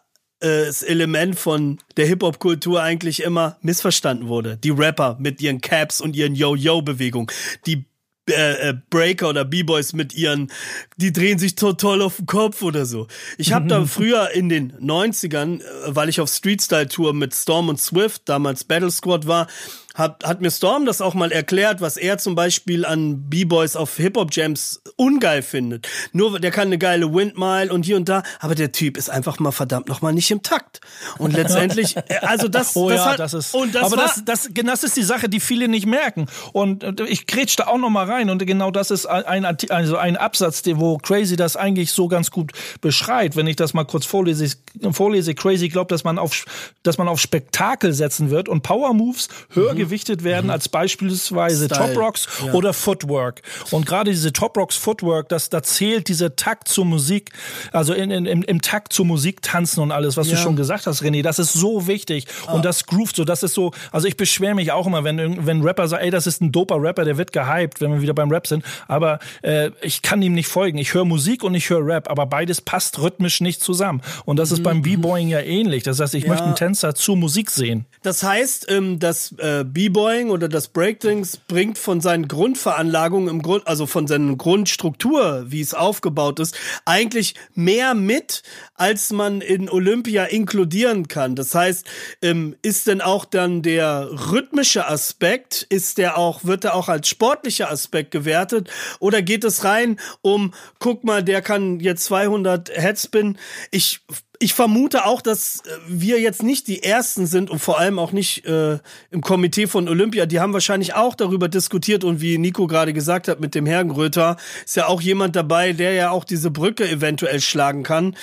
äh, 0.43 0.69
Element 0.85 1.39
von 1.39 1.79
der 1.97 2.07
Hip-Hop-Kultur 2.07 2.83
eigentlich 2.83 3.23
immer 3.23 3.57
missverstanden 3.63 4.29
wurde. 4.29 4.59
Die 4.59 4.71
Rapper 4.71 5.17
mit 5.21 5.41
ihren 5.41 5.63
Caps 5.63 6.03
und 6.03 6.17
ihren 6.17 6.35
Yo-Yo-Bewegungen, 6.35 7.29
die 7.67 7.87
äh, 8.31 8.69
äh, 8.71 8.75
Breaker 8.89 9.31
oder 9.31 9.45
B-Boys 9.45 9.95
mit 9.95 10.15
ihren, 10.15 10.53
die 10.97 11.13
drehen 11.13 11.41
sich 11.41 11.57
total 11.57 12.01
auf 12.03 12.19
den 12.19 12.27
Kopf 12.27 12.63
oder 12.63 12.87
so. 12.87 13.09
Ich 13.37 13.53
habe 13.53 13.67
da 13.67 13.85
früher 13.85 14.31
in 14.31 14.49
den 14.49 14.73
90ern, 14.75 15.61
äh, 15.61 15.65
weil 15.89 16.09
ich 16.09 16.21
auf 16.21 16.29
Street 16.31 16.63
Style 16.63 16.87
Tour 16.87 17.15
mit 17.15 17.35
Storm 17.35 17.69
und 17.69 17.81
Swift, 17.81 18.29
damals 18.29 18.63
Battle 18.63 18.93
Squad 18.93 19.27
war, 19.27 19.49
hat, 19.95 20.25
hat 20.25 20.41
mir 20.41 20.51
Storm 20.51 20.87
das 20.87 21.01
auch 21.01 21.15
mal 21.15 21.33
erklärt, 21.33 21.81
was 21.81 21.97
er 21.97 22.19
zum 22.19 22.35
Beispiel 22.35 22.85
an 22.85 23.29
B-Boys 23.29 23.77
auf 23.77 23.97
Hip-Hop-Jams 23.97 24.83
ungeil 24.97 25.43
findet. 25.43 25.89
Nur 26.13 26.41
der 26.41 26.51
kann 26.51 26.69
eine 26.69 26.79
geile 26.79 27.13
Windmile 27.13 27.73
und 27.73 27.85
hier 27.85 27.97
und 27.97 28.09
da, 28.09 28.23
aber 28.41 28.55
der 28.55 28.73
Typ 28.73 28.97
ist 28.97 29.11
einfach 29.11 29.39
mal 29.39 29.53
verdammt 29.53 29.89
nochmal 29.89 30.13
nicht 30.13 30.31
im 30.31 30.43
Takt. 30.43 30.81
Und 31.19 31.33
letztendlich, 31.37 31.97
äh, 31.97 32.19
also 32.23 32.49
das, 32.49 32.77
oh, 32.77 32.89
das 32.89 32.99
ja, 32.99 33.13
hat, 33.13 33.21
das 33.21 33.35
ist, 33.35 33.55
und 33.55 33.75
das 33.75 33.85
aber 33.85 33.97
war, 33.97 34.05
das, 34.05 34.25
das, 34.25 34.49
das 34.53 34.85
ist 34.85 34.97
die 34.97 35.03
Sache, 35.03 35.29
die 35.29 35.41
viele 35.41 35.69
nicht 35.69 35.87
merken. 35.87 36.27
Und 36.53 36.85
äh, 36.85 37.05
ich 37.05 37.27
grätsch 37.27 37.57
da 37.57 37.67
auch 37.67 37.79
noch 37.79 37.91
mal 37.91 38.07
rein 38.07 38.31
und 38.31 38.45
genau 38.47 38.71
das 38.71 38.91
ist 38.91 39.07
ein, 39.07 39.45
also 39.45 39.97
ein 39.97 40.17
Absatz, 40.17 40.63
wo 40.67 40.99
Crazy 40.99 41.37
das 41.37 41.57
eigentlich 41.57 41.93
so 41.93 42.09
ganz 42.09 42.31
gut 42.31 42.53
beschreibt. 42.81 43.37
Wenn 43.37 43.47
ich 43.47 43.57
das 43.57 43.75
mal 43.75 43.85
kurz 43.85 44.07
vorlese, 44.07 44.57
vorlese 44.93 45.35
Crazy 45.35 45.69
glaubt, 45.69 45.93
dass 45.93 46.05
man 46.05 46.19
auf, 46.19 46.45
dass 46.83 46.99
man 46.99 47.09
auf 47.09 47.21
Spektakel 47.21 47.93
setzen 47.93 48.31
wird 48.31 48.49
und 48.49 48.63
Power 48.63 48.95
Moves 48.95 49.29
höher 49.51 49.75
mhm. 49.75 49.79
Gewichtet 49.83 50.23
werden 50.23 50.47
mhm. 50.47 50.53
als 50.53 50.69
beispielsweise 50.69 51.67
Style. 51.67 51.95
Top 51.95 52.03
Rocks 52.03 52.29
ja. 52.45 52.53
oder 52.53 52.73
Footwork. 52.73 53.43
Und 53.71 53.87
gerade 53.87 54.11
diese 54.11 54.33
Top 54.33 54.57
Rocks 54.57 54.77
Footwork, 54.77 55.29
das, 55.29 55.49
da 55.51 55.63
zählt 55.63 56.09
dieser 56.09 56.37
Takt 56.37 56.69
zur 56.69 56.85
Musik, 56.85 57.33
also 57.73 57.93
in, 57.93 58.11
in, 58.11 58.27
im, 58.27 58.43
im 58.43 58.63
Takt 58.63 58.93
zur 58.93 59.07
Musik 59.07 59.43
tanzen 59.43 59.81
und 59.81 59.91
alles, 59.91 60.17
was 60.17 60.29
ja. 60.29 60.37
du 60.37 60.41
schon 60.41 60.57
gesagt 60.57 60.87
hast, 60.87 61.03
René, 61.03 61.23
das 61.23 61.39
ist 61.39 61.53
so 61.53 61.87
wichtig. 61.87 62.27
Ah. 62.47 62.53
Und 62.53 62.65
das 62.65 62.87
groovt 62.87 63.17
so, 63.17 63.25
das 63.25 63.43
ist 63.43 63.55
so, 63.55 63.73
also 63.91 64.07
ich 64.07 64.17
beschwere 64.17 64.55
mich 64.55 64.71
auch 64.71 64.87
immer, 64.87 65.03
wenn, 65.05 65.47
wenn 65.47 65.63
Rapper 65.63 65.89
sagen, 65.89 66.05
ey, 66.05 66.11
das 66.11 66.27
ist 66.27 66.41
ein 66.41 66.53
doper 66.53 66.81
Rapper, 66.81 67.05
der 67.05 67.19
wird 67.19 67.33
gehypt, 67.33 67.81
wenn 67.81 67.93
wir 67.93 68.01
wieder 68.01 68.15
beim 68.15 68.31
Rap 68.31 68.47
sind. 68.47 68.65
Aber 68.87 69.19
äh, 69.43 69.71
ich 69.83 70.03
kann 70.03 70.23
ihm 70.23 70.35
nicht 70.35 70.49
folgen. 70.49 70.79
Ich 70.79 70.95
höre 70.95 71.05
Musik 71.05 71.43
und 71.43 71.55
ich 71.55 71.71
höre 71.71 71.85
Rap, 71.85 72.09
aber 72.09 72.27
beides 72.27 72.61
passt 72.61 73.01
rhythmisch 73.01 73.41
nicht 73.41 73.63
zusammen. 73.63 74.01
Und 74.25 74.37
das 74.37 74.53
ist 74.53 74.61
mhm. 74.61 74.63
beim 74.63 74.83
B-Boying 74.83 75.29
ja 75.29 75.41
ähnlich. 75.41 75.83
Das 75.83 75.99
heißt, 75.99 76.15
ich 76.15 76.25
ja. 76.25 76.31
möchte 76.31 76.45
einen 76.45 76.55
Tänzer 76.55 76.95
zur 76.95 77.17
Musik 77.17 77.51
sehen. 77.51 77.87
Das 78.03 78.23
heißt, 78.23 78.71
ähm, 78.71 78.99
das 78.99 79.33
äh, 79.39 79.65
B-Boying 79.73 80.31
oder 80.31 80.49
das 80.49 80.69
Breakdance 80.69 81.39
bringt 81.49 81.79
von 81.79 82.01
seinen 82.01 82.29
Grundveranlagungen 82.29 83.29
im 83.29 83.43
Grund, 83.43 83.67
also 83.67 83.87
von 83.87 84.07
seiner 84.07 84.37
Grundstruktur, 84.37 85.45
wie 85.49 85.61
es 85.61 85.75
aufgebaut 85.75 86.41
ist, 86.41 86.57
eigentlich 86.85 87.35
mehr 87.55 87.95
mit, 87.95 88.43
als 88.75 89.13
man 89.13 89.41
in 89.41 89.69
Olympia 89.69 90.25
inkludieren 90.25 91.09
kann. 91.09 91.35
Das 91.35 91.55
heißt, 91.55 91.87
ähm, 92.21 92.57
ist 92.63 92.87
denn 92.87 93.01
auch 93.01 93.25
dann 93.25 93.63
der 93.63 94.09
rhythmische 94.31 94.87
Aspekt, 94.87 95.67
ist 95.69 95.99
der 95.99 96.19
auch, 96.19 96.45
wird 96.45 96.65
er 96.65 96.75
auch 96.75 96.89
als 96.89 97.09
sportlicher 97.09 97.71
Aspekt 97.71 98.11
gewertet? 98.11 98.71
Oder 98.99 99.23
geht 99.23 99.45
es 99.45 99.65
rein 99.65 99.99
um, 100.21 100.53
guck 100.79 101.05
mal, 101.05 101.23
der 101.23 101.43
kann 101.43 101.81
jetzt 101.81 102.05
200 102.05 102.71
Headspin. 102.71 103.39
Ich 103.71 104.01
ich 104.43 104.55
vermute 104.55 105.07
auch, 105.07 105.23
dass 105.23 105.61
äh, 105.61 105.79
wir 105.87 106.21
jetzt 106.21 106.43
nicht 106.43 106.67
die 106.67 106.83
Ersten 106.83 107.27
sind 107.27 107.49
und 107.49 107.61
vor 107.61 107.79
allem 107.79 107.99
auch 107.99 108.13
nicht 108.13 108.45
äh, 108.45 108.79
im 109.11 109.21
Komitee 109.21 109.67
von 109.67 109.89
Olympia. 109.89 110.27
Die 110.27 110.41
haben 110.41 110.53
wahrscheinlich 110.53 110.95
auch 110.95 111.15
darüber 111.15 111.49
diskutiert 111.49 112.03
und 112.05 112.21
wie 112.21 112.39
Nico 112.39 112.67
gerade 112.67 112.93
gesagt 112.93 113.29
hat 113.29 113.41
mit 113.41 113.55
dem 113.55 113.67
Herrengröter, 113.67 114.37
ist 114.65 114.77
ja 114.77 114.89
auch 114.89 115.01
jemand 115.01 115.37
dabei, 115.37 115.73
der 115.73 115.93
ja 115.93 116.11
auch 116.11 116.25
diese 116.25 116.51
Brücke 116.51 116.89
eventuell 116.89 117.41
schlagen 117.41 117.85
kann. 117.85 118.17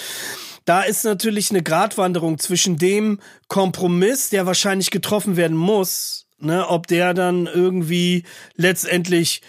Da 0.65 0.81
ist 0.81 1.05
natürlich 1.05 1.49
eine 1.49 1.63
Gratwanderung 1.63 2.37
zwischen 2.37 2.77
dem 2.77 3.19
Kompromiss, 3.47 4.29
der 4.29 4.45
wahrscheinlich 4.45 4.91
getroffen 4.91 5.37
werden 5.37 5.57
muss, 5.57 6.27
ne, 6.37 6.67
ob 6.67 6.87
der 6.87 7.13
dann 7.13 7.47
irgendwie 7.47 8.23
letztendlich 8.55 9.41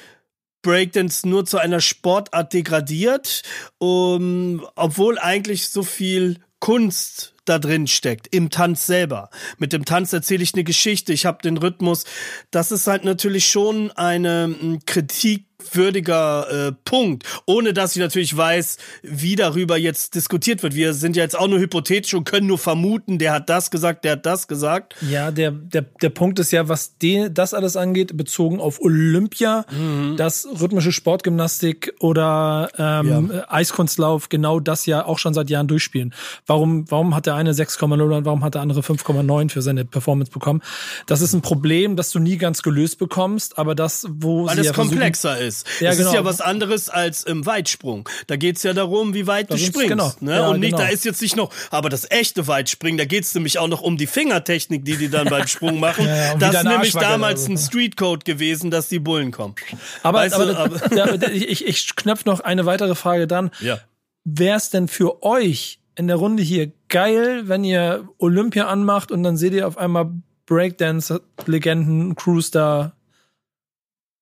Breakdance 0.63 1.29
nur 1.29 1.47
zu 1.47 1.59
einer 1.59 1.81
Sportart 1.81 2.53
degradiert, 2.53 3.43
um, 3.79 4.65
obwohl 4.77 5.19
eigentlich 5.19 5.69
so 5.69 5.83
viel 5.83 6.39
Kunst 6.61 7.35
da 7.45 7.59
drin 7.59 7.87
steckt, 7.87 8.29
im 8.35 8.51
Tanz 8.51 8.87
selber. 8.87 9.31
Mit 9.59 9.73
dem 9.73 9.85
Tanz 9.85 10.13
erzähle 10.13 10.43
ich 10.43 10.55
eine 10.55 10.65
Geschichte, 10.65 11.13
ich 11.13 11.27
habe 11.27 11.43
den 11.43 11.57
Rhythmus. 11.57 12.05
Das 12.51 12.71
ist 12.71 12.87
halt 12.87 13.05
natürlich 13.05 13.49
schon 13.49 13.91
eine 13.93 14.79
Kritik 14.87 15.50
würdiger 15.73 16.69
äh, 16.69 16.73
Punkt, 16.85 17.25
ohne 17.47 17.73
dass 17.73 17.97
ich 17.97 18.03
natürlich 18.03 18.37
weiß, 18.37 18.79
wie 19.03 19.37
darüber 19.37 19.77
jetzt 19.77 20.15
diskutiert 20.15 20.63
wird. 20.63 20.75
Wir 20.75 20.95
sind 20.95 21.17
ja 21.17 21.23
jetzt 21.23 21.39
auch 21.39 21.49
nur 21.49 21.59
hypothetisch 21.59 22.15
und 22.15 22.25
können 22.25 22.47
nur 22.47 22.59
vermuten, 22.59 23.19
der 23.19 23.33
hat 23.33 23.49
das 23.49 23.71
gesagt, 23.71 24.05
der 24.05 24.13
hat 24.13 24.27
das 24.27 24.49
gesagt. 24.49 24.95
Ja, 25.09 25.31
der, 25.31 25.51
der, 25.51 25.83
der 25.83 26.11
Punkt 26.11 26.39
ist 26.39 26.51
ja, 26.51 26.69
was 26.69 26.99
den, 26.99 27.33
das 27.35 27.55
alles 27.55 27.77
angeht, 27.77 28.17
bezogen 28.17 28.61
auf 28.61 28.81
Olympia, 28.81 29.65
mhm. 29.71 30.17
das 30.17 30.47
rhythmische 30.61 30.93
Sportgymnastik 30.93 31.95
oder 32.01 32.71
ähm, 32.79 33.31
ja. 33.33 33.45
Eiskunstlauf 33.49 34.29
genau 34.29 34.61
das 34.61 34.87
ja 34.87 35.05
auch 35.05 35.19
schon 35.19 35.35
seit 35.35 35.51
Jahren 35.51 35.69
durchspielen. 35.69 36.15
Warum, 36.47 36.91
warum 36.91 37.15
hat 37.15 37.27
der 37.27 37.35
eine 37.35 37.53
6,0 37.53 38.01
und 38.01 38.25
warum 38.25 38.45
hat 38.45 38.55
der 38.55 38.63
andere 38.63 38.81
5,9 38.81 39.51
für 39.51 39.63
seine 39.63 39.85
Performance 39.85 40.31
bekommen? 40.31 40.63
Das 41.07 41.21
ist 41.21 41.33
ein 41.33 41.43
Problem, 41.43 41.97
das 41.97 42.11
du 42.11 42.19
nie 42.19 42.37
ganz 42.37 42.63
gelöst 42.63 42.99
bekommst, 42.99 43.59
aber 43.59 43.75
das, 43.75 44.07
wo 44.09 44.47
Weil 44.47 44.55
sie 44.55 44.61
es 44.61 44.67
ja 44.69 44.73
komplexer 44.73 45.39
ist 45.39 45.50
ist. 45.51 45.67
Ja, 45.81 45.91
es 45.91 45.99
genau. 45.99 46.11
ist 46.11 46.15
ja 46.15 46.25
was 46.25 46.41
anderes 46.41 46.89
als 46.89 47.25
im 47.25 47.45
Weitsprung. 47.45 48.09
Da 48.29 48.37
geht's 48.37 48.63
ja 48.63 48.73
darum, 48.73 49.15
wie 49.15 49.27
weit 49.27 49.51
da 49.51 49.57
du 49.57 49.61
springst. 49.61 49.89
Genau. 49.89 50.13
Ne? 50.21 50.37
Ja, 50.37 50.49
und 50.49 50.61
nicht, 50.61 50.71
genau. 50.71 50.83
da 50.83 50.89
ist 50.89 51.05
jetzt 51.05 51.21
nicht 51.21 51.37
noch, 51.37 51.53
aber 51.71 51.89
das 51.89 52.11
echte 52.11 52.47
Weitspringen, 52.47 52.99
da 52.99 53.05
geht's 53.05 53.35
nämlich 53.35 53.59
auch 53.59 53.69
noch 53.69 53.81
um 53.81 53.97
die 53.97 54.07
Fingertechnik, 54.07 54.85
die 54.85 54.97
die 54.97 55.09
dann 55.09 55.29
beim 55.29 55.47
Sprung 55.47 55.81
machen. 55.81 56.07
ja, 56.07 56.35
das 56.37 56.55
ist 56.55 56.65
nämlich 56.65 56.93
damals 56.93 57.49
ein 57.49 57.59
Streetcode 57.59 58.25
gewesen, 58.25 58.71
dass 58.71 58.89
die 58.89 59.01
Bullen 59.01 59.33
kommen. 59.33 59.55
Aber, 60.03 60.21
weißt 60.21 60.35
aber, 60.35 60.47
du, 60.47 61.03
aber 61.03 61.33
ich, 61.33 61.67
ich 61.67 61.97
knöpfe 61.97 62.29
noch 62.29 62.41
eine 62.41 62.67
weitere 62.67 62.95
Frage 62.95 63.27
dann. 63.27 63.51
Ja. 63.61 63.81
Wär's 64.25 64.71
denn 64.71 64.89
für 64.89 65.23
euch 65.23 65.81
in 65.97 66.07
der 66.07 66.17
Runde 66.17 66.43
hier 66.43 66.73
geil, 66.89 67.43
wenn 67.49 67.65
ihr 67.65 68.09
Olympia 68.19 68.67
anmacht 68.67 69.11
und 69.11 69.23
dann 69.23 69.37
seht 69.37 69.53
ihr 69.53 69.67
auf 69.67 69.77
einmal 69.77 70.11
Breakdance-Legenden, 70.47 72.17
Crews 72.17 72.51
da 72.51 72.93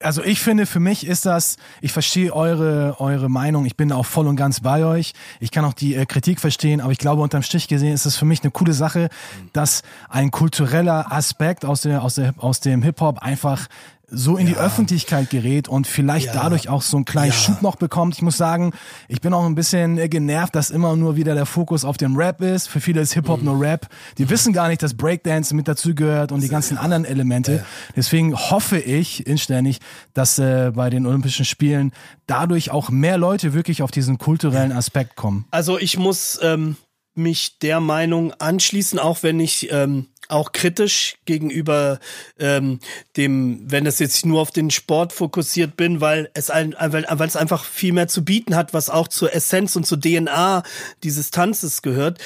also 0.00 0.22
ich 0.22 0.40
finde, 0.40 0.66
für 0.66 0.80
mich 0.80 1.06
ist 1.06 1.26
das, 1.26 1.56
ich 1.80 1.92
verstehe 1.92 2.32
eure, 2.32 2.96
eure 3.00 3.28
Meinung, 3.28 3.66
ich 3.66 3.76
bin 3.76 3.90
auch 3.92 4.06
voll 4.06 4.26
und 4.28 4.36
ganz 4.36 4.60
bei 4.60 4.84
euch. 4.84 5.12
Ich 5.40 5.50
kann 5.50 5.64
auch 5.64 5.72
die 5.72 5.94
äh, 5.94 6.06
Kritik 6.06 6.40
verstehen, 6.40 6.80
aber 6.80 6.92
ich 6.92 6.98
glaube, 6.98 7.22
unterm 7.22 7.42
Strich 7.42 7.68
gesehen 7.68 7.92
ist 7.92 8.06
es 8.06 8.16
für 8.16 8.24
mich 8.24 8.42
eine 8.42 8.50
coole 8.50 8.72
Sache, 8.72 9.08
dass 9.52 9.82
ein 10.08 10.30
kultureller 10.30 11.12
Aspekt 11.12 11.64
aus, 11.64 11.82
der, 11.82 12.02
aus, 12.02 12.14
der, 12.14 12.34
aus 12.38 12.60
dem 12.60 12.82
Hip-Hop 12.82 13.18
einfach 13.20 13.66
so 14.10 14.36
in 14.36 14.46
ja. 14.46 14.54
die 14.54 14.58
Öffentlichkeit 14.58 15.28
gerät 15.30 15.68
und 15.68 15.86
vielleicht 15.86 16.26
ja. 16.26 16.32
dadurch 16.32 16.68
auch 16.68 16.82
so 16.82 16.96
einen 16.96 17.04
kleinen 17.04 17.32
ja. 17.32 17.36
Schub 17.36 17.62
noch 17.62 17.76
bekommt. 17.76 18.14
Ich 18.14 18.22
muss 18.22 18.36
sagen, 18.36 18.72
ich 19.06 19.20
bin 19.20 19.34
auch 19.34 19.44
ein 19.44 19.54
bisschen 19.54 19.98
äh, 19.98 20.08
genervt, 20.08 20.54
dass 20.54 20.70
immer 20.70 20.96
nur 20.96 21.16
wieder 21.16 21.34
der 21.34 21.46
Fokus 21.46 21.84
auf 21.84 21.98
dem 21.98 22.16
Rap 22.16 22.40
ist. 22.40 22.68
Für 22.68 22.80
viele 22.80 23.00
ist 23.00 23.12
Hip-Hop 23.12 23.40
mhm. 23.40 23.44
nur 23.44 23.60
Rap. 23.60 23.88
Die 24.16 24.24
mhm. 24.24 24.30
wissen 24.30 24.52
gar 24.52 24.68
nicht, 24.68 24.82
dass 24.82 24.94
Breakdance 24.94 25.54
mit 25.54 25.68
dazugehört 25.68 26.32
und 26.32 26.42
die 26.42 26.48
ganzen 26.48 26.78
anderen 26.78 27.04
Elemente. 27.04 27.64
Deswegen 27.96 28.34
hoffe 28.34 28.78
ich 28.78 29.26
inständig, 29.26 29.80
dass 30.14 30.38
äh, 30.38 30.72
bei 30.74 30.88
den 30.88 31.06
Olympischen 31.06 31.44
Spielen 31.44 31.92
dadurch 32.26 32.70
auch 32.70 32.88
mehr 32.88 33.18
Leute 33.18 33.52
wirklich 33.52 33.82
auf 33.82 33.90
diesen 33.90 34.18
kulturellen 34.18 34.72
Aspekt 34.72 35.16
kommen. 35.16 35.44
Also 35.50 35.78
ich 35.78 35.98
muss 35.98 36.38
ähm, 36.42 36.76
mich 37.14 37.58
der 37.58 37.80
Meinung 37.80 38.32
anschließen, 38.38 38.98
auch 38.98 39.22
wenn 39.22 39.40
ich 39.40 39.70
ähm, 39.70 40.06
auch 40.28 40.52
kritisch 40.52 41.16
gegenüber 41.24 41.98
ähm, 42.38 42.80
dem, 43.16 43.70
wenn 43.70 43.86
es 43.86 43.98
jetzt 43.98 44.24
nur 44.26 44.40
auf 44.40 44.50
den 44.50 44.70
Sport 44.70 45.12
fokussiert 45.12 45.76
bin, 45.76 46.00
weil 46.00 46.30
es 46.34 46.50
ein, 46.50 46.74
weil, 46.78 47.06
weil 47.08 47.28
es 47.28 47.36
einfach 47.36 47.64
viel 47.64 47.92
mehr 47.92 48.08
zu 48.08 48.24
bieten 48.24 48.54
hat, 48.54 48.74
was 48.74 48.90
auch 48.90 49.08
zur 49.08 49.34
Essenz 49.34 49.76
und 49.76 49.86
zur 49.86 50.00
DNA 50.00 50.62
dieses 51.02 51.30
Tanzes 51.30 51.82
gehört. 51.82 52.18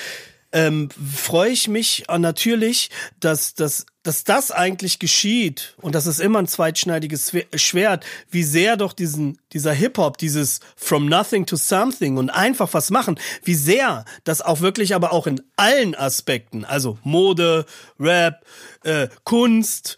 Ähm, 0.52 0.90
freue 0.90 1.50
ich 1.50 1.68
mich 1.68 2.04
natürlich, 2.08 2.90
dass, 3.20 3.54
dass, 3.54 3.86
dass 4.02 4.24
das 4.24 4.50
eigentlich 4.50 4.98
geschieht 4.98 5.74
und 5.80 5.94
das 5.94 6.06
ist 6.06 6.20
immer 6.20 6.40
ein 6.40 6.48
zweitschneidiges 6.48 7.32
Schwert, 7.54 8.04
wie 8.30 8.42
sehr 8.42 8.76
doch 8.76 8.92
diesen, 8.92 9.38
dieser 9.52 9.72
Hip-Hop, 9.72 10.18
dieses 10.18 10.60
from 10.76 11.06
nothing 11.06 11.46
to 11.46 11.56
something 11.56 12.16
und 12.16 12.30
einfach 12.30 12.72
was 12.72 12.90
machen, 12.90 13.18
wie 13.44 13.54
sehr 13.54 14.04
das 14.24 14.42
auch 14.42 14.60
wirklich 14.60 14.94
aber 14.94 15.12
auch 15.12 15.26
in 15.26 15.42
allen 15.56 15.94
Aspekten, 15.94 16.64
also 16.64 16.98
Mode, 17.04 17.66
Rap, 17.98 18.44
äh, 18.84 19.08
Kunst, 19.24 19.96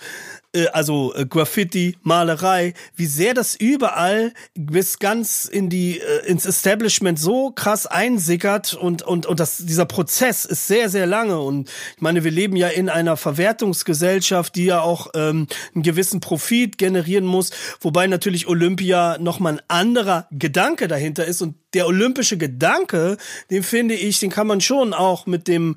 äh, 0.55 0.69
also 0.69 1.13
äh, 1.15 1.27
Graffiti, 1.27 1.97
Malerei, 2.03 2.75
wie 2.97 3.07
sehr 3.07 3.35
das 3.35 3.55
überall 3.55 4.33
bis 4.55 4.99
ganz 4.99 5.45
in 5.45 5.69
die 5.69 6.01
äh, 6.01 6.27
ins 6.27 6.47
Establishment 6.47 7.19
so 7.19 7.51
krass 7.51 7.87
einsickert 7.87 8.75
und 8.75 9.03
und 9.03 9.27
und 9.27 9.41
das 9.41 9.59
dieser 9.59 9.87
Prozess 9.87 10.45
ist 10.45 10.67
sehr 10.67 10.89
sehr 10.89 11.07
lange. 11.07 11.41
Und 11.41 11.69
ich 11.97 12.03
meine 12.03 12.25
wir 12.25 12.31
leben 12.31 12.57
ja 12.57 12.69
in 12.69 12.89
einer 12.89 13.17
Verwertungsgesellschaft, 13.17 13.94
die 14.57 14.67
ja 14.67 14.81
auch 14.81 15.09
ähm, 15.15 15.47
einen 15.75 15.83
gewissen 15.83 16.21
Profit 16.21 16.79
generieren 16.79 17.27
muss, 17.27 17.51
wobei 17.81 18.07
natürlich 18.07 18.47
Olympia 18.47 19.19
noch 19.19 19.41
mal 19.41 19.55
ein 19.55 19.63
anderer 19.69 20.27
Gedanke 20.31 20.89
dahinter 20.89 21.25
ist. 21.25 21.43
Und 21.43 21.57
der 21.75 21.87
olympische 21.87 22.39
Gedanke, 22.39 23.17
den 23.51 23.63
finde 23.63 23.95
ich, 23.95 24.21
den 24.21 24.31
kann 24.31 24.47
man 24.47 24.61
schon 24.61 24.95
auch 24.95 25.27
mit 25.27 25.49
dem 25.49 25.77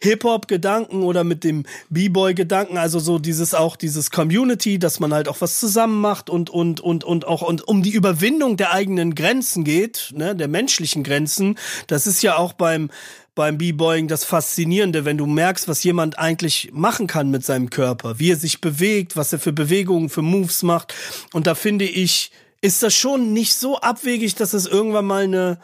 Hip-Hop-Gedanken 0.00 1.02
oder 1.02 1.24
mit 1.24 1.44
dem 1.44 1.64
B-Boy-Gedanken, 1.90 2.78
also 2.78 2.98
so 2.98 3.18
dieses 3.18 3.54
auch 3.54 3.76
dieses 3.76 4.10
Community, 4.10 4.78
dass 4.78 5.00
man 5.00 5.12
halt 5.12 5.28
auch 5.28 5.40
was 5.40 5.58
zusammen 5.58 6.00
macht 6.00 6.30
und 6.30 6.50
und 6.50 6.80
und 6.80 7.04
und 7.04 7.26
auch 7.26 7.42
und 7.42 7.66
um 7.66 7.82
die 7.82 7.90
Überwindung 7.90 8.56
der 8.56 8.72
eigenen 8.72 9.14
Grenzen 9.14 9.64
geht, 9.64 10.12
ne, 10.14 10.36
der 10.36 10.48
menschlichen 10.48 11.02
Grenzen. 11.02 11.58
Das 11.88 12.06
ist 12.06 12.22
ja 12.22 12.36
auch 12.36 12.52
beim 12.52 12.90
beim 13.34 13.56
B-Boying 13.56 14.08
das 14.08 14.24
Faszinierende, 14.24 15.04
wenn 15.04 15.16
du 15.16 15.24
merkst, 15.24 15.68
was 15.68 15.84
jemand 15.84 16.18
eigentlich 16.18 16.70
machen 16.72 17.06
kann 17.06 17.30
mit 17.30 17.44
seinem 17.44 17.70
Körper, 17.70 18.18
wie 18.18 18.32
er 18.32 18.36
sich 18.36 18.60
bewegt, 18.60 19.16
was 19.16 19.32
er 19.32 19.38
für 19.38 19.52
Bewegungen, 19.52 20.08
für 20.08 20.22
Moves 20.22 20.64
macht. 20.64 20.92
Und 21.32 21.46
da 21.46 21.54
finde 21.54 21.84
ich, 21.84 22.32
ist 22.60 22.82
das 22.82 22.94
schon 22.94 23.32
nicht 23.32 23.54
so 23.54 23.78
abwegig, 23.78 24.34
dass 24.34 24.54
es 24.54 24.66
irgendwann 24.66 25.04
mal 25.04 25.22
eine 25.22 25.58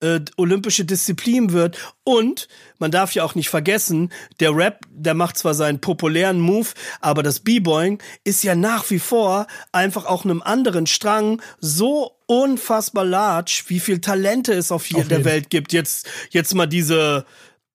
äh, 0.00 0.20
olympische 0.36 0.84
Disziplin 0.84 1.52
wird. 1.52 1.78
Und 2.04 2.48
man 2.78 2.90
darf 2.90 3.14
ja 3.14 3.24
auch 3.24 3.34
nicht 3.34 3.48
vergessen, 3.48 4.10
der 4.40 4.54
Rap, 4.54 4.80
der 4.90 5.14
macht 5.14 5.38
zwar 5.38 5.54
seinen 5.54 5.80
populären 5.80 6.40
Move, 6.40 6.68
aber 7.00 7.22
das 7.22 7.40
B-Boying 7.40 8.02
ist 8.24 8.42
ja 8.42 8.54
nach 8.54 8.90
wie 8.90 8.98
vor 8.98 9.46
einfach 9.72 10.06
auch 10.06 10.24
einem 10.24 10.42
anderen 10.42 10.86
Strang 10.86 11.40
so 11.60 12.12
unfassbar 12.26 13.04
large, 13.04 13.64
wie 13.68 13.80
viel 13.80 14.00
Talente 14.00 14.52
es 14.52 14.72
auf, 14.72 14.86
auf 14.94 15.08
der 15.08 15.24
Welt 15.24 15.50
gibt. 15.50 15.72
Jetzt, 15.72 16.08
jetzt 16.30 16.54
mal 16.54 16.66
diese 16.66 17.24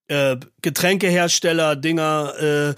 äh, 0.08 0.36
Getränkehersteller 0.62 1.76
Dinger 1.76 2.34
äh, 2.40 2.74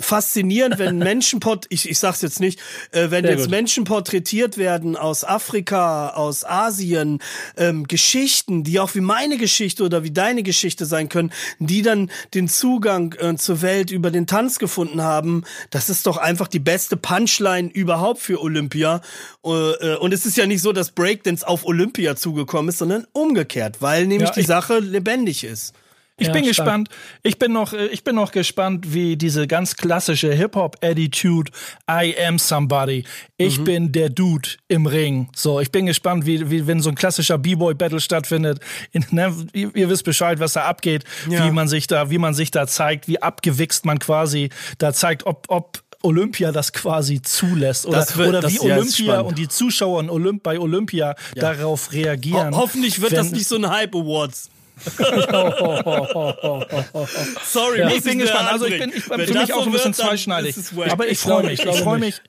faszinierend, 0.00 0.78
wenn 0.78 0.98
Menschen 0.98 1.40
ich 1.68 1.88
ich 1.88 1.98
sag's 1.98 2.22
jetzt 2.22 2.40
nicht, 2.40 2.60
äh, 2.90 3.10
wenn 3.10 3.24
Sehr 3.24 3.32
jetzt 3.32 3.42
gut. 3.42 3.50
Menschen 3.50 3.84
porträtiert 3.84 4.56
werden 4.58 4.96
aus 4.96 5.24
Afrika, 5.24 6.10
aus 6.10 6.44
Asien, 6.44 7.20
ähm, 7.56 7.86
Geschichten, 7.88 8.64
die 8.64 8.80
auch 8.80 8.94
wie 8.94 9.00
meine 9.00 9.36
Geschichte 9.36 9.84
oder 9.84 10.04
wie 10.04 10.10
deine 10.10 10.42
Geschichte 10.42 10.86
sein 10.86 11.08
können, 11.08 11.32
die 11.58 11.82
dann 11.82 12.10
den 12.34 12.48
Zugang 12.48 13.14
äh, 13.18 13.36
zur 13.36 13.62
Welt 13.62 13.90
über 13.90 14.10
den 14.10 14.26
Tanz 14.26 14.58
gefunden 14.58 15.02
haben, 15.02 15.44
das 15.70 15.90
ist 15.90 16.06
doch 16.06 16.16
einfach 16.16 16.48
die 16.48 16.58
beste 16.58 16.96
Punchline 16.96 17.70
überhaupt 17.70 18.20
für 18.20 18.40
Olympia. 18.40 19.00
Äh, 19.44 19.50
äh 19.50 19.96
und 19.96 20.12
es 20.12 20.26
ist 20.26 20.36
ja 20.36 20.46
nicht 20.46 20.62
so, 20.62 20.72
dass 20.72 20.90
Breakdance 20.90 21.46
auf 21.46 21.64
Olympia 21.64 22.16
zugekommen 22.16 22.70
ist, 22.70 22.78
sondern 22.78 23.06
umgekehrt, 23.12 23.80
weil 23.80 24.06
nämlich 24.06 24.30
ja, 24.30 24.34
die 24.34 24.42
Sache 24.42 24.78
lebendig 24.78 25.44
ist. 25.44 25.74
Ich 26.16 26.28
ja, 26.28 26.32
bin 26.32 26.44
stark. 26.44 26.56
gespannt. 26.56 26.88
Ich 27.24 27.38
bin 27.40 27.52
noch, 27.52 27.72
äh, 27.72 27.86
ich 27.86 28.04
bin 28.04 28.14
noch 28.14 28.30
gespannt, 28.30 28.94
wie 28.94 29.16
diese 29.16 29.48
ganz 29.48 29.76
klassische 29.76 30.32
Hip-Hop-Attitude, 30.32 31.50
I 31.90 32.14
am 32.24 32.38
somebody. 32.38 33.04
Ich 33.36 33.58
mhm. 33.58 33.64
bin 33.64 33.92
der 33.92 34.10
Dude 34.10 34.50
im 34.68 34.86
Ring. 34.86 35.28
So, 35.34 35.58
ich 35.58 35.72
bin 35.72 35.86
gespannt, 35.86 36.24
wie, 36.24 36.50
wie 36.50 36.68
wenn 36.68 36.80
so 36.80 36.90
ein 36.90 36.94
klassischer 36.94 37.36
B-Boy-Battle 37.36 38.00
stattfindet. 38.00 38.60
In, 38.92 39.04
ne, 39.10 39.34
ihr, 39.52 39.74
ihr, 39.74 39.88
wisst 39.88 40.04
Bescheid, 40.04 40.38
was 40.38 40.52
da 40.52 40.66
abgeht, 40.66 41.02
ja. 41.28 41.46
wie 41.46 41.50
man 41.50 41.66
sich 41.66 41.88
da, 41.88 42.10
wie 42.10 42.18
man 42.18 42.32
sich 42.32 42.52
da 42.52 42.68
zeigt, 42.68 43.08
wie 43.08 43.20
abgewichst 43.20 43.84
man 43.84 43.98
quasi 43.98 44.50
da 44.78 44.92
zeigt, 44.92 45.26
ob, 45.26 45.46
ob 45.48 45.82
Olympia 46.04 46.52
das 46.52 46.72
quasi 46.72 47.22
zulässt 47.22 47.86
oder, 47.86 48.06
wird, 48.14 48.28
oder 48.28 48.48
wie 48.48 48.60
Olympia 48.60 49.20
und 49.20 49.38
die 49.38 49.48
Zuschauer 49.48 50.00
in 50.00 50.10
Olymp 50.10 50.42
bei 50.42 50.60
Olympia 50.60 51.16
ja. 51.34 51.40
darauf 51.40 51.92
reagieren. 51.92 52.54
Ho 52.54 52.60
hoffentlich 52.60 53.00
wird 53.00 53.12
das 53.12 53.32
nicht 53.32 53.48
so 53.48 53.56
ein 53.56 53.68
Hype 53.68 53.96
Awards. 53.96 54.50
Sorry, 57.44 57.78
ja. 57.78 57.88
ich 57.90 58.02
bin 58.02 58.18
gespannt. 58.18 58.52
Also 58.52 58.66
ich 58.66 58.78
bin, 58.78 58.92
ich 58.94 59.08
bin 59.08 59.20
für 59.20 59.34
mich 59.34 59.52
auch 59.52 59.60
so 59.60 59.66
ein 59.66 59.72
bisschen 59.72 59.94
zweischneidig. 59.94 60.56
Aber 60.90 61.06
ich 61.06 61.18
freue 61.18 61.44
mich. 61.44 61.64
Ich 61.64 61.78
freue 61.78 61.98
mich. 61.98 62.20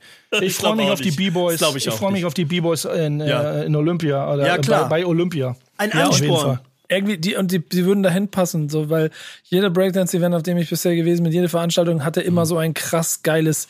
Ich 0.42 0.56
freue 0.56 0.76
mich 0.76 0.90
auf 0.90 1.02
die 1.02 1.12
B-Boys. 1.12 1.62
Ich, 1.62 1.88
ich 1.88 1.94
freue 1.94 2.12
mich 2.12 2.26
auf 2.26 2.34
die 2.34 2.46
B-Boys 2.46 2.86
in, 2.86 3.20
ja. 3.20 3.62
äh, 3.62 3.66
in 3.66 3.76
Olympia 3.76 4.32
oder 4.32 4.46
ja, 4.46 4.58
klar. 4.58 4.90
Bei, 4.90 5.02
bei 5.02 5.06
Olympia. 5.06 5.56
Ein 5.78 5.92
Ansporn. 5.94 6.60
Irgendwie, 6.88 7.18
die, 7.18 7.36
und 7.36 7.52
die, 7.52 7.68
die 7.68 7.86
würden 7.86 8.04
dahin 8.04 8.28
passen, 8.28 8.70
so, 8.70 8.92
weil 8.92 9.10
jeder 9.46 9.72
Breakdance-Event, 9.72 10.36
auf 10.36 10.44
dem 10.44 10.58
ich 10.58 10.70
bisher 10.70 10.96
gewesen 10.96 11.24
bin, 11.24 11.34
jede 11.34 11.50
Veranstaltung 11.50 12.06
hatte 12.06 12.22
immer 12.22 12.42
mhm. 12.42 12.46
so 12.46 12.58
ein 12.58 12.76
krass 12.76 13.24
geiles 13.24 13.68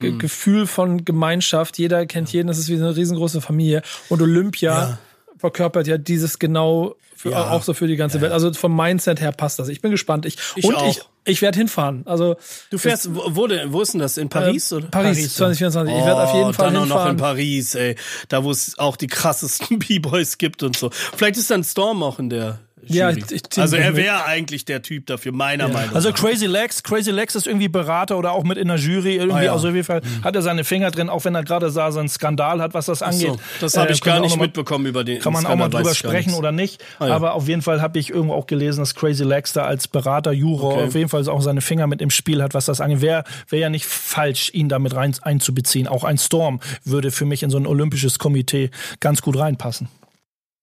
Ge 0.00 0.10
mhm. 0.10 0.18
Gefühl 0.18 0.66
von 0.66 1.04
Gemeinschaft. 1.04 1.78
Jeder 1.78 2.06
kennt 2.06 2.32
jeden, 2.32 2.48
das 2.48 2.58
ist 2.58 2.68
wie 2.68 2.74
eine 2.74 2.96
riesengroße 2.96 3.40
Familie. 3.40 3.82
Und 4.08 4.20
Olympia 4.20 4.72
ja. 4.72 4.98
Verkörpert 5.38 5.86
ja 5.86 5.98
dieses 5.98 6.38
genau 6.38 6.96
für, 7.16 7.30
ja. 7.30 7.50
Auch 7.50 7.62
so 7.62 7.72
für 7.72 7.86
die 7.86 7.96
ganze 7.96 8.18
ja. 8.18 8.22
Welt. 8.22 8.32
Also 8.32 8.52
vom 8.52 8.76
Mindset 8.76 9.22
her 9.22 9.32
passt 9.32 9.58
das. 9.58 9.68
Ich 9.68 9.80
bin 9.80 9.90
gespannt. 9.90 10.26
Ich, 10.26 10.36
ich 10.54 10.66
und 10.66 10.74
auch. 10.74 10.86
ich, 10.86 11.00
ich 11.24 11.40
werde 11.40 11.56
hinfahren. 11.56 12.02
Also 12.04 12.36
du 12.70 12.76
fährst, 12.76 13.14
wo, 13.14 13.22
wo 13.34 13.46
denn? 13.46 13.72
Wo 13.72 13.80
ist 13.80 13.94
denn 13.94 14.00
das? 14.00 14.18
In 14.18 14.28
Paris? 14.28 14.70
Äh, 14.70 14.74
oder? 14.76 14.88
Paris, 14.88 15.16
Paris 15.16 15.34
2024. 15.34 15.94
Oh, 15.94 15.98
ich 15.98 16.04
werde 16.04 16.22
auf 16.22 16.34
jeden 16.34 16.52
Fall 16.52 16.66
dann 16.66 16.80
hinfahren. 16.82 17.00
auch 17.00 17.04
noch 17.04 17.10
in 17.10 17.16
Paris, 17.16 17.74
ey. 17.74 17.96
Da 18.28 18.44
wo 18.44 18.50
es 18.50 18.78
auch 18.78 18.96
die 18.96 19.06
krassesten 19.06 19.78
B-Boys 19.88 20.36
gibt 20.36 20.62
und 20.62 20.76
so. 20.76 20.90
Vielleicht 20.90 21.38
ist 21.38 21.50
dann 21.50 21.64
Storm 21.64 22.02
auch 22.02 22.18
in 22.18 22.28
der 22.28 22.60
ja, 22.82 23.10
ich, 23.10 23.32
ich 23.32 23.42
also 23.56 23.76
er 23.76 23.96
wäre 23.96 24.26
eigentlich 24.26 24.64
der 24.64 24.82
Typ 24.82 25.06
dafür, 25.06 25.32
meiner 25.32 25.66
ja. 25.66 25.72
Meinung 25.72 25.94
also 25.94 26.10
nach. 26.10 26.16
Also 26.16 26.28
Crazy 26.28 26.46
Legs, 26.46 26.82
Crazy 26.82 27.10
Legs 27.10 27.34
ist 27.34 27.46
irgendwie 27.46 27.68
Berater 27.68 28.18
oder 28.18 28.32
auch 28.32 28.44
mit 28.44 28.58
in 28.58 28.68
der 28.68 28.76
Jury 28.76 29.16
irgendwie. 29.16 29.38
Ah, 29.38 29.42
ja. 29.44 29.52
Also 29.52 29.68
auf 29.68 29.74
jeden 29.74 29.86
Fall 29.86 30.02
mhm. 30.02 30.24
hat 30.24 30.36
er 30.36 30.42
seine 30.42 30.62
Finger 30.62 30.90
drin, 30.90 31.08
auch 31.08 31.24
wenn 31.24 31.34
er 31.34 31.42
gerade 31.42 31.70
sah, 31.70 31.90
so 31.90 32.00
einen 32.00 32.08
Skandal 32.08 32.60
hat, 32.60 32.74
was 32.74 32.86
das 32.86 33.02
angeht. 33.02 33.28
So, 33.28 33.40
das 33.60 33.76
habe 33.76 33.92
ich 33.92 34.02
äh, 34.02 34.04
gar 34.04 34.20
nicht 34.20 34.38
mitbekommen 34.38 34.86
über 34.86 35.04
den 35.04 35.20
Kann 35.20 35.32
man 35.32 35.42
Skandal, 35.42 35.66
auch 35.66 35.72
mal 35.72 35.78
drüber 35.78 35.94
sprechen 35.94 36.34
oder 36.34 36.52
nicht. 36.52 36.84
Ah, 36.98 37.08
ja. 37.08 37.14
Aber 37.14 37.34
auf 37.34 37.48
jeden 37.48 37.62
Fall 37.62 37.80
habe 37.80 37.98
ich 37.98 38.10
irgendwo 38.10 38.34
auch 38.34 38.46
gelesen, 38.46 38.80
dass 38.80 38.94
Crazy 38.94 39.24
Legs 39.24 39.52
da 39.54 39.64
als 39.64 39.88
Berater, 39.88 40.32
Juror 40.32 40.74
okay. 40.74 40.84
auf 40.84 40.94
jeden 40.94 41.08
Fall 41.08 41.26
auch 41.28 41.42
seine 41.42 41.62
Finger 41.62 41.86
mit 41.86 42.02
im 42.02 42.10
Spiel 42.10 42.42
hat, 42.42 42.54
was 42.54 42.66
das 42.66 42.80
angeht. 42.80 43.00
Wäre 43.00 43.24
wär 43.48 43.58
ja 43.58 43.70
nicht 43.70 43.86
falsch, 43.86 44.50
ihn 44.52 44.68
damit 44.68 44.94
rein 44.94 45.14
einzubeziehen. 45.22 45.88
Auch 45.88 46.04
ein 46.04 46.18
Storm 46.18 46.60
würde 46.84 47.10
für 47.10 47.24
mich 47.24 47.42
in 47.42 47.50
so 47.50 47.56
ein 47.56 47.66
olympisches 47.66 48.18
Komitee 48.18 48.70
ganz 49.00 49.22
gut 49.22 49.38
reinpassen. 49.38 49.88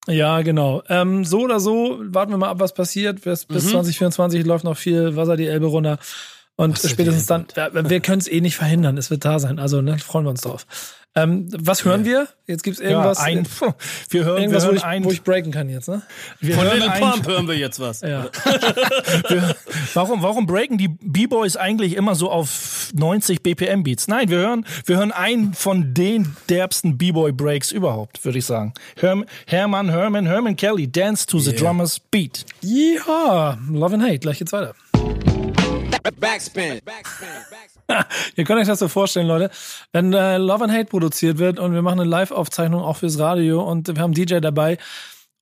Ja, 0.08 0.42
genau. 0.42 0.84
Ähm, 0.90 1.24
so 1.24 1.42
oder 1.42 1.60
so, 1.60 2.00
warten 2.02 2.32
wir 2.32 2.38
mal 2.38 2.50
ab, 2.50 2.60
was 2.60 2.74
passiert. 2.74 3.22
Bis, 3.22 3.48
mhm. 3.48 3.54
bis 3.54 3.70
2024 3.70 4.46
läuft 4.46 4.64
noch 4.64 4.78
viel 4.78 5.16
Wasser 5.16 5.38
die 5.38 5.48
Elbe 5.48 5.68
runter. 5.68 5.98
Und 6.56 6.78
spätestens 6.78 7.26
dann, 7.26 7.48
wir, 7.56 7.90
wir 7.90 8.00
können 8.00 8.20
es 8.20 8.28
eh 8.28 8.42
nicht 8.42 8.56
verhindern. 8.56 8.98
Es 8.98 9.10
wird 9.10 9.26
da 9.26 9.40
sein. 9.40 9.60
Also 9.60 9.82
ne, 9.82 9.98
freuen 9.98 10.26
wir 10.26 10.30
uns 10.30 10.42
drauf. 10.42 10.68
Ähm, 11.16 11.48
was 11.52 11.86
hören 11.86 12.06
wir? 12.06 12.28
Jetzt 12.48 12.64
gibt's 12.64 12.80
irgendwas. 12.80 13.20
Ja, 13.20 13.26
ein, 13.26 13.48
wir 14.10 14.26
hören, 14.26 14.42
irgendwas, 14.42 14.64
wir 14.64 14.68
hören 14.68 14.76
wo, 14.76 14.78
ich, 14.78 14.84
ein, 14.84 15.04
wo 15.04 15.12
ich 15.12 15.22
breaken 15.22 15.52
kann 15.52 15.70
jetzt, 15.70 15.88
ne? 15.88 16.02
Wir 16.40 16.56
Von 16.56 16.66
Little 16.66 16.90
Pump 16.90 17.28
hören 17.28 17.48
wir 17.48 17.56
jetzt 17.56 17.80
was. 17.80 18.02
Ja. 18.14 18.26
wir, 19.30 19.56
warum, 19.94 20.22
warum 20.22 20.46
breaken 20.46 20.78
die 20.78 20.90
B-Boys 20.90 21.56
eigentlich 21.56 21.96
immer 21.96 22.16
so 22.16 22.30
auf 22.30 22.90
90 22.94 23.42
BPM 23.42 23.84
Beats? 23.84 24.08
Nein, 24.08 24.30
wir 24.30 24.40
hören, 24.40 24.66
wir 24.86 24.98
hören 24.98 25.12
einen 25.12 25.54
von 25.54 25.94
den 25.94 26.36
derbsten 26.50 26.98
B-Boy 26.98 27.32
Breaks 27.32 27.72
überhaupt, 27.72 28.24
würde 28.26 28.40
ich 28.40 28.46
sagen. 28.46 28.74
Herm, 28.98 29.26
Hermann, 29.48 29.90
Herman, 29.90 30.26
Herman 30.26 30.56
Kelly, 30.56 30.92
Dance 30.92 31.26
to 31.26 31.38
yeah. 31.38 31.46
the 31.46 31.56
Drummer's 31.56 32.00
Beat. 32.00 32.46
Ja, 32.62 33.58
Love 33.70 33.94
and 33.94 34.04
Hate, 34.04 34.20
gleich 34.20 34.40
geht's 34.40 34.52
weiter. 34.52 34.76
Backspin. 36.12 36.82
Ihr 38.36 38.44
könnt 38.44 38.60
euch 38.60 38.68
das 38.68 38.80
so 38.80 38.88
vorstellen, 38.88 39.28
Leute. 39.28 39.50
Wenn 39.92 40.14
äh, 40.14 40.38
Love 40.38 40.66
and 40.66 40.74
Hate 40.74 40.86
produziert 40.86 41.38
wird 41.38 41.60
und 41.60 41.74
wir 41.74 41.82
machen 41.82 42.02
eine 42.02 42.10
Live-Aufzeichnung 42.10 42.82
auch 42.82 42.98
fürs 42.98 43.20
Radio 43.20 43.62
und 43.64 43.88
wir 43.88 44.02
haben 44.02 44.14
DJ 44.14 44.40
dabei, 44.40 44.78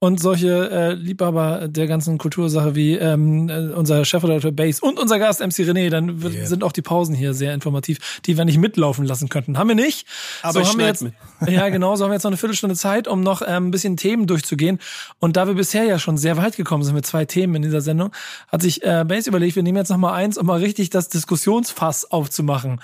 und 0.04 0.20
solche 0.20 0.72
äh, 0.72 0.94
Liebhaber 0.94 1.68
der 1.68 1.86
ganzen 1.86 2.18
Kultursache 2.18 2.74
wie 2.76 2.96
ähm, 2.96 3.50
äh, 3.50 3.72
unser 3.72 4.04
Chefredakteur 4.04 4.52
Base 4.52 4.82
und 4.82 4.98
unser 5.00 5.20
Gast 5.20 5.42
MC 5.42 5.60
René, 5.60 5.92
dann 5.92 6.20
yeah. 6.24 6.48
sind 6.48 6.64
auch 6.64 6.72
die 6.72 6.82
Pausen 6.82 7.14
hier 7.14 7.36
sehr 7.36 7.54
informativ, 7.54 8.20
die 8.26 8.36
wir 8.36 8.44
nicht 8.44 8.58
mitlaufen 8.58 9.06
lassen 9.06 9.30
könnten. 9.30 9.60
Haben 9.60 9.68
wir 9.68 9.76
nicht. 9.76 10.08
Aber 10.42 10.64
so 10.64 10.68
haben 10.68 10.80
wir 10.80 10.88
jetzt, 10.88 11.04
mit. 11.04 11.14
Ja, 11.48 11.70
genau, 11.70 11.96
so 11.96 12.04
haben 12.04 12.10
wir 12.10 12.16
jetzt 12.16 12.24
noch 12.24 12.32
eine 12.32 12.38
Viertelstunde 12.38 12.76
Zeit, 12.76 13.08
um 13.08 13.22
noch 13.22 13.44
ähm, 13.46 13.68
ein 13.68 13.72
bisschen 13.72 13.96
Themen 13.96 14.26
durchzugehen. 14.26 14.80
Und 15.20 15.38
da 15.38 15.46
wir 15.46 15.54
bisher 15.54 15.84
ja 15.84 16.00
schon 16.00 16.18
sehr 16.18 16.36
weit 16.36 16.58
gekommen 16.58 16.84
sind 16.84 16.96
mit 16.96 17.06
zwei 17.06 17.26
Themen 17.26 17.54
in 17.54 17.62
dieser 17.62 17.82
Sendung, 17.82 18.10
hat 18.48 18.64
sich 18.64 18.82
äh, 18.82 19.06
Base 19.08 19.30
überlegt, 19.30 19.56
wir 19.56 19.62
nehmen 19.62 19.78
jetzt 19.78 19.90
noch 19.90 19.98
mal 19.98 20.14
eins, 20.14 20.40
um 20.40 20.48
mal 20.48 20.60
richtig 20.60 20.90
das 20.90 21.10
Diskussionsfass 21.10 22.10
aufzumachen. 22.10 22.82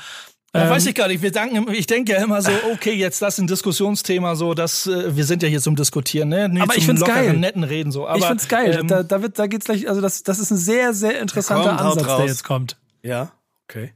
Ja, 0.54 0.64
ähm, 0.64 0.70
weiß 0.70 0.86
ich 0.86 0.96
gar 0.96 1.08
nicht. 1.08 1.22
Wir 1.22 1.32
denken, 1.32 1.72
ich 1.74 1.88
denke 1.88 2.14
ja 2.14 2.24
immer 2.24 2.42
so, 2.42 2.52
okay, 2.74 2.94
jetzt 2.94 3.22
das 3.22 3.36
ist 3.36 3.40
ein 3.40 3.48
Diskussionsthema, 3.48 4.36
so, 4.36 4.54
dass 4.54 4.88
äh, 4.88 5.16
wir 5.16 5.26
sind 5.26 5.44
ja 5.44 5.50
hier 5.50 5.62
zum 5.62 5.76
Diskutieren, 5.76 6.30
ne? 6.30 6.48
Nee, 6.50 6.62
aber 6.62 6.78
ich 6.78 6.86
find's 6.86 7.04
geil. 7.04 7.34
netten 7.34 7.64
Reden 7.64 7.92
so. 7.92 8.08
Aber, 8.08 8.18
ich 8.18 8.26
find's 8.26 8.48
geil. 8.48 8.78
Ähm, 8.80 8.88
da, 8.88 9.04
da 9.04 9.22
wird, 9.22 9.38
da 9.38 9.48
geht's 9.48 9.66
gleich, 9.66 9.90
also 9.90 10.00
das, 10.02 10.24
das 10.24 10.40
ist 10.40 10.52
ein 10.52 10.58
sehr, 10.58 10.94
sehr 10.94 11.20
interessanter 11.20 11.76
kommt, 11.76 11.82
Ansatz, 11.82 12.18
der 12.18 12.26
jetzt 12.26 12.44
kommt. 12.44 12.78
Ja, 13.04 13.32
okay. 13.68 13.94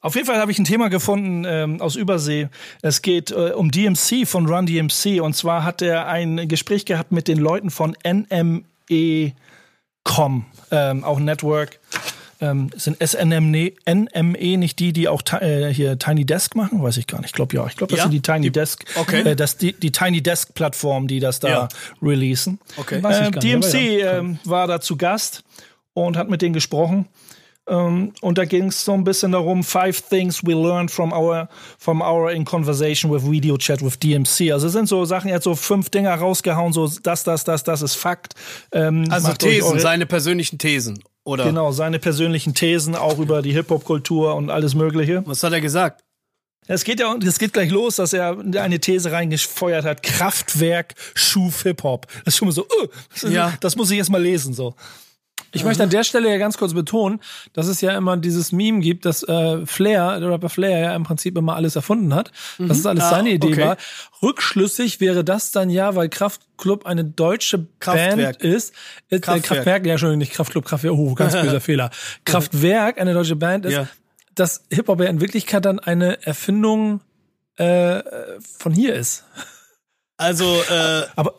Auf 0.00 0.14
jeden 0.14 0.26
Fall 0.26 0.38
habe 0.38 0.52
ich 0.52 0.58
ein 0.58 0.64
Thema 0.64 0.88
gefunden 0.88 1.44
ähm, 1.46 1.80
aus 1.80 1.96
Übersee. 1.96 2.48
Es 2.82 3.02
geht 3.02 3.30
äh, 3.30 3.52
um 3.54 3.70
DMC 3.70 4.26
von 4.26 4.46
Run 4.46 4.66
DMC 4.66 5.20
und 5.20 5.34
zwar 5.34 5.64
hat 5.64 5.82
er 5.82 6.06
ein 6.06 6.48
Gespräch 6.48 6.84
gehabt 6.84 7.12
mit 7.12 7.26
den 7.26 7.38
Leuten 7.38 7.70
von 7.70 7.96
NME.com, 8.06 9.34
ähm, 10.70 11.04
auch 11.04 11.18
Network. 11.18 11.80
Ähm, 12.40 12.70
sind 12.76 12.98
SNME 13.02 13.72
NME 13.88 14.56
nicht 14.58 14.78
die, 14.78 14.92
die 14.92 15.08
auch 15.08 15.22
äh, 15.40 15.72
hier 15.72 15.98
Tiny 15.98 16.24
Desk 16.24 16.54
machen? 16.54 16.82
Weiß 16.82 16.96
ich 16.98 17.06
gar 17.06 17.18
nicht. 17.18 17.28
Ich 17.28 17.32
glaube 17.32 17.56
ja. 17.56 17.66
Ich 17.66 17.76
glaube, 17.76 17.90
das 17.90 17.98
ja? 17.98 18.04
sind 18.04 18.12
die 18.12 18.20
Tiny 18.20 18.42
die, 18.42 18.52
Desk. 18.52 18.84
Okay. 18.94 19.22
Äh, 19.22 19.36
das, 19.36 19.56
die, 19.56 19.72
die 19.72 19.90
Tiny 19.90 20.22
Desk 20.22 20.52
Plattform, 20.54 21.08
die 21.08 21.20
das 21.20 21.40
da 21.40 21.48
ja. 21.48 21.68
releasen. 22.02 22.58
Okay. 22.76 23.00
Äh, 23.02 23.30
DMC 23.30 23.74
ja. 23.74 24.18
äh, 24.18 24.36
war 24.44 24.66
da 24.66 24.80
zu 24.80 24.96
Gast 24.96 25.44
und 25.94 26.16
hat 26.16 26.28
mit 26.28 26.42
denen 26.42 26.52
gesprochen. 26.52 27.06
Um, 27.68 27.74
ähm, 27.74 28.12
und 28.20 28.38
da 28.38 28.44
ging 28.44 28.68
es 28.68 28.84
so 28.84 28.92
ein 28.92 29.02
bisschen 29.02 29.32
darum, 29.32 29.64
five 29.64 30.00
things 30.00 30.44
we 30.46 30.52
learned 30.52 30.88
from 30.88 31.12
our 31.12 31.48
from 31.78 32.00
our 32.00 32.30
in 32.30 32.44
conversation 32.44 33.10
with 33.10 33.28
video 33.28 33.56
chat 33.56 33.82
with 33.82 33.98
DMC. 33.98 34.52
Also 34.52 34.68
es 34.68 34.72
sind 34.72 34.88
so 34.88 35.04
Sachen, 35.04 35.30
er 35.30 35.36
hat 35.36 35.42
so 35.42 35.56
fünf 35.56 35.90
Dinger 35.90 36.14
rausgehauen, 36.14 36.72
so 36.72 36.86
das, 37.02 37.24
das, 37.24 37.42
das, 37.42 37.64
das 37.64 37.82
ist 37.82 37.96
Fakt. 37.96 38.34
Ähm, 38.70 39.08
also 39.10 39.32
Thesen, 39.32 39.80
seine 39.80 40.06
persönlichen 40.06 40.58
Thesen, 40.58 41.02
oder? 41.26 41.44
Genau, 41.44 41.72
seine 41.72 41.98
persönlichen 41.98 42.54
Thesen 42.54 42.94
auch 42.94 43.18
über 43.18 43.42
die 43.42 43.52
Hip-Hop-Kultur 43.52 44.34
und 44.36 44.48
alles 44.50 44.74
Mögliche. 44.74 45.22
Was 45.26 45.42
hat 45.42 45.52
er 45.52 45.60
gesagt? 45.60 46.04
Es 46.68 46.84
geht 46.84 47.00
ja, 47.00 47.14
es 47.14 47.38
geht 47.38 47.52
gleich 47.52 47.70
los, 47.70 47.96
dass 47.96 48.12
er 48.12 48.38
eine 48.38 48.80
These 48.80 49.12
reingefeuert 49.12 49.84
hat. 49.84 50.02
Kraftwerk 50.02 50.94
schuf 51.14 51.62
Hip-Hop. 51.62 52.06
Das 52.24 52.34
ist 52.34 52.38
schon 52.38 52.48
mal 52.48 52.52
so, 52.52 52.62
uh, 52.64 53.28
ja. 53.28 53.52
das 53.60 53.76
muss 53.76 53.90
ich 53.90 53.98
erst 53.98 54.10
mal 54.10 54.22
lesen, 54.22 54.54
so. 54.54 54.74
Ich 55.52 55.64
möchte 55.64 55.82
an 55.82 55.90
der 55.90 56.04
Stelle 56.04 56.30
ja 56.30 56.38
ganz 56.38 56.58
kurz 56.58 56.74
betonen, 56.74 57.20
dass 57.52 57.66
es 57.66 57.80
ja 57.80 57.96
immer 57.96 58.16
dieses 58.16 58.52
Meme 58.52 58.80
gibt, 58.80 59.04
dass 59.04 59.22
äh, 59.22 59.64
Flair, 59.66 60.20
der 60.20 60.30
Rapper 60.30 60.48
Flair 60.48 60.78
ja 60.78 60.94
im 60.94 61.04
Prinzip 61.04 61.36
immer 61.36 61.56
alles 61.56 61.76
erfunden 61.76 62.14
hat, 62.14 62.32
mhm. 62.58 62.68
dass 62.68 62.78
es 62.78 62.86
alles 62.86 63.04
ah, 63.04 63.10
seine 63.10 63.30
Idee 63.30 63.48
okay. 63.48 63.64
war. 63.64 63.76
Rückschlüssig 64.22 65.00
wäre 65.00 65.24
das 65.24 65.50
dann 65.50 65.70
ja, 65.70 65.94
weil 65.94 66.08
Kraftklub 66.08 66.86
eine 66.86 67.04
deutsche 67.04 67.66
Kraftwerk. 67.80 68.16
Band 68.16 68.42
ist. 68.42 68.74
ist 69.08 69.22
Kraftwerk. 69.22 69.44
Äh, 69.44 69.54
Kraftwerk, 69.54 69.86
ja 69.86 69.98
schon 69.98 70.18
nicht 70.18 70.32
Kraftklub, 70.32 70.64
Kraftwerk, 70.64 70.94
oh, 70.94 71.14
ganz 71.14 71.32
böser 71.40 71.60
Fehler. 71.60 71.90
Kraftwerk 72.24 73.00
eine 73.00 73.14
deutsche 73.14 73.36
Band 73.36 73.66
ist, 73.66 73.72
ja. 73.72 73.88
dass 74.34 74.64
Hip-Hop 74.70 75.00
ja 75.00 75.06
in 75.06 75.20
Wirklichkeit 75.20 75.64
dann 75.64 75.78
eine 75.78 76.24
Erfindung 76.26 77.00
äh, 77.56 78.02
von 78.58 78.72
hier 78.72 78.94
ist. 78.94 79.24
Also, 80.18 80.44
äh, 80.70 81.02
aber 81.14 81.34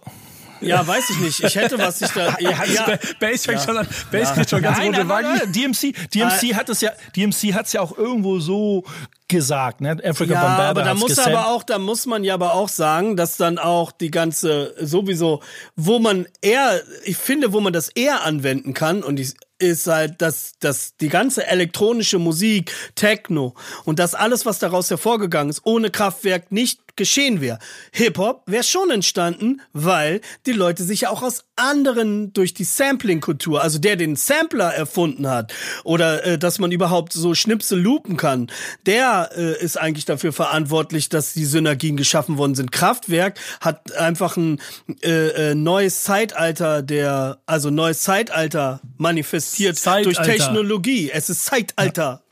ja, 0.61 0.85
weiß 0.85 1.09
ich 1.11 1.19
nicht. 1.19 1.43
Ich 1.43 1.55
hätte 1.55 1.77
was 1.77 2.01
ich 2.01 2.11
da. 2.11 2.37
Ja, 2.39 2.63
ja. 2.65 2.85
Bass 3.19 3.45
fängt 3.45 3.59
ja. 3.59 3.65
schon 3.65 3.77
an. 3.77 3.87
Bass 4.11 4.33
kriegt 4.33 4.49
schon 4.49 4.61
ganz 4.61 4.77
nein, 4.77 4.93
rote 4.93 5.09
Wangen. 5.09 5.51
DMC, 5.51 5.93
DMC 6.13 6.55
hat 6.55 6.69
es 6.69 6.81
ja, 6.81 6.91
DMC 7.15 7.53
hat 7.53 7.65
es 7.65 7.73
ja 7.73 7.81
auch 7.81 7.97
irgendwo 7.97 8.39
so 8.39 8.83
gesagt, 9.27 9.81
ne? 9.81 9.97
Africa 10.03 10.33
ja, 10.33 10.41
Bombada 10.41 10.69
aber 10.69 10.83
da 10.83 10.93
muss 10.93 11.09
gesendet. 11.09 11.35
aber 11.35 11.47
auch, 11.49 11.63
da 11.63 11.79
muss 11.79 12.05
man 12.05 12.23
ja 12.23 12.33
aber 12.33 12.53
auch 12.53 12.69
sagen, 12.69 13.17
dass 13.17 13.37
dann 13.37 13.57
auch 13.57 13.91
die 13.91 14.11
ganze 14.11 14.73
sowieso, 14.79 15.41
wo 15.75 15.99
man 15.99 16.27
eher, 16.41 16.81
ich 17.03 17.17
finde, 17.17 17.51
wo 17.51 17.59
man 17.59 17.73
das 17.73 17.89
eher 17.89 18.23
anwenden 18.23 18.73
kann 18.73 19.03
und 19.03 19.19
ich 19.19 19.33
ist 19.59 19.87
halt, 19.87 20.21
dass, 20.21 20.53
dass 20.59 20.97
die 20.97 21.09
ganze 21.09 21.47
elektronische 21.47 22.19
Musik, 22.19 22.73
Techno 22.95 23.55
und 23.85 23.99
das 23.99 24.13
alles, 24.13 24.45
was 24.45 24.59
daraus 24.59 24.89
hervorgegangen 24.89 25.49
ist, 25.49 25.61
ohne 25.63 25.89
Kraftwerk 25.89 26.51
nicht 26.51 26.79
geschehen 26.97 27.41
wäre. 27.41 27.59
Hip-Hop 27.91 28.43
wäre 28.45 28.63
schon 28.63 28.89
entstanden, 28.91 29.61
weil 29.73 30.21
die 30.45 30.51
Leute 30.51 30.83
sich 30.83 31.01
ja 31.01 31.09
auch 31.09 31.23
aus 31.23 31.45
anderen 31.55 32.33
durch 32.33 32.53
die 32.53 32.63
Sampling-Kultur, 32.63 33.61
also 33.61 33.79
der 33.79 33.95
den 33.95 34.15
Sampler 34.15 34.73
erfunden 34.73 35.27
hat 35.27 35.53
oder 35.83 36.25
äh, 36.25 36.37
dass 36.37 36.59
man 36.59 36.71
überhaupt 36.71 37.13
so 37.13 37.33
Schnipsel 37.33 37.79
loopen 37.79 38.17
kann, 38.17 38.51
der 38.85 39.31
äh, 39.35 39.63
ist 39.63 39.77
eigentlich 39.77 40.05
dafür 40.05 40.33
verantwortlich, 40.33 41.09
dass 41.09 41.33
die 41.33 41.45
Synergien 41.45 41.97
geschaffen 41.97 42.37
worden 42.37 42.55
sind. 42.55 42.71
Kraftwerk 42.71 43.39
hat 43.61 43.95
einfach 43.95 44.37
ein 44.37 44.59
äh, 45.03 45.51
äh, 45.51 45.55
neues 45.55 46.03
Zeitalter 46.03 46.81
der, 46.81 47.39
also 47.45 47.69
neues 47.69 48.01
Zeitalter 48.01 48.81
manifestiert 48.97 49.77
Zeitalter. 49.77 50.23
durch 50.23 50.37
Technologie. 50.37 51.11
Es 51.11 51.29
ist 51.29 51.45
Zeitalter. 51.45 52.21
Ja, 52.21 52.26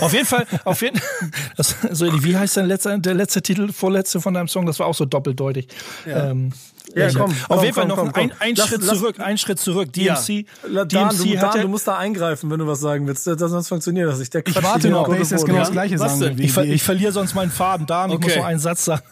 auf 0.00 0.12
jeden 0.12 0.26
Fall, 0.26 0.46
auf 0.64 0.82
jeden 0.82 1.00
das, 1.56 1.76
so, 1.90 2.06
wie 2.24 2.36
heißt 2.36 2.56
dein 2.56 2.66
letzter, 2.66 2.98
der 2.98 3.14
letzte 3.14 3.42
Titel, 3.42 3.72
vorletzte 3.72 4.20
von 4.20 4.34
deinem 4.34 4.48
Song? 4.48 4.66
Das 4.66 4.78
war 4.78 4.86
auch 4.86 4.94
so 4.94 5.04
doppeldeutig. 5.04 5.68
Ja. 6.06 6.30
Ähm, 6.30 6.52
ja, 6.94 7.08
komm, 7.10 7.30
auf 7.30 7.46
komm, 7.48 7.62
jeden 7.62 7.74
Fall 7.74 7.88
komm, 7.88 8.06
noch 8.06 8.14
ein, 8.14 8.32
ein 8.38 8.54
lass, 8.54 8.68
Schritt 8.68 8.82
lass, 8.82 8.98
zurück, 8.98 9.20
ein 9.20 9.38
Schritt 9.38 9.58
zurück. 9.58 9.92
DMC, 9.92 10.46
ja. 10.70 10.84
Dan, 10.84 10.88
DMC 10.88 11.16
du, 11.16 11.38
Dan, 11.38 11.60
du 11.62 11.68
musst 11.68 11.86
da 11.86 11.96
eingreifen, 11.96 12.50
wenn 12.50 12.58
du 12.58 12.66
was 12.66 12.80
sagen 12.80 13.06
willst. 13.06 13.26
Das, 13.26 13.38
sonst 13.38 13.68
funktioniert 13.68 14.08
das 14.08 14.18
nicht. 14.18 14.34
Der 14.34 14.46
ich 14.46 14.62
warte 14.62 14.90
noch, 14.90 15.08
ich 15.12 15.30
jetzt 15.30 15.46
genau 15.46 15.60
das 15.60 15.70
Gleiche 15.70 15.98
was 15.98 16.18
sagen. 16.18 16.36
Ich, 16.38 16.52
ver 16.52 16.64
ich, 16.64 16.82
verliere 16.82 17.12
sonst 17.12 17.34
meinen 17.34 17.50
Faden. 17.50 17.86
Dan, 17.86 18.10
okay. 18.10 18.18
ich 18.20 18.26
muss 18.26 18.36
noch 18.36 18.44
einen 18.44 18.58
Satz 18.58 18.84
sagen. 18.84 19.02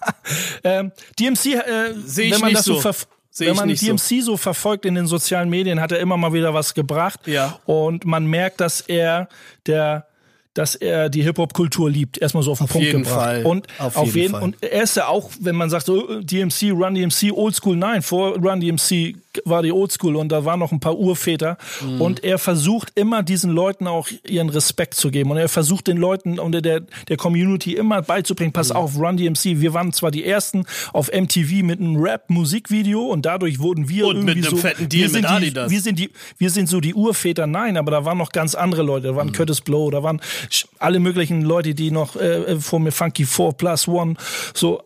ähm, 0.64 0.92
DMC, 1.18 1.46
äh, 1.46 1.94
wenn 1.94 2.40
man 2.40 2.52
das 2.52 2.64
so, 2.64 2.80
so 2.80 2.92
Sehe 3.36 3.48
Wenn 3.48 3.56
man 3.56 3.68
DMC 3.68 3.98
so. 3.98 4.20
so. 4.20 4.36
verfolgt 4.38 4.86
in 4.86 4.94
den 4.94 5.06
sozialen 5.06 5.50
Medien, 5.50 5.78
hat 5.78 5.92
er 5.92 6.00
immer 6.00 6.16
mal 6.16 6.32
wieder 6.32 6.54
was 6.54 6.72
gebracht. 6.72 7.20
Ja. 7.26 7.60
Und 7.66 8.06
man 8.06 8.24
merkt, 8.24 8.62
dass 8.62 8.80
er 8.80 9.28
der 9.66 10.06
dass 10.54 10.74
er 10.74 11.10
die 11.10 11.22
Hip-Hop-Kultur 11.22 11.90
liebt. 11.90 12.16
Erstmal 12.16 12.42
so 12.42 12.52
auf 12.52 12.58
den 12.60 12.64
auf 12.64 12.70
Punkt 12.70 12.90
gebracht. 12.90 13.14
Fall. 13.14 13.44
Und 13.44 13.66
auf, 13.78 13.94
auf 13.94 14.06
jeden, 14.06 14.16
jeden 14.16 14.32
Fall. 14.32 14.42
Und 14.42 14.56
er 14.62 14.82
ist 14.82 14.96
ja 14.96 15.08
auch, 15.08 15.30
wenn 15.38 15.54
man 15.54 15.68
sagt, 15.68 15.84
so 15.84 16.22
DMC, 16.22 16.70
Run 16.70 16.94
DMC, 16.94 17.30
Oldschool, 17.30 17.76
nein, 17.76 18.00
vor 18.00 18.36
Run 18.38 18.60
DMC 18.60 19.16
war 19.44 19.62
die 19.62 19.72
Oldschool 19.72 20.16
und 20.16 20.30
da 20.30 20.44
waren 20.44 20.60
noch 20.60 20.72
ein 20.72 20.80
paar 20.80 20.96
Urväter. 20.96 21.58
Mhm. 21.82 22.00
Und 22.00 22.24
er 22.24 22.38
versucht 22.38 22.92
immer 22.94 23.22
diesen 23.22 23.52
Leuten 23.52 23.86
auch 23.86 24.08
ihren 24.26 24.48
Respekt 24.48 24.94
zu 24.94 25.10
geben. 25.10 25.30
Und 25.30 25.36
er 25.36 25.48
versucht 25.48 25.86
den 25.86 25.96
Leuten 25.96 26.38
und 26.38 26.52
der, 26.52 26.80
der 26.80 27.16
Community 27.16 27.74
immer 27.74 28.02
beizubringen, 28.02 28.52
pass 28.52 28.70
mhm. 28.70 28.76
auf, 28.76 28.98
Run 28.98 29.16
DMC, 29.16 29.60
wir 29.60 29.74
waren 29.74 29.92
zwar 29.92 30.10
die 30.10 30.24
ersten 30.24 30.64
auf 30.92 31.10
MTV 31.12 31.62
mit 31.62 31.80
einem 31.80 31.96
Rap-Musikvideo 31.96 33.06
und 33.06 33.26
dadurch 33.26 33.58
wurden 33.58 33.88
wir 33.88 34.06
und 34.06 34.16
irgendwie 34.16 34.34
mit 34.36 34.46
einem 34.46 34.56
so, 34.56 34.62
fetten 34.62 34.88
Deal 34.88 35.10
mit 35.10 35.24
Adidas. 35.24 35.68
Die, 35.68 35.74
wir 35.74 35.80
sind 35.80 35.98
die, 35.98 36.10
wir 36.38 36.50
sind 36.50 36.68
so 36.68 36.80
die 36.80 36.94
Urväter, 36.94 37.46
nein, 37.46 37.76
aber 37.76 37.90
da 37.90 38.04
waren 38.04 38.18
noch 38.18 38.30
ganz 38.30 38.54
andere 38.54 38.82
Leute. 38.82 39.08
Da 39.08 39.16
waren 39.16 39.28
mhm. 39.28 39.32
Curtis 39.32 39.60
Blow, 39.60 39.90
da 39.90 40.02
waren 40.02 40.20
alle 40.78 41.00
möglichen 41.00 41.42
Leute, 41.42 41.74
die 41.74 41.90
noch 41.90 42.16
äh, 42.16 42.58
vor 42.60 42.80
mir 42.80 42.92
Funky 42.92 43.24
4 43.24 43.52
Plus 43.52 43.88
One, 43.88 44.14
so 44.54 44.82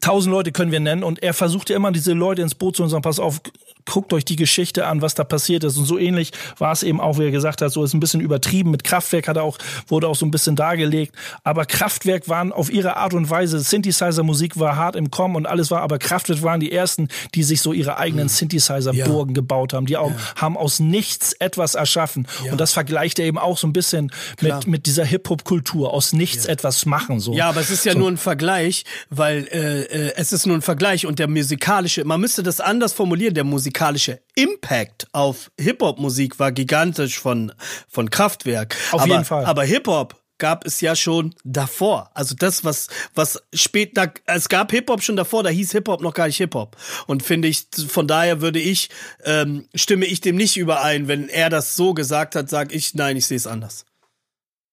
tausend 0.00 0.32
Leute 0.32 0.52
können 0.52 0.72
wir 0.72 0.80
nennen 0.80 1.02
und 1.02 1.22
er 1.22 1.34
versucht 1.34 1.70
ja 1.70 1.76
immer 1.76 1.92
diese 1.92 2.12
Leute 2.12 2.42
ins 2.42 2.54
Boot 2.54 2.76
zu 2.76 2.82
und 2.82 2.88
sagen, 2.88 3.02
pass 3.02 3.18
auf, 3.18 3.40
guckt 3.88 4.12
euch 4.12 4.24
die 4.24 4.36
Geschichte 4.36 4.86
an, 4.86 5.02
was 5.02 5.14
da 5.14 5.24
passiert 5.24 5.64
ist. 5.64 5.76
Und 5.76 5.86
so 5.86 5.98
ähnlich 5.98 6.32
war 6.58 6.72
es 6.72 6.82
eben 6.82 7.00
auch, 7.00 7.18
wie 7.18 7.24
er 7.24 7.30
gesagt 7.30 7.62
hat, 7.62 7.72
so 7.72 7.82
ist 7.82 7.94
ein 7.94 8.00
bisschen 8.00 8.20
übertrieben. 8.20 8.70
Mit 8.70 8.84
Kraftwerk 8.84 9.28
hat 9.28 9.36
er 9.36 9.42
auch, 9.42 9.58
wurde 9.88 10.08
auch 10.08 10.14
so 10.14 10.26
ein 10.26 10.30
bisschen 10.30 10.56
dargelegt. 10.56 11.14
Aber 11.42 11.64
Kraftwerk 11.64 12.28
waren 12.28 12.52
auf 12.52 12.70
ihre 12.70 12.96
Art 12.96 13.14
und 13.14 13.30
Weise, 13.30 13.58
Synthesizer-Musik 13.58 14.58
war 14.58 14.76
hart 14.76 14.94
im 14.94 15.10
Kommen 15.10 15.36
und 15.36 15.46
alles 15.46 15.70
war, 15.70 15.80
aber 15.80 15.98
Kraftwerk 15.98 16.42
waren 16.42 16.60
die 16.60 16.70
ersten, 16.70 17.08
die 17.34 17.42
sich 17.42 17.62
so 17.62 17.72
ihre 17.72 17.96
eigenen 17.96 18.26
mhm. 18.26 18.30
Synthesizer-Burgen 18.30 19.30
ja. 19.30 19.34
gebaut 19.34 19.72
haben. 19.72 19.86
Die 19.86 19.96
auch, 19.96 20.10
ja. 20.10 20.16
haben 20.36 20.56
aus 20.56 20.80
nichts 20.80 21.32
etwas 21.32 21.74
erschaffen. 21.74 22.26
Ja. 22.44 22.52
Und 22.52 22.60
das 22.60 22.72
vergleicht 22.72 23.18
er 23.18 23.26
eben 23.26 23.38
auch 23.38 23.56
so 23.56 23.66
ein 23.66 23.72
bisschen 23.72 24.12
mit, 24.40 24.66
mit 24.66 24.86
dieser 24.86 25.04
Hip-Hop-Kultur. 25.04 25.92
Aus 25.92 26.12
nichts 26.12 26.44
etwas 26.46 26.84
machen, 26.86 27.20
so. 27.20 27.32
Ja, 27.32 27.48
aber 27.48 27.60
es 27.60 27.70
ist 27.70 27.84
ja 27.84 27.92
so. 27.92 27.98
nur 28.00 28.10
ein 28.10 28.18
Vergleich, 28.18 28.84
weil, 29.08 29.48
äh, 29.50 29.82
äh, 29.82 30.12
es 30.16 30.32
ist 30.32 30.46
nur 30.46 30.56
ein 30.56 30.62
Vergleich 30.62 31.06
und 31.06 31.18
der 31.18 31.28
musikalische, 31.28 32.04
man 32.04 32.20
müsste 32.20 32.42
das 32.42 32.60
anders 32.60 32.92
formulieren, 32.92 33.34
der 33.34 33.44
musikalische 33.44 33.77
musikalische 33.78 34.20
Impact 34.34 35.06
auf 35.12 35.52
Hip-Hop-Musik 35.58 36.40
war 36.40 36.50
gigantisch 36.50 37.18
von, 37.18 37.52
von 37.88 38.10
Kraftwerk. 38.10 38.76
Auf 38.90 39.02
aber, 39.02 39.12
jeden 39.12 39.24
Fall. 39.24 39.44
Aber 39.44 39.62
Hip-Hop 39.62 40.20
gab 40.38 40.66
es 40.66 40.80
ja 40.80 40.96
schon 40.96 41.34
davor. 41.44 42.10
Also 42.14 42.34
das, 42.36 42.64
was, 42.64 42.88
was 43.14 43.40
später, 43.52 44.12
es 44.26 44.48
gab 44.48 44.72
Hip-Hop 44.72 45.02
schon 45.02 45.14
davor, 45.14 45.44
da 45.44 45.50
hieß 45.50 45.70
Hip-Hop 45.72 46.00
noch 46.00 46.14
gar 46.14 46.26
nicht 46.26 46.38
Hip-Hop. 46.38 46.76
Und 47.06 47.22
finde 47.22 47.46
ich, 47.46 47.66
von 47.88 48.08
daher 48.08 48.40
würde 48.40 48.58
ich, 48.58 48.90
ähm, 49.24 49.68
stimme 49.74 50.06
ich 50.06 50.20
dem 50.20 50.34
nicht 50.34 50.56
überein. 50.56 51.06
Wenn 51.06 51.28
er 51.28 51.48
das 51.48 51.76
so 51.76 51.94
gesagt 51.94 52.34
hat, 52.34 52.50
sage 52.50 52.74
ich, 52.74 52.94
nein, 52.94 53.16
ich 53.16 53.26
sehe 53.26 53.36
es 53.36 53.46
anders. 53.46 53.84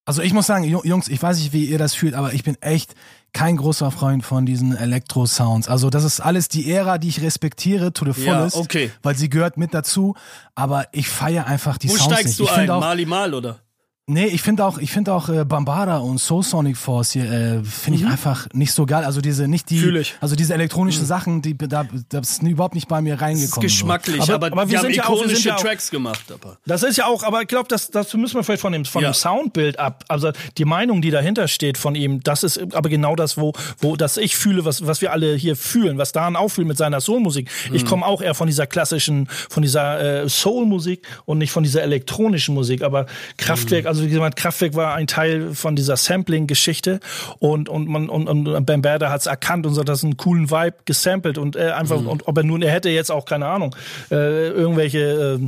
Also 0.06 0.22
ich 0.24 0.34
muss 0.34 0.48
sagen, 0.48 0.64
Jungs, 0.64 1.08
ich 1.08 1.22
weiß 1.22 1.38
nicht, 1.40 1.54
wie 1.54 1.66
ihr 1.66 1.80
das 1.80 1.94
fühlt, 1.96 2.14
aber 2.16 2.34
ich 2.34 2.44
bin 2.44 2.60
echt 2.62 2.96
kein 3.36 3.58
großer 3.58 3.92
Freund 3.92 4.26
von 4.26 4.46
diesen 4.46 4.76
Elektro-Sounds. 4.76 5.68
Also 5.68 5.90
das 5.90 6.06
ist 6.06 6.22
alles 6.22 6.48
die 6.48 6.72
Ära, 6.72 6.98
die 6.98 7.10
ich 7.10 7.22
respektiere 7.22 7.92
to 7.92 8.06
the 8.06 8.14
fullest, 8.14 8.56
ja, 8.56 8.62
okay. 8.62 8.92
weil 9.04 9.16
sie 9.16 9.30
gehört 9.30 9.58
mit 9.58 9.74
dazu. 9.74 10.16
Aber 10.56 10.88
ich 10.94 11.10
feiere 11.10 11.46
einfach 11.46 11.78
die 11.78 11.90
Wo 11.90 11.98
Sounds 11.98 12.14
steigst 12.14 12.40
nicht. 12.40 12.50
du 12.50 12.56
ein? 12.56 12.70
Auch, 12.70 12.80
Mali 12.80 13.06
Mal 13.06 13.34
oder? 13.34 13.60
Nee, 14.08 14.28
ich 14.28 14.44
finde 14.44 14.64
auch, 14.64 14.78
ich 14.78 14.92
finde 14.92 15.12
auch 15.14 15.30
äh, 15.30 15.46
Bambara 15.46 15.98
und 15.98 16.20
Soul 16.20 16.44
Sonic 16.44 16.78
Force 16.78 17.14
hier 17.14 17.24
äh, 17.24 17.64
finde 17.64 17.98
ich 17.98 18.06
mhm. 18.06 18.12
einfach 18.12 18.48
nicht 18.54 18.72
so 18.72 18.86
geil. 18.86 19.04
Also 19.04 19.20
diese 19.20 19.48
nicht 19.48 19.72
die, 19.72 20.04
also 20.22 20.36
diese 20.36 20.54
elektronischen 20.54 21.02
mhm. 21.02 21.08
Sachen, 21.08 21.42
die 21.42 21.58
da 21.58 21.88
das 22.10 22.34
ist 22.34 22.44
überhaupt 22.44 22.76
nicht 22.76 22.88
bei 22.88 23.02
mir 23.02 23.20
reingekommen. 23.20 23.48
Das 23.48 23.58
ist 23.58 23.62
geschmacklich, 23.62 24.22
aber, 24.22 24.36
aber, 24.36 24.46
aber 24.46 24.70
wir 24.70 24.78
haben 24.78 24.92
ja 24.92 25.04
ikonische 25.04 25.48
ja 25.48 25.56
auch, 25.56 25.60
Tracks 25.60 25.90
gemacht. 25.90 26.24
Aber. 26.32 26.58
Das 26.68 26.84
ist 26.84 26.98
ja 26.98 27.08
auch, 27.08 27.24
aber 27.24 27.42
ich 27.42 27.48
glaube, 27.48 27.68
das, 27.68 27.90
das 27.90 28.14
müssen 28.14 28.36
wir 28.36 28.44
vielleicht 28.44 28.62
von 28.62 28.74
dem 28.74 28.86
von 28.86 29.02
ja. 29.02 29.10
dem 29.10 29.16
Soundbild 29.16 29.80
ab. 29.80 30.06
Also 30.08 30.34
die 30.60 30.66
Meinung, 30.66 31.02
die 31.02 31.10
dahinter 31.10 31.48
steht 31.48 31.80
von 31.80 31.96
ihm, 31.96 32.22
das 32.22 32.44
ist 32.44 32.76
aber 32.76 32.90
genau 32.90 33.16
das, 33.16 33.38
wo 33.40 33.54
wo 33.80 33.96
das 33.96 34.18
ich 34.18 34.36
fühle, 34.38 34.66
was 34.66 34.86
was 34.86 35.02
wir 35.02 35.14
alle 35.14 35.34
hier 35.34 35.56
fühlen, 35.56 35.98
was 35.98 36.12
Dan 36.12 36.36
auch 36.36 36.50
fühlt 36.50 36.68
mit 36.68 36.78
seiner 36.78 37.02
Soulmusik. 37.02 37.50
Mhm. 37.70 37.76
Ich 37.76 37.86
komme 37.86 38.06
auch 38.06 38.22
eher 38.22 38.36
von 38.36 38.46
dieser 38.46 38.68
klassischen, 38.68 39.28
von 39.50 39.64
dieser 39.64 40.26
äh, 40.26 40.30
Soulmusik 40.30 41.08
und 41.26 41.40
nicht 41.40 41.52
von 41.52 41.64
dieser 41.64 41.82
elektronischen 41.82 42.54
Musik. 42.54 42.84
Aber 42.84 43.08
Kraftwerk, 43.38 43.86
mhm. 43.86 43.95
Also 43.96 44.06
wie 44.06 44.10
gesagt, 44.10 44.36
Kraftwerk 44.36 44.76
war 44.76 44.94
ein 44.94 45.08
Teil 45.08 45.54
von 45.54 45.76
dieser 45.76 45.96
Sampling-Geschichte 45.96 47.00
und, 47.40 47.70
und 47.70 47.88
man 47.88 48.10
und, 48.10 48.28
und 48.28 48.66
Bambada 48.66 49.10
hat 49.10 49.22
es 49.22 49.28
erkannt 49.28 49.66
und 49.66 49.74
so 49.74 49.84
das 49.84 50.04
einen 50.04 50.18
coolen 50.18 50.52
Vibe 50.52 50.76
gesampelt 50.86 51.38
und 51.38 51.56
äh, 51.56 51.72
einfach 51.72 52.02
mhm. 52.02 52.08
und 52.08 52.28
ob 52.28 52.38
er 52.38 52.44
nun 52.44 52.62
er 52.62 52.72
hätte 52.72 52.90
jetzt 52.90 53.12
auch 53.12 53.26
keine 53.26 53.48
Ahnung 53.48 53.76
äh, 54.12 54.50
irgendwelche 54.50 55.40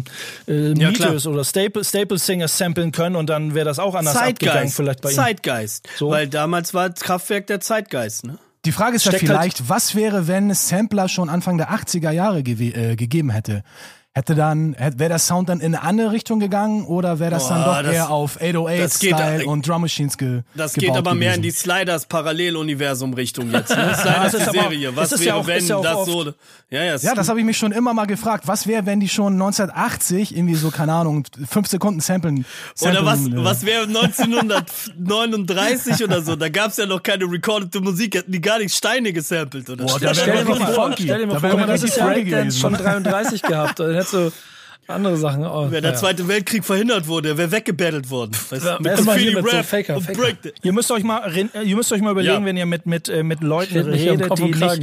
äh, 0.48 0.52
äh, 0.52 0.74
ja, 0.78 0.90
Mythos 0.90 1.28
oder 1.28 1.44
Staple 1.44 1.84
Staple 1.84 2.18
Singers 2.18 2.58
samplen 2.58 2.92
können 2.92 3.16
und 3.16 3.30
dann 3.30 3.54
wäre 3.54 3.66
das 3.66 3.80
auch 3.80 3.96
anders 3.96 4.14
Zeitgeist. 4.14 4.50
abgegangen 4.50 4.70
vielleicht 4.70 5.02
bei 5.02 5.10
ihm. 5.10 5.16
Zeitgeist, 5.16 5.88
so? 5.98 6.10
weil 6.10 6.28
damals 6.28 6.74
war 6.74 6.90
Kraftwerk 6.90 7.48
der 7.48 7.60
Zeitgeist, 7.60 8.26
ne? 8.26 8.38
Die 8.66 8.72
Frage 8.74 8.98
ist 8.98 9.06
ja 9.06 9.14
halt 9.14 9.22
vielleicht, 9.22 9.60
halt 9.60 9.70
was 9.70 9.96
wäre, 9.96 10.28
wenn 10.28 10.50
es 10.50 10.68
Sampler 10.68 11.08
schon 11.08 11.30
Anfang 11.30 11.58
der 11.58 11.70
80er 11.72 12.12
Jahre 12.12 12.44
ge 12.44 12.72
äh, 12.72 12.96
gegeben 12.98 13.30
hätte? 13.30 13.64
Hätte 14.18 14.34
dann, 14.34 14.76
wäre 14.76 15.10
der 15.10 15.20
Sound 15.20 15.50
dann 15.50 15.60
in 15.60 15.76
eine 15.76 15.84
andere 15.84 16.12
Richtung 16.12 16.40
gegangen 16.40 16.86
oder 16.86 17.20
wäre 17.20 17.30
das 17.30 17.48
Boah, 17.48 17.54
dann 17.54 17.66
doch 17.66 17.84
das, 17.84 17.94
eher 17.94 18.10
auf 18.10 18.42
808-Style 18.42 19.46
und 19.46 19.68
Drum 19.68 19.82
Machines 19.82 20.18
ge 20.18 20.42
Das 20.56 20.74
geht 20.74 20.90
aber 20.90 21.02
gewesen. 21.02 21.20
mehr 21.20 21.36
in 21.36 21.44
die 21.44 21.52
Sliders 21.52 22.08
Paralleluniversum 22.08 23.14
Richtung 23.14 23.52
jetzt. 23.52 23.70
Ne? 23.70 23.96
Sliders 24.02 24.32
die 24.32 24.40
Serie. 24.58 24.96
Was 24.96 25.12
wäre, 25.12 25.24
ja 25.24 25.36
auch, 25.36 25.46
wenn 25.46 25.64
ja 25.64 25.80
das 25.82 26.08
so. 26.08 26.34
Ja, 26.70 26.84
ja, 26.84 26.96
ja 26.96 27.14
das 27.14 27.30
habe 27.30 27.40
ich 27.40 27.46
mich 27.46 27.60
schon 27.60 27.72
immer 27.72 27.94
mal 27.94 28.06
gefragt. 28.06 28.48
Was 28.48 28.66
wäre, 28.66 28.88
wenn 28.88 29.00
die 29.00 29.08
schon 29.08 29.34
1980 29.34 30.36
irgendwie 30.36 30.56
so, 30.56 30.72
keine 30.72 30.94
Ahnung, 30.94 31.24
fünf 31.48 31.68
Sekunden 31.68 32.00
samplen? 32.00 32.44
samplen 32.74 32.82
oder 32.82 33.06
was, 33.06 33.28
äh, 33.28 33.32
was 33.36 33.64
wäre 33.66 33.84
1939 33.84 36.04
oder 36.04 36.24
so? 36.24 36.36
Da 36.36 36.50
gab 36.50 36.72
es 36.72 36.78
ja 36.78 36.88
noch 36.88 37.04
keine 37.04 37.26
recordete 37.26 37.82
Musik, 37.82 38.16
hätten 38.16 38.32
die 38.32 38.42
gar 38.42 38.58
nicht 38.60 38.76
Steine 38.76 39.14
gesampelt 39.14 39.70
oder 39.70 39.86
Boah, 39.86 40.00
da 40.00 40.16
stell 40.16 40.44
dir 40.44 40.56
mal 40.56 40.74
vor, 40.74 40.92
stell 40.94 41.20
dir 41.20 41.28
mal 41.28 41.40
vor, 41.40 41.68
das 41.68 41.84
ist 41.84 41.98
ja 41.98 42.52
schon 42.52 42.74
33 42.74 43.44
gehabt. 43.44 43.80
Dann 44.14 44.24
hättest 44.24 44.38
du 44.38 44.57
andere 44.88 45.18
Sachen. 45.18 45.46
Oh, 45.46 45.68
Wenn 45.70 45.82
der 45.82 45.92
ja. 45.92 45.98
Zweite 45.98 46.28
Weltkrieg 46.28 46.64
verhindert 46.64 47.08
wurde, 47.08 47.38
wäre 47.38 47.52
weggebettelt 47.52 48.10
worden. 48.10 48.32
Weißt, 48.50 48.66
ja, 48.66 48.78
mit 48.80 48.96
Graffiti, 48.96 49.34
Rap 49.34 49.46
so 49.46 49.64
Faker, 49.64 50.02
Faker. 50.02 50.52
Ihr 50.64 50.72
müsst 50.72 50.92
euch 50.92 51.04
mal, 51.04 51.30
ihr 51.36 51.76
müsst 51.76 51.92
euch 51.92 52.02
mal 52.02 52.12
überlegen, 52.12 52.42
ja. 52.42 52.46
wenn 52.46 52.58
ihr 52.58 52.66
mit 52.66 52.86
mit 52.86 53.10
äh, 53.10 53.24
mit 53.24 53.42
Leuten 53.42 53.78
redet, 53.78 54.38
die 54.38 54.44
nicht, 54.44 54.82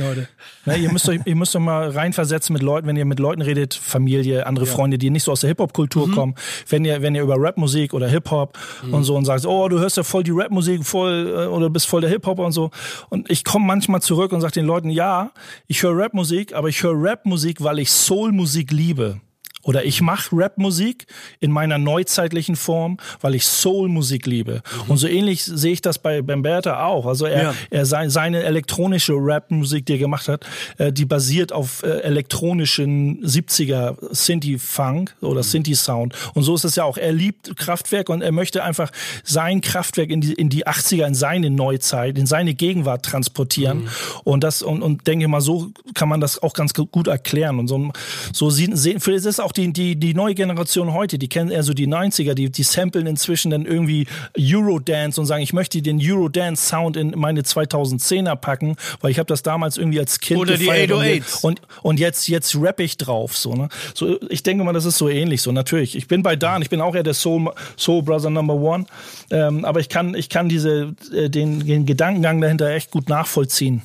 ne, 0.67 0.77
ihr 0.77 0.93
müsst 0.93 1.09
euch 1.09 1.21
ihr 1.25 1.37
müsst 1.37 1.57
euch 1.57 1.63
mal 1.63 1.89
reinversetzen 1.89 2.53
mit 2.53 2.63
Leuten, 2.63 2.87
wenn 2.87 2.97
ihr 2.97 3.07
mit 3.07 3.19
Leuten 3.19 3.41
redet, 3.41 3.75
Familie, 3.75 4.47
andere 4.47 4.67
Freunde, 4.67 4.99
die 4.99 5.09
nicht 5.09 5.23
so 5.23 5.33
aus 5.33 5.41
der 5.41 5.49
Hip 5.49 5.59
Hop 5.59 5.73
Kultur 5.73 6.09
mhm. 6.09 6.13
kommen. 6.13 6.35
Wenn 6.69 6.85
ihr 6.85 7.01
wenn 7.01 7.15
ihr 7.15 7.23
über 7.23 7.37
Rapmusik 7.39 7.95
oder 7.95 8.09
Hip 8.09 8.31
Hop 8.31 8.59
mhm. 8.85 8.95
und 8.95 9.05
so 9.05 9.17
und 9.17 9.25
sagt, 9.25 9.47
oh, 9.47 9.69
du 9.69 9.79
hörst 9.79 9.97
ja 9.97 10.03
voll 10.03 10.23
die 10.23 10.33
Rapmusik, 10.33 10.85
voll 10.85 11.29
äh, 11.29 11.47
oder 11.47 11.71
bist 11.71 11.87
voll 11.87 12.03
der 12.03 12.11
Hip 12.11 12.27
Hop 12.27 12.39
und 12.39 12.53
so. 12.53 12.71
Und 13.09 13.31
ich 13.31 13.43
komme 13.45 13.67
manchmal 13.67 14.03
zurück 14.03 14.33
und 14.33 14.43
sage 14.43 14.53
den 14.53 14.67
Leuten, 14.67 14.91
ja, 14.91 15.31
ich 15.67 15.83
höre 15.83 15.97
Rapmusik, 15.97 16.55
aber 16.55 16.69
ich 16.69 16.83
höre 16.83 16.95
Rapmusik, 16.95 17.63
weil 17.63 17.79
ich 17.79 17.91
Soulmusik 17.91 18.71
liebe. 18.71 19.21
Oder 19.65 19.85
ich 19.85 20.01
mache 20.01 20.31
Rapmusik 20.33 21.07
in 21.41 21.51
meiner 21.51 21.79
neuzeitlichen 21.79 22.57
Form, 22.57 22.99
weil 23.21 23.35
ich 23.35 23.47
Soulmusik 23.47 24.27
liebe. 24.27 24.63
Mhm. 24.85 24.91
Und 24.91 24.97
so 24.99 25.09
ähnlich 25.09 25.43
sehe 25.45 25.73
ich 25.73 25.81
das 25.81 25.99
bei 25.99 26.23
Bamberta 26.23 26.85
auch. 26.85 27.07
Also 27.07 27.27
er, 27.27 27.43
ja. 27.43 27.55
er 27.71 27.87
sein, 27.87 28.11
seine 28.11 28.43
elektronische 28.43 29.15
Rapmusik, 29.17 29.87
die 29.87 29.95
er 29.95 29.99
gemacht 29.99 30.29
hat, 30.29 30.47
äh, 30.79 30.93
die 30.93 31.05
basiert 31.05 31.53
auf 31.53 31.83
äh, 31.83 32.01
elektronischen 32.01 33.25
70er 33.25 33.97
Synthi-Funk 34.15 35.17
oder 35.21 35.39
mhm. 35.39 35.45
Synthi-Sound. 35.45 36.15
Und 36.35 36.43
so 36.43 36.55
ist 36.55 36.65
es 36.65 36.77
ja 36.77 36.85
auch. 36.85 36.99
Er 36.99 37.13
liebt 37.13 37.57
Kraftwerk 37.57 38.11
und 38.11 38.23
er 38.23 38.33
möchte 38.33 38.63
einfach 38.63 38.91
sein 39.23 39.61
Kraftwerk 39.61 40.11
in 40.11 40.21
die, 40.21 40.35
in 40.35 40.51
die 40.51 40.67
80er, 40.67 41.07
in 41.07 41.15
seine 41.15 41.51
Neuzeit, 41.51 42.19
in 42.19 42.27
seine 42.27 42.55
Gegenwart 42.55 43.05
transportieren. 43.05 43.85
Mhm. 43.85 43.89
Und 44.25 44.45
das, 44.45 44.63
und, 44.63 44.83
und 44.83 45.07
denke 45.07 45.27
mal, 45.29 45.41
so 45.41 45.71
kann 45.95 46.09
man 46.09 46.21
das 46.21 46.43
auch 46.43 46.53
ganz 46.53 46.75
gut 46.75 47.07
erklären. 47.07 47.59
Und 47.59 47.69
so, 47.69 47.91
so 48.33 48.51
sehen, 48.51 48.77
sehen, 48.77 49.01
für 49.01 49.13
das 49.13 49.25
ist 49.25 49.41
auch 49.41 49.53
die, 49.57 49.73
die, 49.73 49.97
die 49.97 50.15
neue 50.15 50.35
Generation 50.35 50.93
heute, 50.93 51.19
die 51.19 51.29
kennen 51.29 51.51
eher 51.51 51.63
so 51.63 51.73
die 51.73 51.87
90er, 51.87 52.35
die, 52.35 52.51
die 52.51 52.63
samplen 52.63 53.07
inzwischen 53.07 53.51
dann 53.51 53.65
irgendwie 53.67 54.07
Eurodance 54.39 55.21
und 55.21 55.27
sagen, 55.27 55.43
ich 55.43 55.53
möchte 55.53 55.81
den 55.83 56.01
Eurodance-Sound 56.01 56.97
in 56.97 57.15
meine 57.17 57.43
2010er 57.43 58.37
packen, 58.37 58.77
weil 59.01 59.11
ich 59.11 59.19
habe 59.19 59.27
das 59.27 59.43
damals 59.43 59.77
irgendwie 59.77 60.01
als 60.01 60.21
Kind 60.21 60.41
Oder 60.41 60.57
die 60.57 60.71
808 60.71 61.45
und, 61.45 61.63
und 61.83 62.01
jetzt, 62.01 62.29
jetzt 62.29 62.57
rapp 62.57 62.81
ich 62.81 62.97
drauf. 62.97 63.37
So, 63.37 63.55
ne? 63.55 63.69
so, 63.95 64.21
ich 64.29 64.43
denke 64.43 64.65
mal, 64.65 64.73
das 64.73 64.85
ist 64.85 64.99
so 64.99 65.09
ähnlich. 65.09 65.43
So, 65.43 65.53
natürlich. 65.53 65.97
Ich 65.97 66.09
bin 66.09 66.23
bei 66.23 66.37
Dan, 66.37 66.63
ich 66.63 66.71
bin 66.71 66.81
auch 66.81 66.95
eher 66.95 67.03
der 67.03 67.15
Soul, 67.15 67.53
Soul 67.77 68.03
Brother 68.03 68.31
Number 68.31 68.55
One. 68.55 68.87
Ähm, 69.31 69.65
aber 69.65 69.81
ich 69.81 69.89
kann, 69.89 70.15
ich 70.15 70.29
kann 70.29 70.49
diese, 70.49 70.95
äh, 71.13 71.31
den, 71.31 71.67
den 71.67 71.87
Gedankengang 71.87 72.41
dahinter 72.41 72.71
echt 72.71 72.91
gut 72.91 73.09
nachvollziehen. 73.09 73.83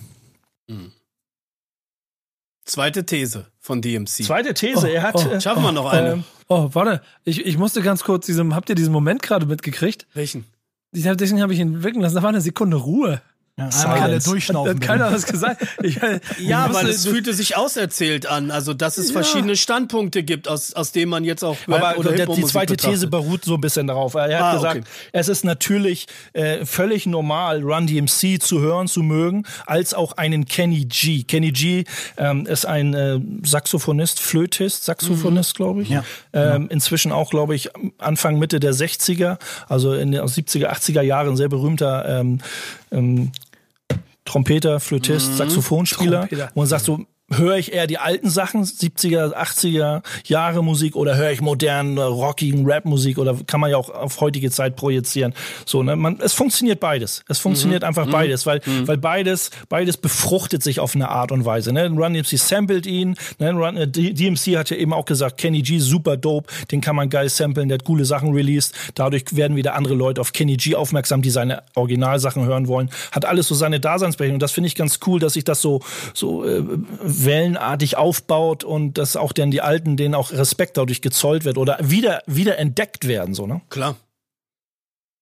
Mhm. 0.67 0.91
Zweite 2.69 3.03
These 3.05 3.47
von 3.59 3.81
DMC. 3.81 4.23
Zweite 4.23 4.53
These, 4.53 4.85
oh, 4.87 4.89
er 4.89 5.01
hat. 5.01 5.15
Oh, 5.15 5.39
schaffen 5.39 5.63
wir 5.63 5.71
noch 5.71 5.91
eine. 5.91 6.11
Ähm, 6.11 6.23
oh, 6.47 6.69
warte. 6.73 7.01
Ich, 7.23 7.45
ich 7.45 7.57
musste 7.57 7.81
ganz 7.81 8.03
kurz 8.03 8.27
diesem, 8.27 8.53
habt 8.53 8.69
ihr 8.69 8.75
diesen 8.75 8.93
Moment 8.93 9.23
gerade 9.23 9.47
mitgekriegt? 9.47 10.05
Welchen? 10.13 10.45
Deswegen 10.91 11.41
habe 11.41 11.53
ich 11.53 11.59
ihn 11.59 11.83
wirken 11.83 12.01
lassen. 12.01 12.15
Da 12.15 12.21
war 12.21 12.29
eine 12.29 12.41
Sekunde 12.41 12.77
Ruhe. 12.77 13.21
Ja, 13.59 13.81
einmal 13.83 14.01
alle 14.01 14.19
durchschnaufen. 14.19 14.75
Hat 14.75 14.81
keiner 14.81 15.11
was 15.11 15.25
gesagt. 15.25 15.65
Ich, 15.83 15.99
ja, 16.39 16.73
weil 16.73 16.87
es 16.87 17.05
fühlte 17.05 17.33
sich 17.33 17.57
auserzählt 17.57 18.25
an. 18.25 18.51
Also, 18.51 18.73
dass 18.73 18.97
es 18.97 19.07
ja. 19.07 19.13
verschiedene 19.13 19.55
Standpunkte 19.55 20.23
gibt, 20.23 20.47
aus, 20.47 20.73
aus 20.73 20.91
denen 20.91 21.09
man 21.09 21.23
jetzt 21.23 21.43
auch 21.43 21.57
Rap 21.67 21.83
Aber 21.83 21.99
oder 21.99 22.11
der, 22.13 22.27
die 22.27 22.43
zweite 22.43 22.73
betrachtet. 22.73 22.95
These 22.95 23.07
beruht 23.07 23.43
so 23.45 23.55
ein 23.55 23.61
bisschen 23.61 23.87
darauf. 23.87 24.13
Er 24.13 24.23
hat 24.23 24.41
ah, 24.41 24.53
gesagt, 24.55 24.77
okay. 24.81 24.89
es 25.11 25.27
ist 25.27 25.43
natürlich 25.43 26.07
äh, 26.33 26.65
völlig 26.65 27.05
normal, 27.05 27.61
Run 27.61 27.87
DMC 27.87 28.41
zu 28.41 28.59
hören, 28.59 28.87
zu 28.87 29.03
mögen, 29.03 29.43
als 29.65 29.93
auch 29.93 30.13
einen 30.13 30.45
Kenny 30.45 30.85
G. 30.85 31.23
Kenny 31.23 31.51
G 31.51 31.83
ähm, 32.17 32.45
ist 32.45 32.65
ein 32.65 32.93
äh, 32.93 33.19
Saxophonist, 33.43 34.19
Flötist, 34.19 34.85
Saxophonist, 34.85 35.55
mhm. 35.55 35.57
glaube 35.57 35.81
ich. 35.81 35.89
Ja, 35.89 36.03
ähm, 36.33 36.53
genau. 36.53 36.73
Inzwischen 36.73 37.11
auch, 37.11 37.29
glaube 37.29 37.55
ich, 37.55 37.69
Anfang, 37.97 38.39
Mitte 38.39 38.59
der 38.59 38.73
60er, 38.73 39.37
also 39.67 39.93
in 39.93 40.11
den 40.11 40.21
70er, 40.21 40.67
80er 40.67 41.01
Jahren 41.01 41.35
sehr 41.35 41.49
berühmter 41.49 42.19
ähm, 42.19 42.39
ähm, 42.91 43.31
Trompeter, 44.29 44.79
Flötist, 44.79 45.31
mhm. 45.31 45.35
Saxophonspieler. 45.37 46.19
Trompeter. 46.19 46.51
Und 46.53 46.67
sagt 46.67 46.85
so, 46.85 46.99
höre 47.31 47.57
ich 47.57 47.73
eher 47.73 47.87
die 47.87 47.97
alten 47.97 48.29
Sachen, 48.29 48.63
70er, 48.63 49.33
80er 49.33 50.03
Jahre 50.25 50.63
Musik 50.63 50.95
oder 50.95 51.15
höre 51.15 51.31
ich 51.31 51.41
modernen, 51.41 51.97
rockigen 51.97 52.65
Rap-Musik 52.65 53.17
oder 53.17 53.35
kann 53.47 53.59
man 53.59 53.71
ja 53.71 53.77
auch 53.77 53.89
auf 53.89 54.21
heutige 54.21 54.51
Zeit 54.51 54.75
projizieren. 54.75 55.33
So, 55.65 55.83
ne, 55.83 55.95
man, 55.95 56.19
es 56.21 56.33
funktioniert 56.33 56.79
beides. 56.79 57.23
Es 57.27 57.39
funktioniert 57.39 57.83
mhm. 57.83 57.87
einfach 57.87 58.05
mhm. 58.05 58.11
beides, 58.11 58.45
weil, 58.45 58.61
mhm. 58.65 58.87
weil 58.87 58.97
beides, 58.97 59.51
beides 59.67 59.97
befruchtet 59.97 60.63
sich 60.63 60.79
auf 60.79 60.95
eine 60.95 61.09
Art 61.09 61.31
und 61.31 61.45
Weise. 61.45 61.73
Ne? 61.73 61.87
Run 61.89 62.13
DMC 62.13 62.37
sampled 62.37 62.85
ihn, 62.85 63.15
ne? 63.39 63.51
Run, 63.51 63.77
äh, 63.77 63.87
DMC 63.87 64.57
hat 64.57 64.69
ja 64.69 64.77
eben 64.77 64.93
auch 64.93 65.05
gesagt, 65.05 65.37
Kenny 65.37 65.61
G 65.61 65.79
super 65.79 66.17
dope, 66.17 66.51
den 66.71 66.81
kann 66.81 66.95
man 66.95 67.09
geil 67.09 67.29
samplen, 67.29 67.69
der 67.69 67.77
hat 67.79 67.85
coole 67.85 68.05
Sachen 68.05 68.33
released. 68.33 68.75
Dadurch 68.95 69.35
werden 69.35 69.55
wieder 69.55 69.75
andere 69.75 69.95
Leute 69.95 70.21
auf 70.21 70.33
Kenny 70.33 70.57
G 70.57 70.75
aufmerksam, 70.75 71.21
die 71.21 71.29
seine 71.29 71.63
Originalsachen 71.75 72.45
hören 72.45 72.67
wollen. 72.67 72.89
Hat 73.11 73.25
alles 73.25 73.47
so 73.47 73.55
seine 73.55 73.79
Daseinsberechtigung. 73.79 74.39
Das 74.39 74.51
finde 74.51 74.67
ich 74.67 74.75
ganz 74.75 74.99
cool, 75.05 75.19
dass 75.19 75.33
sich 75.33 75.43
das 75.43 75.61
so, 75.61 75.81
so 76.13 76.45
äh, 76.45 76.63
wellenartig 77.25 77.97
aufbaut 77.97 78.63
und 78.63 78.97
dass 78.97 79.15
auch 79.15 79.33
dann 79.33 79.51
die 79.51 79.61
Alten 79.61 79.97
denen 79.97 80.15
auch 80.15 80.31
Respekt 80.31 80.77
dadurch 80.77 81.01
gezollt 81.01 81.45
wird 81.45 81.57
oder 81.57 81.77
wieder, 81.81 82.21
wieder 82.25 82.57
entdeckt 82.57 83.07
werden, 83.07 83.33
so, 83.33 83.47
ne? 83.47 83.61
Klar. 83.69 83.95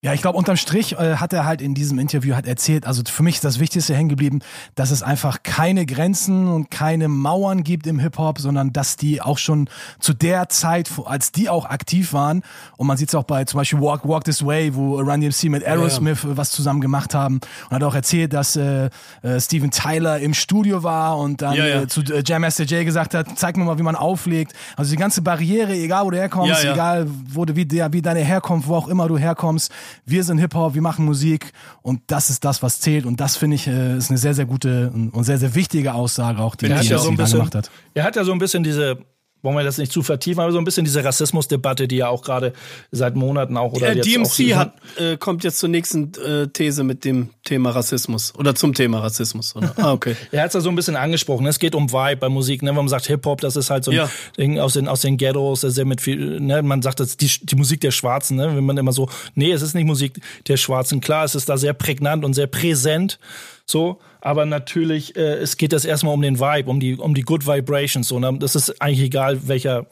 Ja, 0.04 0.14
ich 0.14 0.22
glaube, 0.22 0.38
unterm 0.38 0.58
Strich 0.58 0.94
äh, 0.94 1.16
hat 1.16 1.34
er 1.34 1.44
halt 1.44 1.60
in 1.60 1.74
diesem 1.74 1.98
Interview 1.98 2.36
hat 2.36 2.46
erzählt, 2.46 2.86
also 2.86 3.02
für 3.04 3.24
mich 3.24 3.36
ist 3.36 3.44
das 3.44 3.60
Wichtigste 3.60 3.96
hängen 3.96 4.10
geblieben, 4.10 4.42
dass 4.76 4.92
es 4.92 5.02
einfach 5.02 5.42
keine 5.42 5.88
Grenzen 5.88 6.48
und 6.50 6.70
keine 6.70 7.08
Mauern 7.08 7.64
gibt 7.64 7.88
im 7.88 7.98
Hip-Hop, 7.98 8.38
sondern 8.38 8.72
dass 8.72 8.96
die 8.96 9.24
auch 9.24 9.40
schon 9.40 9.68
zu 10.00 10.14
der 10.14 10.50
Zeit, 10.50 10.92
als 11.04 11.32
die 11.32 11.50
auch 11.50 11.66
aktiv 11.66 12.14
waren, 12.14 12.44
und 12.78 12.86
man 12.86 12.96
sieht 12.96 13.10
es 13.10 13.16
auch 13.16 13.24
bei 13.24 13.44
zum 13.46 13.58
Beispiel 13.58 13.82
Walk, 13.82 14.08
Walk 14.08 14.24
This 14.26 14.46
Way, 14.46 14.76
wo 14.76 15.00
Run 15.00 15.20
DMC 15.20 15.46
mit 15.46 15.66
Aerosmith 15.66 16.22
ja, 16.22 16.30
ja. 16.30 16.38
was 16.38 16.52
zusammen 16.52 16.80
gemacht 16.80 17.16
haben 17.16 17.40
und 17.72 17.76
hat 17.76 17.82
auch 17.82 17.96
erzählt, 17.96 18.34
dass 18.34 18.56
äh, 18.56 18.92
äh, 19.24 19.42
Steven 19.42 19.72
Tyler 19.72 20.20
im 20.20 20.36
Studio 20.36 20.84
war 20.84 21.18
und 21.18 21.42
dann 21.42 21.56
ja, 21.56 21.82
äh, 21.82 21.88
zu 21.88 22.02
äh, 22.02 22.22
Jam 22.24 22.44
Master 22.44 22.66
Jay 22.66 22.86
gesagt 22.86 23.16
hat, 23.16 23.28
zeig 23.36 23.58
mir 23.58 23.64
mal, 23.64 23.80
wie 23.80 23.84
man 23.84 23.96
auflegt. 23.96 24.54
Also 24.76 24.92
die 24.92 24.98
ganze 24.98 25.24
Barriere, 25.24 25.74
egal 25.74 26.06
wo 26.06 26.12
du 26.12 26.18
herkommst, 26.18 26.64
egal 26.64 27.08
wo 27.32 27.46
du, 27.46 27.56
wie, 27.56 27.66
der, 27.66 27.92
wie 27.94 28.04
deine 28.04 28.20
Herkunft, 28.20 28.68
wo 28.68 28.76
auch 28.76 28.88
immer 28.90 29.08
du 29.08 29.18
herkommst, 29.18 29.72
wir 30.06 30.24
sind 30.24 30.38
Hip-Hop, 30.38 30.74
wir 30.74 30.82
machen 30.82 31.06
Musik 31.06 31.52
und 31.82 32.02
das 32.08 32.30
ist 32.30 32.46
das, 32.46 32.62
was 32.64 32.80
zählt. 32.80 33.06
Und 33.06 33.20
das 33.20 33.38
finde 33.38 33.56
ich 33.56 33.68
äh, 33.68 33.98
ist 33.98 34.10
eine 34.10 34.18
sehr, 34.18 34.34
sehr 34.34 34.46
gute 34.46 34.92
und 34.92 35.24
sehr, 35.24 35.38
sehr 35.38 35.56
wichtige 35.56 35.94
Aussage 35.94 36.40
auch, 36.40 36.56
die 36.56 36.68
er 36.68 36.82
ja 36.82 36.98
so 36.98 37.12
gemacht 37.12 37.56
hat. 37.56 37.72
Er 37.94 38.04
hat 38.04 38.16
ja 38.16 38.24
so 38.24 38.32
ein 38.32 38.40
bisschen 38.40 38.64
diese 38.64 39.00
wollen 39.42 39.56
wir 39.56 39.64
das 39.64 39.78
nicht 39.78 39.92
zu 39.92 40.02
vertiefen, 40.02 40.42
aber 40.42 40.52
so 40.52 40.58
ein 40.58 40.66
bisschen 40.66 40.86
diese 40.86 41.04
Rassismusdebatte, 41.04 41.88
die 41.88 41.98
ja 41.98 42.10
auch 42.10 42.22
gerade 42.22 42.54
seit 42.92 43.16
Monaten 43.16 43.56
auch 43.58 43.74
oder 43.74 43.96
äh, 43.96 44.02
DMC 44.02 44.54
auch, 44.54 44.58
hat, 44.58 44.74
äh, 44.98 45.18
kommt 45.18 45.44
jetzt 45.44 45.60
zur 45.60 45.70
nächsten 45.70 46.12
äh, 46.16 46.48
These 46.48 46.84
mit 46.84 47.06
dem 47.06 47.30
Thema 47.44 47.70
Rassismus 47.72 48.34
oder 48.36 48.56
zum 48.56 48.74
Thema 48.74 49.00
Rassismus. 49.00 49.56
Oder? 49.56 49.74
Ah, 49.78 49.94
okay. 49.94 50.16
er 50.32 50.42
hat 50.42 50.48
es 50.50 50.54
ja 50.56 50.62
so 50.62 50.70
ein 50.70 50.76
bisschen 50.76 50.96
angesprochen. 50.96 51.46
Es 51.46 51.60
geht 51.60 51.76
um 51.76 51.92
Vibe 51.92 52.18
bei 52.18 52.30
Musik. 52.30 52.62
Ne? 52.64 52.70
Wenn 52.70 52.76
man 52.76 52.88
sagt 52.88 53.08
Hip 53.08 53.26
Hop, 53.26 53.42
das 53.42 53.56
ist 53.56 53.70
halt 53.70 53.84
so 53.84 53.92
ein 53.92 53.98
ja. 53.98 54.10
Ding 54.38 54.60
aus 54.60 54.74
den 54.74 54.88
aus 54.88 55.02
den 55.02 55.18
Ghettos, 55.18 55.62
sehr 55.62 55.86
mit 55.86 56.02
viel. 56.02 56.40
Ne? 56.40 56.62
Man 56.64 56.82
sagt 56.82 57.00
das 57.00 57.18
die, 57.18 57.32
die 57.44 57.56
Musik 57.56 57.82
der 57.82 57.92
Schwarzen. 57.92 58.38
Ne? 58.38 58.56
Wenn 58.56 58.66
man 58.66 58.78
immer 58.78 58.92
so, 58.92 59.10
nee, 59.36 59.52
es 59.52 59.62
ist 59.62 59.76
nicht 59.76 59.86
Musik 59.86 60.20
der 60.48 60.58
Schwarzen. 60.58 61.00
Klar, 61.00 61.26
es 61.26 61.36
ist 61.36 61.48
da 61.50 61.58
sehr 61.58 61.74
prägnant 61.74 62.26
und 62.26 62.34
sehr 62.34 62.48
präsent. 62.48 63.20
So, 63.66 64.00
aber 64.22 64.46
natürlich, 64.46 65.16
äh, 65.16 65.36
es 65.36 65.58
geht 65.58 65.74
das 65.74 65.86
erstmal 65.86 66.14
um 66.14 66.22
den 66.22 66.40
Vibe, 66.40 66.70
um 66.70 66.80
die, 66.80 66.96
um 66.96 67.14
die 67.14 67.22
Good 67.22 67.48
Vibrations. 67.48 68.08
So, 68.08 68.20
ne? 68.20 68.38
Das 68.40 68.56
ist 68.56 68.82
eigentlich 68.82 69.06
egal, 69.06 69.48
welcher, 69.48 69.88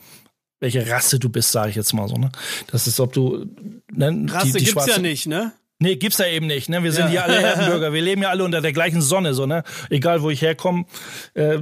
welche 0.60 0.90
Rasse 0.90 1.20
du 1.20 1.30
bist, 1.30 1.52
sage 1.52 1.70
ich 1.70 1.76
jetzt 1.76 1.94
mal 1.94 2.08
so. 2.08 2.16
Ne? 2.16 2.32
Das 2.72 2.88
ist, 2.88 3.00
ob 3.00 3.14
du. 3.14 3.46
Ne, 3.92 4.26
Rasse 4.30 4.54
die, 4.54 4.60
die 4.60 4.66
gibt's 4.66 4.86
ja 4.88 4.98
nicht, 4.98 5.28
ne? 5.28 5.54
Nee, 5.78 5.98
gibt's 5.98 6.20
ja 6.20 6.28
eben 6.28 6.48
nicht. 6.48 6.70
Ne? 6.70 6.84
Wir 6.84 6.94
sind 6.94 7.06
ja. 7.06 7.10
hier 7.10 7.24
alle 7.26 7.42
Erdenbürger. 7.42 7.92
Wir 7.94 8.02
leben 8.02 8.22
ja 8.22 8.30
alle 8.30 8.46
unter 8.46 8.62
der 8.62 8.72
gleichen 8.72 9.02
Sonne. 9.02 9.34
So, 9.34 9.46
ne? 9.46 9.64
Egal, 9.90 10.22
wo 10.22 10.30
ich 10.30 10.42
herkomme. 10.42 10.86
Äh, 11.34 11.60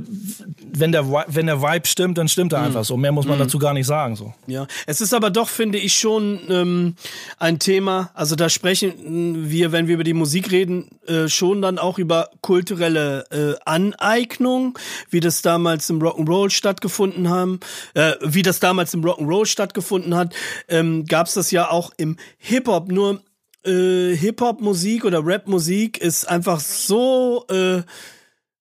wenn, 0.72 0.91
der, 0.91 1.09
wenn 1.09 1.47
der 1.47 1.64
Vibe 1.64 1.88
stimmt, 1.88 2.20
dann 2.20 2.28
stimmt 2.28 2.53
er 2.53 2.59
mhm. 2.59 2.66
einfach 2.68 2.86
so. 2.86 2.95
Mehr 2.95 3.11
muss 3.11 3.26
man 3.26 3.39
mhm. 3.39 3.43
dazu 3.43 3.57
gar 3.57 3.74
nicht 3.74 3.88
sagen. 3.88 4.16
So. 4.16 4.36
Ja, 4.45 4.68
es 4.86 5.01
ist 5.01 5.16
aber 5.16 5.32
doch, 5.32 5.49
finde 5.49 5.80
ich, 5.80 5.95
schon 5.95 6.41
ähm, 6.47 6.95
ein 7.39 7.57
Thema. 7.57 8.11
Also 8.14 8.36
da 8.36 8.49
sprechen 8.49 9.49
wir, 9.49 9.72
wenn 9.72 9.88
wir 9.88 9.95
über 9.95 10.03
die 10.03 10.14
Musik 10.14 10.51
reden, 10.51 10.89
äh, 11.07 11.28
schon 11.28 11.64
dann 11.64 11.80
auch 11.80 11.97
über 11.97 12.30
kulturelle 12.41 13.26
äh, 13.32 13.59
Aneignung, 13.66 14.78
wie 15.09 15.22
das 15.22 15.41
damals 15.41 15.89
im 15.89 15.99
Rock'n'Roll 15.99 16.51
stattgefunden 16.51 17.30
haben, 17.30 17.59
äh, 17.95 18.11
wie 18.22 18.43
das 18.43 18.59
damals 18.59 18.93
im 18.93 19.03
Rock'n'Roll 19.03 19.47
stattgefunden 19.47 20.14
hat, 20.14 20.36
ähm, 20.68 21.05
gab 21.05 21.26
es 21.26 21.34
das 21.34 21.49
ja 21.49 21.72
auch 21.72 21.91
im 21.97 22.18
Hip-Hop. 22.38 22.91
Nur 22.91 23.24
äh, 23.66 24.16
Hip-Hop-Musik 24.16 25.05
oder 25.05 25.26
Rap-Musik 25.26 25.97
ist 25.99 26.26
einfach 26.26 26.59
so 26.59 27.45
äh, 27.49 27.82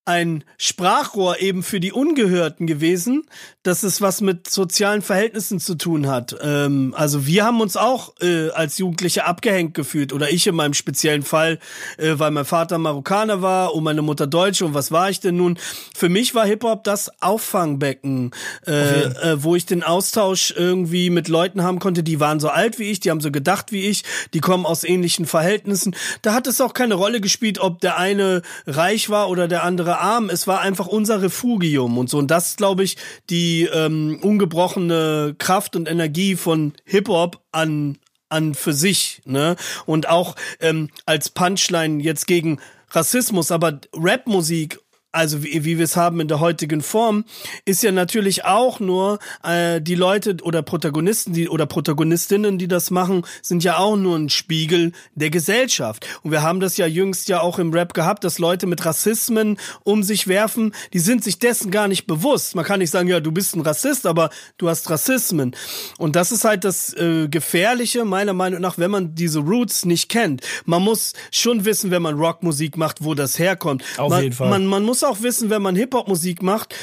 ein 0.05 0.43
Sprachrohr 0.59 1.41
eben 1.41 1.63
für 1.63 1.79
die 1.79 1.93
Ungehörten 1.93 2.67
gewesen, 2.67 3.23
dass 3.63 3.85
es 3.85 4.01
was 4.01 4.21
mit 4.21 4.51
sozialen 4.51 5.01
Verhältnissen 5.01 5.61
zu 5.61 5.77
tun 5.77 6.09
hat. 6.09 6.37
Ähm, 6.43 6.93
also 6.97 7.25
wir 7.27 7.45
haben 7.45 7.61
uns 7.61 7.77
auch 7.77 8.15
äh, 8.21 8.51
als 8.51 8.79
Jugendliche 8.79 9.27
abgehängt 9.27 9.75
gefühlt 9.75 10.13
oder 10.13 10.29
ich 10.31 10.49
in 10.49 10.57
meinem 10.57 10.75
speziellen 10.75 11.23
Fall, 11.23 11.61
äh, 11.99 12.15
weil 12.17 12.33
mein 12.33 12.45
Vater 12.45 12.79
Marokkaner 12.79 13.43
war 13.43 13.75
und 13.75 13.85
meine 13.85 14.03
Mutter 14.03 14.27
Deutsche 14.27 14.67
und 14.67 14.75
was 14.75 14.91
war 14.91 15.09
ich 15.09 15.21
denn 15.21 15.37
nun? 15.37 15.57
Für 15.95 16.09
mich 16.09 16.35
war 16.35 16.47
Hip 16.47 16.65
Hop 16.65 16.83
das 16.83 17.23
Auffangbecken, 17.23 18.33
äh, 18.67 18.73
äh, 18.73 19.43
wo 19.45 19.55
ich 19.55 19.67
den 19.67 19.85
Austausch 19.85 20.53
irgendwie 20.57 21.11
mit 21.11 21.29
Leuten 21.29 21.63
haben 21.63 21.79
konnte, 21.79 22.03
die 22.03 22.19
waren 22.19 22.41
so 22.41 22.49
alt 22.49 22.81
wie 22.81 22.91
ich, 22.91 22.99
die 22.99 23.11
haben 23.11 23.21
so 23.21 23.31
gedacht 23.31 23.71
wie 23.71 23.87
ich, 23.87 24.03
die 24.35 24.41
kommen 24.41 24.67
aus 24.67 24.83
ähnlichen 24.83 25.27
Verhältnissen. 25.27 25.95
Da 26.23 26.35
hat 26.35 26.49
es 26.49 26.61
auch 26.61 26.75
keine 26.75 26.95
Rolle 26.95 27.21
gespielt, 27.21 27.61
ob 27.61 27.81
der 27.81 27.99
eine 27.99 28.43
reich 28.67 29.09
war 29.09 29.29
oder 29.29 29.47
der 29.47 29.63
andere 29.63 29.92
arm. 30.01 30.31
Es 30.31 30.47
war 30.47 30.61
einfach 30.61 30.87
unser 30.87 31.23
Refugium 31.23 31.99
und 31.99 32.09
so. 32.09 32.19
Und 32.19 32.31
das, 32.31 32.57
glaube 32.57 32.83
ich, 32.83 32.97
die 33.31 33.43
die 33.43 33.65
ähm, 33.65 34.19
ungebrochene 34.23 35.35
Kraft 35.37 35.75
und 35.75 35.89
Energie 35.89 36.37
von 36.37 36.75
Hip-Hop 36.85 37.43
an 37.51 37.99
an 38.29 38.55
für 38.55 38.73
sich, 38.73 39.21
ne? 39.27 39.57
Und 39.85 40.09
auch 40.09 40.37
ähm, 40.61 40.89
als 41.05 41.29
Punchline 41.29 42.03
jetzt 42.03 42.27
gegen 42.27 42.61
Rassismus, 42.91 43.51
aber 43.51 43.81
Rapmusik 43.95 44.79
also 45.13 45.45
wie, 45.45 45.65
wie 45.65 45.79
wir 45.79 45.85
es 45.85 45.97
haben 45.97 46.21
in 46.21 46.29
der 46.29 46.41
heutigen 46.41 46.81
Form, 46.81 47.25
ist 47.65 47.83
ja 47.83 47.93
natürlich 47.93 48.45
auch 48.47 48.81
nur 48.81 49.19
äh, 49.45 49.81
die 49.81 49.95
Leute 49.95 50.37
oder 50.43 50.63
Protagonisten, 50.63 51.35
die 51.35 51.49
oder 51.49 51.67
Protagonistinnen, 51.67 52.59
die 52.59 52.69
das 52.69 52.91
machen, 52.91 53.25
sind 53.43 53.63
ja 53.63 53.77
auch 53.77 53.97
nur 53.97 54.17
ein 54.17 54.31
Spiegel 54.31 54.93
der 55.15 55.31
Gesellschaft. 55.31 56.07
Und 56.23 56.31
wir 56.31 56.43
haben 56.43 56.61
das 56.61 56.79
ja 56.79 56.87
jüngst 56.87 57.29
ja 57.29 57.41
auch 57.41 57.59
im 57.59 57.73
Rap 57.73 57.93
gehabt, 57.93 58.25
dass 58.25 58.39
Leute 58.39 58.67
mit 58.67 58.85
Rassismen 58.85 59.59
um 59.85 60.03
sich 60.03 60.29
werfen, 60.29 60.75
die 60.95 60.99
sind 60.99 61.23
sich 61.23 61.39
dessen 61.39 61.71
gar 61.71 61.89
nicht 61.89 62.07
bewusst. 62.07 62.55
Man 62.55 62.65
kann 62.65 62.79
nicht 62.79 62.91
sagen, 62.91 63.09
ja, 63.09 63.21
du 63.21 63.33
bist 63.33 63.55
ein 63.55 63.61
Rassist, 63.61 64.07
aber 64.07 64.31
du 64.57 64.69
hast 64.69 64.89
Rassismen. 64.89 65.55
Und 65.99 66.17
das 66.17 66.33
ist 66.33 66.45
halt 66.45 66.65
das 66.65 66.95
äh, 66.95 67.29
Gefährliche, 67.29 68.07
meiner 68.07 68.33
Meinung 68.33 68.63
nach, 68.63 68.79
wenn 68.79 68.91
man 68.91 69.15
diese 69.15 69.41
Roots 69.41 69.85
nicht 69.85 70.09
kennt. 70.09 70.43
Man 70.65 70.83
muss 70.83 71.13
schon 71.31 71.67
wissen, 71.67 71.91
wenn 71.91 72.03
man 72.03 72.15
Rockmusik 72.15 72.79
macht, 72.79 73.05
wo 73.05 73.15
das 73.15 73.39
herkommt. 73.39 73.85
Auf 73.99 74.11
man, 74.11 74.23
jeden 74.23 74.35
Fall. 74.35 74.49
Man, 74.49 74.67
man 74.67 74.83
muss 74.85 75.02
auch 75.05 75.23
wissen, 75.23 75.51
wenn 75.51 75.63
man 75.63 75.77
Hip-Hop-Musik 75.77 76.43
macht 76.43 76.75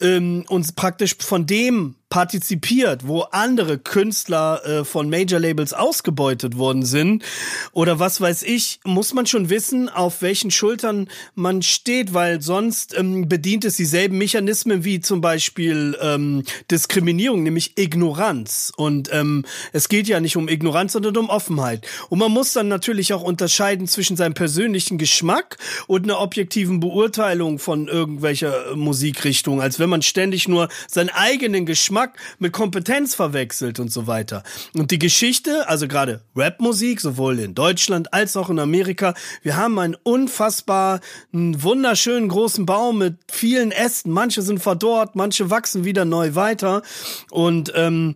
ähm, 0.00 0.44
und 0.48 0.74
praktisch 0.76 1.16
von 1.18 1.46
dem 1.46 1.96
partizipiert, 2.12 3.08
wo 3.08 3.22
andere 3.22 3.78
Künstler 3.78 4.60
äh, 4.66 4.84
von 4.84 5.08
Major 5.08 5.40
Labels 5.40 5.72
ausgebeutet 5.72 6.58
worden 6.58 6.84
sind 6.84 7.24
oder 7.72 8.00
was 8.00 8.20
weiß 8.20 8.42
ich, 8.42 8.80
muss 8.84 9.14
man 9.14 9.24
schon 9.24 9.48
wissen, 9.48 9.88
auf 9.88 10.20
welchen 10.20 10.50
Schultern 10.50 11.08
man 11.34 11.62
steht, 11.62 12.12
weil 12.12 12.42
sonst 12.42 12.94
ähm, 12.98 13.30
bedient 13.30 13.64
es 13.64 13.76
dieselben 13.76 14.18
Mechanismen 14.18 14.84
wie 14.84 15.00
zum 15.00 15.22
Beispiel 15.22 15.96
ähm, 16.02 16.42
Diskriminierung, 16.70 17.44
nämlich 17.44 17.78
Ignoranz. 17.78 18.74
Und 18.76 19.08
ähm, 19.10 19.46
es 19.72 19.88
geht 19.88 20.06
ja 20.06 20.20
nicht 20.20 20.36
um 20.36 20.48
Ignoranz, 20.48 20.92
sondern 20.92 21.16
um 21.16 21.30
Offenheit. 21.30 21.86
Und 22.10 22.18
man 22.18 22.30
muss 22.30 22.52
dann 22.52 22.68
natürlich 22.68 23.14
auch 23.14 23.22
unterscheiden 23.22 23.88
zwischen 23.88 24.18
seinem 24.18 24.34
persönlichen 24.34 24.98
Geschmack 24.98 25.56
und 25.86 26.04
einer 26.04 26.20
objektiven 26.20 26.78
Beurteilung 26.78 27.58
von 27.58 27.88
irgendwelcher 27.88 28.76
Musikrichtung, 28.76 29.62
als 29.62 29.78
wenn 29.82 29.90
man 29.90 30.02
ständig 30.02 30.46
nur 30.46 30.68
seinen 30.86 31.10
eigenen 31.10 31.66
Geschmack 31.66 32.16
mit 32.38 32.52
Kompetenz 32.52 33.16
verwechselt 33.16 33.80
und 33.80 33.92
so 33.92 34.06
weiter. 34.06 34.44
Und 34.74 34.92
die 34.92 35.00
Geschichte, 35.00 35.68
also 35.68 35.88
gerade 35.88 36.22
Rapmusik, 36.36 37.00
sowohl 37.00 37.40
in 37.40 37.54
Deutschland 37.54 38.14
als 38.14 38.36
auch 38.36 38.48
in 38.48 38.60
Amerika, 38.60 39.14
wir 39.42 39.56
haben 39.56 39.78
einen 39.80 39.96
unfassbar 40.02 41.00
einen 41.32 41.62
wunderschönen 41.62 42.28
großen 42.28 42.64
Baum 42.64 42.98
mit 42.98 43.16
vielen 43.30 43.72
Ästen. 43.72 44.12
Manche 44.12 44.42
sind 44.42 44.60
verdorrt, 44.60 45.16
manche 45.16 45.50
wachsen 45.50 45.84
wieder 45.84 46.04
neu 46.04 46.36
weiter. 46.36 46.82
Und 47.30 47.72
ähm, 47.74 48.14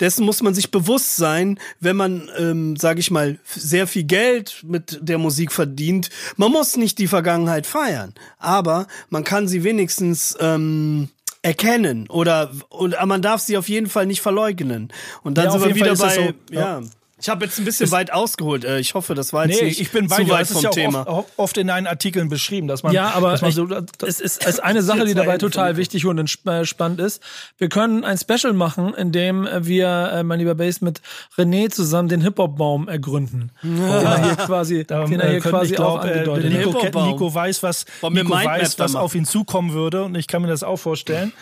dessen 0.00 0.24
muss 0.24 0.42
man 0.42 0.54
sich 0.54 0.70
bewusst 0.70 1.16
sein, 1.16 1.58
wenn 1.78 1.96
man, 1.96 2.30
ähm, 2.38 2.76
sage 2.76 3.00
ich 3.00 3.10
mal, 3.10 3.38
sehr 3.44 3.86
viel 3.86 4.04
Geld 4.04 4.62
mit 4.66 4.98
der 5.00 5.18
Musik 5.18 5.52
verdient. 5.52 6.10
Man 6.36 6.50
muss 6.50 6.76
nicht 6.76 6.98
die 6.98 7.08
Vergangenheit 7.08 7.66
feiern, 7.66 8.14
aber 8.38 8.86
man 9.08 9.24
kann 9.24 9.46
sie 9.46 9.62
wenigstens 9.62 10.36
ähm, 10.40 11.08
erkennen 11.42 12.06
oder 12.08 12.50
und 12.68 12.94
man 13.06 13.22
darf 13.22 13.40
sie 13.40 13.56
auf 13.56 13.68
jeden 13.68 13.88
Fall 13.88 14.06
nicht 14.06 14.20
verleugnen. 14.20 14.92
Und 15.22 15.38
dann 15.38 15.46
ja, 15.46 15.50
sind 15.52 15.64
wir 15.64 15.74
wieder 15.74 15.96
bei 15.96 16.14
so, 16.14 16.20
ja. 16.20 16.34
ja. 16.50 16.82
Ich 17.20 17.28
habe 17.28 17.44
jetzt 17.44 17.58
ein 17.58 17.64
bisschen 17.64 17.84
es 17.84 17.92
weit 17.92 18.12
ausgeholt. 18.12 18.64
Äh, 18.64 18.78
ich 18.78 18.94
hoffe, 18.94 19.14
das 19.14 19.32
war 19.32 19.46
jetzt 19.46 19.60
nee, 19.60 19.68
nicht 19.68 19.80
ich 19.80 19.90
bin 19.90 20.08
bei 20.08 20.16
zu 20.16 20.24
dir. 20.24 20.32
weit 20.32 20.46
vom 20.48 20.62
ja 20.62 20.70
Thema. 20.70 21.06
Oft, 21.06 21.28
oft, 21.36 21.56
in 21.58 21.66
deinen 21.66 21.86
Artikeln 21.86 22.28
beschrieben, 22.28 22.66
dass 22.66 22.82
man 22.82 22.92
ja, 22.92 23.10
aber 23.10 23.38
man 23.40 23.52
so, 23.52 23.68
es 24.06 24.20
ist, 24.20 24.40
es 24.40 24.54
ist 24.54 24.60
eine 24.60 24.82
Sache, 24.82 25.04
die 25.04 25.14
dabei 25.14 25.38
total 25.38 25.76
wichtig 25.76 26.06
und 26.06 26.18
äh, 26.46 26.64
spannend 26.64 27.00
ist. 27.00 27.22
Wir 27.58 27.68
können 27.68 28.04
ein 28.04 28.18
Special 28.18 28.52
machen, 28.52 28.94
in 28.94 29.12
dem 29.12 29.46
wir, 29.60 30.10
äh, 30.12 30.22
mein 30.22 30.38
lieber 30.38 30.54
Base, 30.54 30.84
mit 30.84 31.00
René 31.36 31.70
zusammen 31.70 32.08
den 32.08 32.22
Hip 32.22 32.38
Hop 32.38 32.56
Baum 32.56 32.88
ergründen. 32.88 33.52
Ja. 33.62 33.70
Den 33.70 34.06
er 34.06 34.24
hier 34.24 34.36
quasi, 34.36 34.84
da, 34.84 35.04
den 35.04 35.20
er 35.20 35.30
hier 35.30 35.40
quasi 35.40 35.74
glaub, 35.74 36.00
auch 36.00 36.04
angedeutet. 36.04 36.52
Nico, 36.52 37.06
Nico 37.06 37.34
weiß, 37.34 37.62
was 37.62 37.84
Nico 38.10 38.30
weiß, 38.30 38.78
was 38.78 38.96
auf 38.96 39.14
ihn 39.14 39.24
zukommen 39.24 39.72
würde, 39.72 40.04
und 40.04 40.14
ich 40.14 40.26
kann 40.26 40.42
mir 40.42 40.48
das 40.48 40.62
auch 40.62 40.78
vorstellen. 40.78 41.32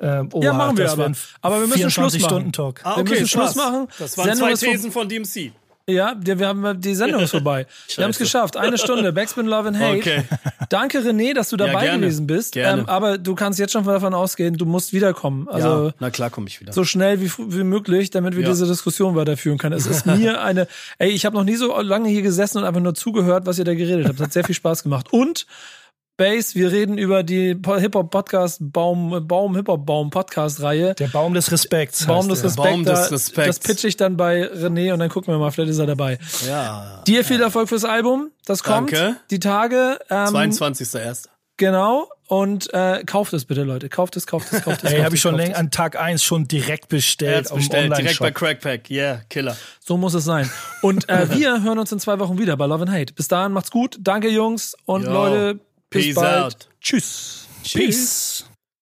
Ähm, 0.00 0.28
oh, 0.32 0.42
ja, 0.42 0.52
machen 0.52 0.76
wir 0.76 0.90
aber. 0.90 1.12
Aber 1.40 1.60
wir 1.60 1.66
müssen 1.68 1.90
Schluss 1.90 2.18
machen. 2.18 2.24
Stunden 2.24 2.52
Talk. 2.52 2.80
Ah, 2.84 2.92
okay, 2.92 3.04
wir 3.04 3.10
müssen 3.12 3.28
Schluss 3.28 3.54
machen. 3.54 3.88
Das 3.98 4.18
waren 4.18 4.26
Sendung 4.26 4.54
zwei 4.54 4.66
Thesen 4.70 4.92
von 4.92 5.08
DMC. 5.26 5.52
Ja, 5.88 6.16
wir 6.20 6.48
haben 6.48 6.80
die 6.80 6.96
Sendung 6.96 7.22
ist 7.22 7.30
vorbei. 7.38 7.64
wir 7.94 8.02
haben 8.02 8.10
es 8.10 8.18
geschafft. 8.18 8.56
Eine 8.56 8.76
Stunde. 8.76 9.12
Backspin 9.12 9.46
Love 9.46 9.68
and 9.68 9.78
Hate. 9.78 9.98
Okay. 9.98 10.24
Danke, 10.68 10.98
René, 10.98 11.32
dass 11.32 11.50
du 11.50 11.56
dabei 11.56 11.86
ja, 11.86 11.96
gewesen 11.96 12.26
bist. 12.26 12.56
Ähm, 12.56 12.88
aber 12.88 13.18
du 13.18 13.36
kannst 13.36 13.60
jetzt 13.60 13.72
schon 13.72 13.84
davon 13.84 14.12
ausgehen, 14.12 14.56
du 14.56 14.66
musst 14.66 14.92
wiederkommen. 14.92 15.48
Also 15.48 15.86
ja, 15.86 15.94
na 16.00 16.10
klar 16.10 16.30
komme 16.30 16.48
ich 16.48 16.60
wieder. 16.60 16.72
So 16.72 16.82
schnell 16.82 17.20
wie, 17.20 17.30
wie 17.30 17.62
möglich, 17.62 18.10
damit 18.10 18.34
wir 18.34 18.42
ja. 18.42 18.48
diese 18.48 18.66
Diskussion 18.66 19.14
weiterführen 19.14 19.58
können. 19.58 19.76
Es 19.76 19.86
ist 19.86 20.06
mir 20.06 20.42
eine. 20.42 20.66
Ey, 20.98 21.10
ich 21.10 21.24
habe 21.24 21.36
noch 21.36 21.44
nie 21.44 21.54
so 21.54 21.80
lange 21.80 22.08
hier 22.08 22.22
gesessen 22.22 22.58
und 22.58 22.64
einfach 22.64 22.80
nur 22.80 22.94
zugehört, 22.96 23.46
was 23.46 23.56
ihr 23.60 23.64
da 23.64 23.74
geredet 23.74 24.08
habt. 24.08 24.16
Es 24.16 24.24
hat 24.24 24.32
sehr 24.32 24.44
viel 24.44 24.56
Spaß 24.56 24.82
gemacht. 24.82 25.12
Und 25.12 25.46
Base, 26.16 26.54
wir 26.54 26.72
reden 26.72 26.96
über 26.96 27.22
die 27.22 27.48
Hip-Hop-Podcast, 27.62 28.58
Baum, 28.72 29.28
Baum, 29.28 29.54
Hip-Hop-Baum-Podcast-Reihe. 29.54 30.94
Der 30.94 31.08
Baum 31.08 31.34
des 31.34 31.52
Respekts. 31.52 32.06
Baum 32.06 32.26
des 32.26 32.42
Respekts. 32.42 32.70
Baum 32.70 32.84
des 32.86 33.12
Respekts. 33.12 33.58
Das 33.58 33.76
pitch 33.76 33.84
ich 33.84 33.98
dann 33.98 34.16
bei 34.16 34.50
René 34.50 34.94
und 34.94 35.00
dann 35.00 35.10
gucken 35.10 35.34
wir 35.34 35.38
mal, 35.38 35.50
vielleicht 35.50 35.72
ist 35.72 35.78
er 35.78 35.86
dabei. 35.86 36.18
Ja. 36.46 37.02
Dir 37.06 37.22
viel 37.22 37.42
Erfolg 37.42 37.68
fürs 37.68 37.84
Album. 37.84 38.30
Das 38.46 38.62
kommt. 38.62 38.94
Danke. 38.94 39.16
Die 39.30 39.40
Tage. 39.40 39.98
Ähm, 40.08 40.28
22.01. 40.28 41.26
Genau. 41.58 42.08
Und 42.28 42.72
äh, 42.74 43.04
kauft 43.04 43.32
es 43.34 43.44
bitte, 43.44 43.62
Leute. 43.62 43.88
Kauft 43.88 44.16
es, 44.16 44.26
kauft 44.26 44.52
es, 44.52 44.62
kauft 44.62 44.84
es. 44.84 44.92
Ey, 44.94 45.02
habe 45.02 45.14
ich 45.14 45.20
schon 45.20 45.36
länger 45.36 45.56
an 45.56 45.70
Tag 45.70 46.00
1 46.00 46.24
schon 46.24 46.48
direkt 46.48 46.88
bestellt. 46.88 47.54
bestellt 47.54 47.96
direkt 47.96 48.18
bei 48.18 48.30
Crackpack. 48.30 48.90
Yeah, 48.90 49.20
Killer. 49.28 49.56
So 49.80 49.96
muss 49.96 50.14
es 50.14 50.24
sein. 50.24 50.50
Und 50.80 51.08
äh, 51.08 51.30
wir 51.36 51.62
hören 51.62 51.78
uns 51.78 51.92
in 51.92 52.00
zwei 52.00 52.18
Wochen 52.18 52.38
wieder 52.38 52.56
bei 52.56 52.66
Love 52.66 52.84
and 52.84 52.92
Hate. 52.92 53.12
Bis 53.12 53.28
dahin, 53.28 53.52
macht's 53.52 53.70
gut. 53.70 53.98
Danke, 54.00 54.28
Jungs. 54.28 54.76
Und 54.86 55.04
Yo. 55.04 55.12
Leute, 55.12 55.60
Bis 55.90 56.06
Peace 56.06 56.14
bald. 56.14 56.54
out. 56.54 56.68
Tschüss. 56.80 57.48
Peace. 57.64 58.44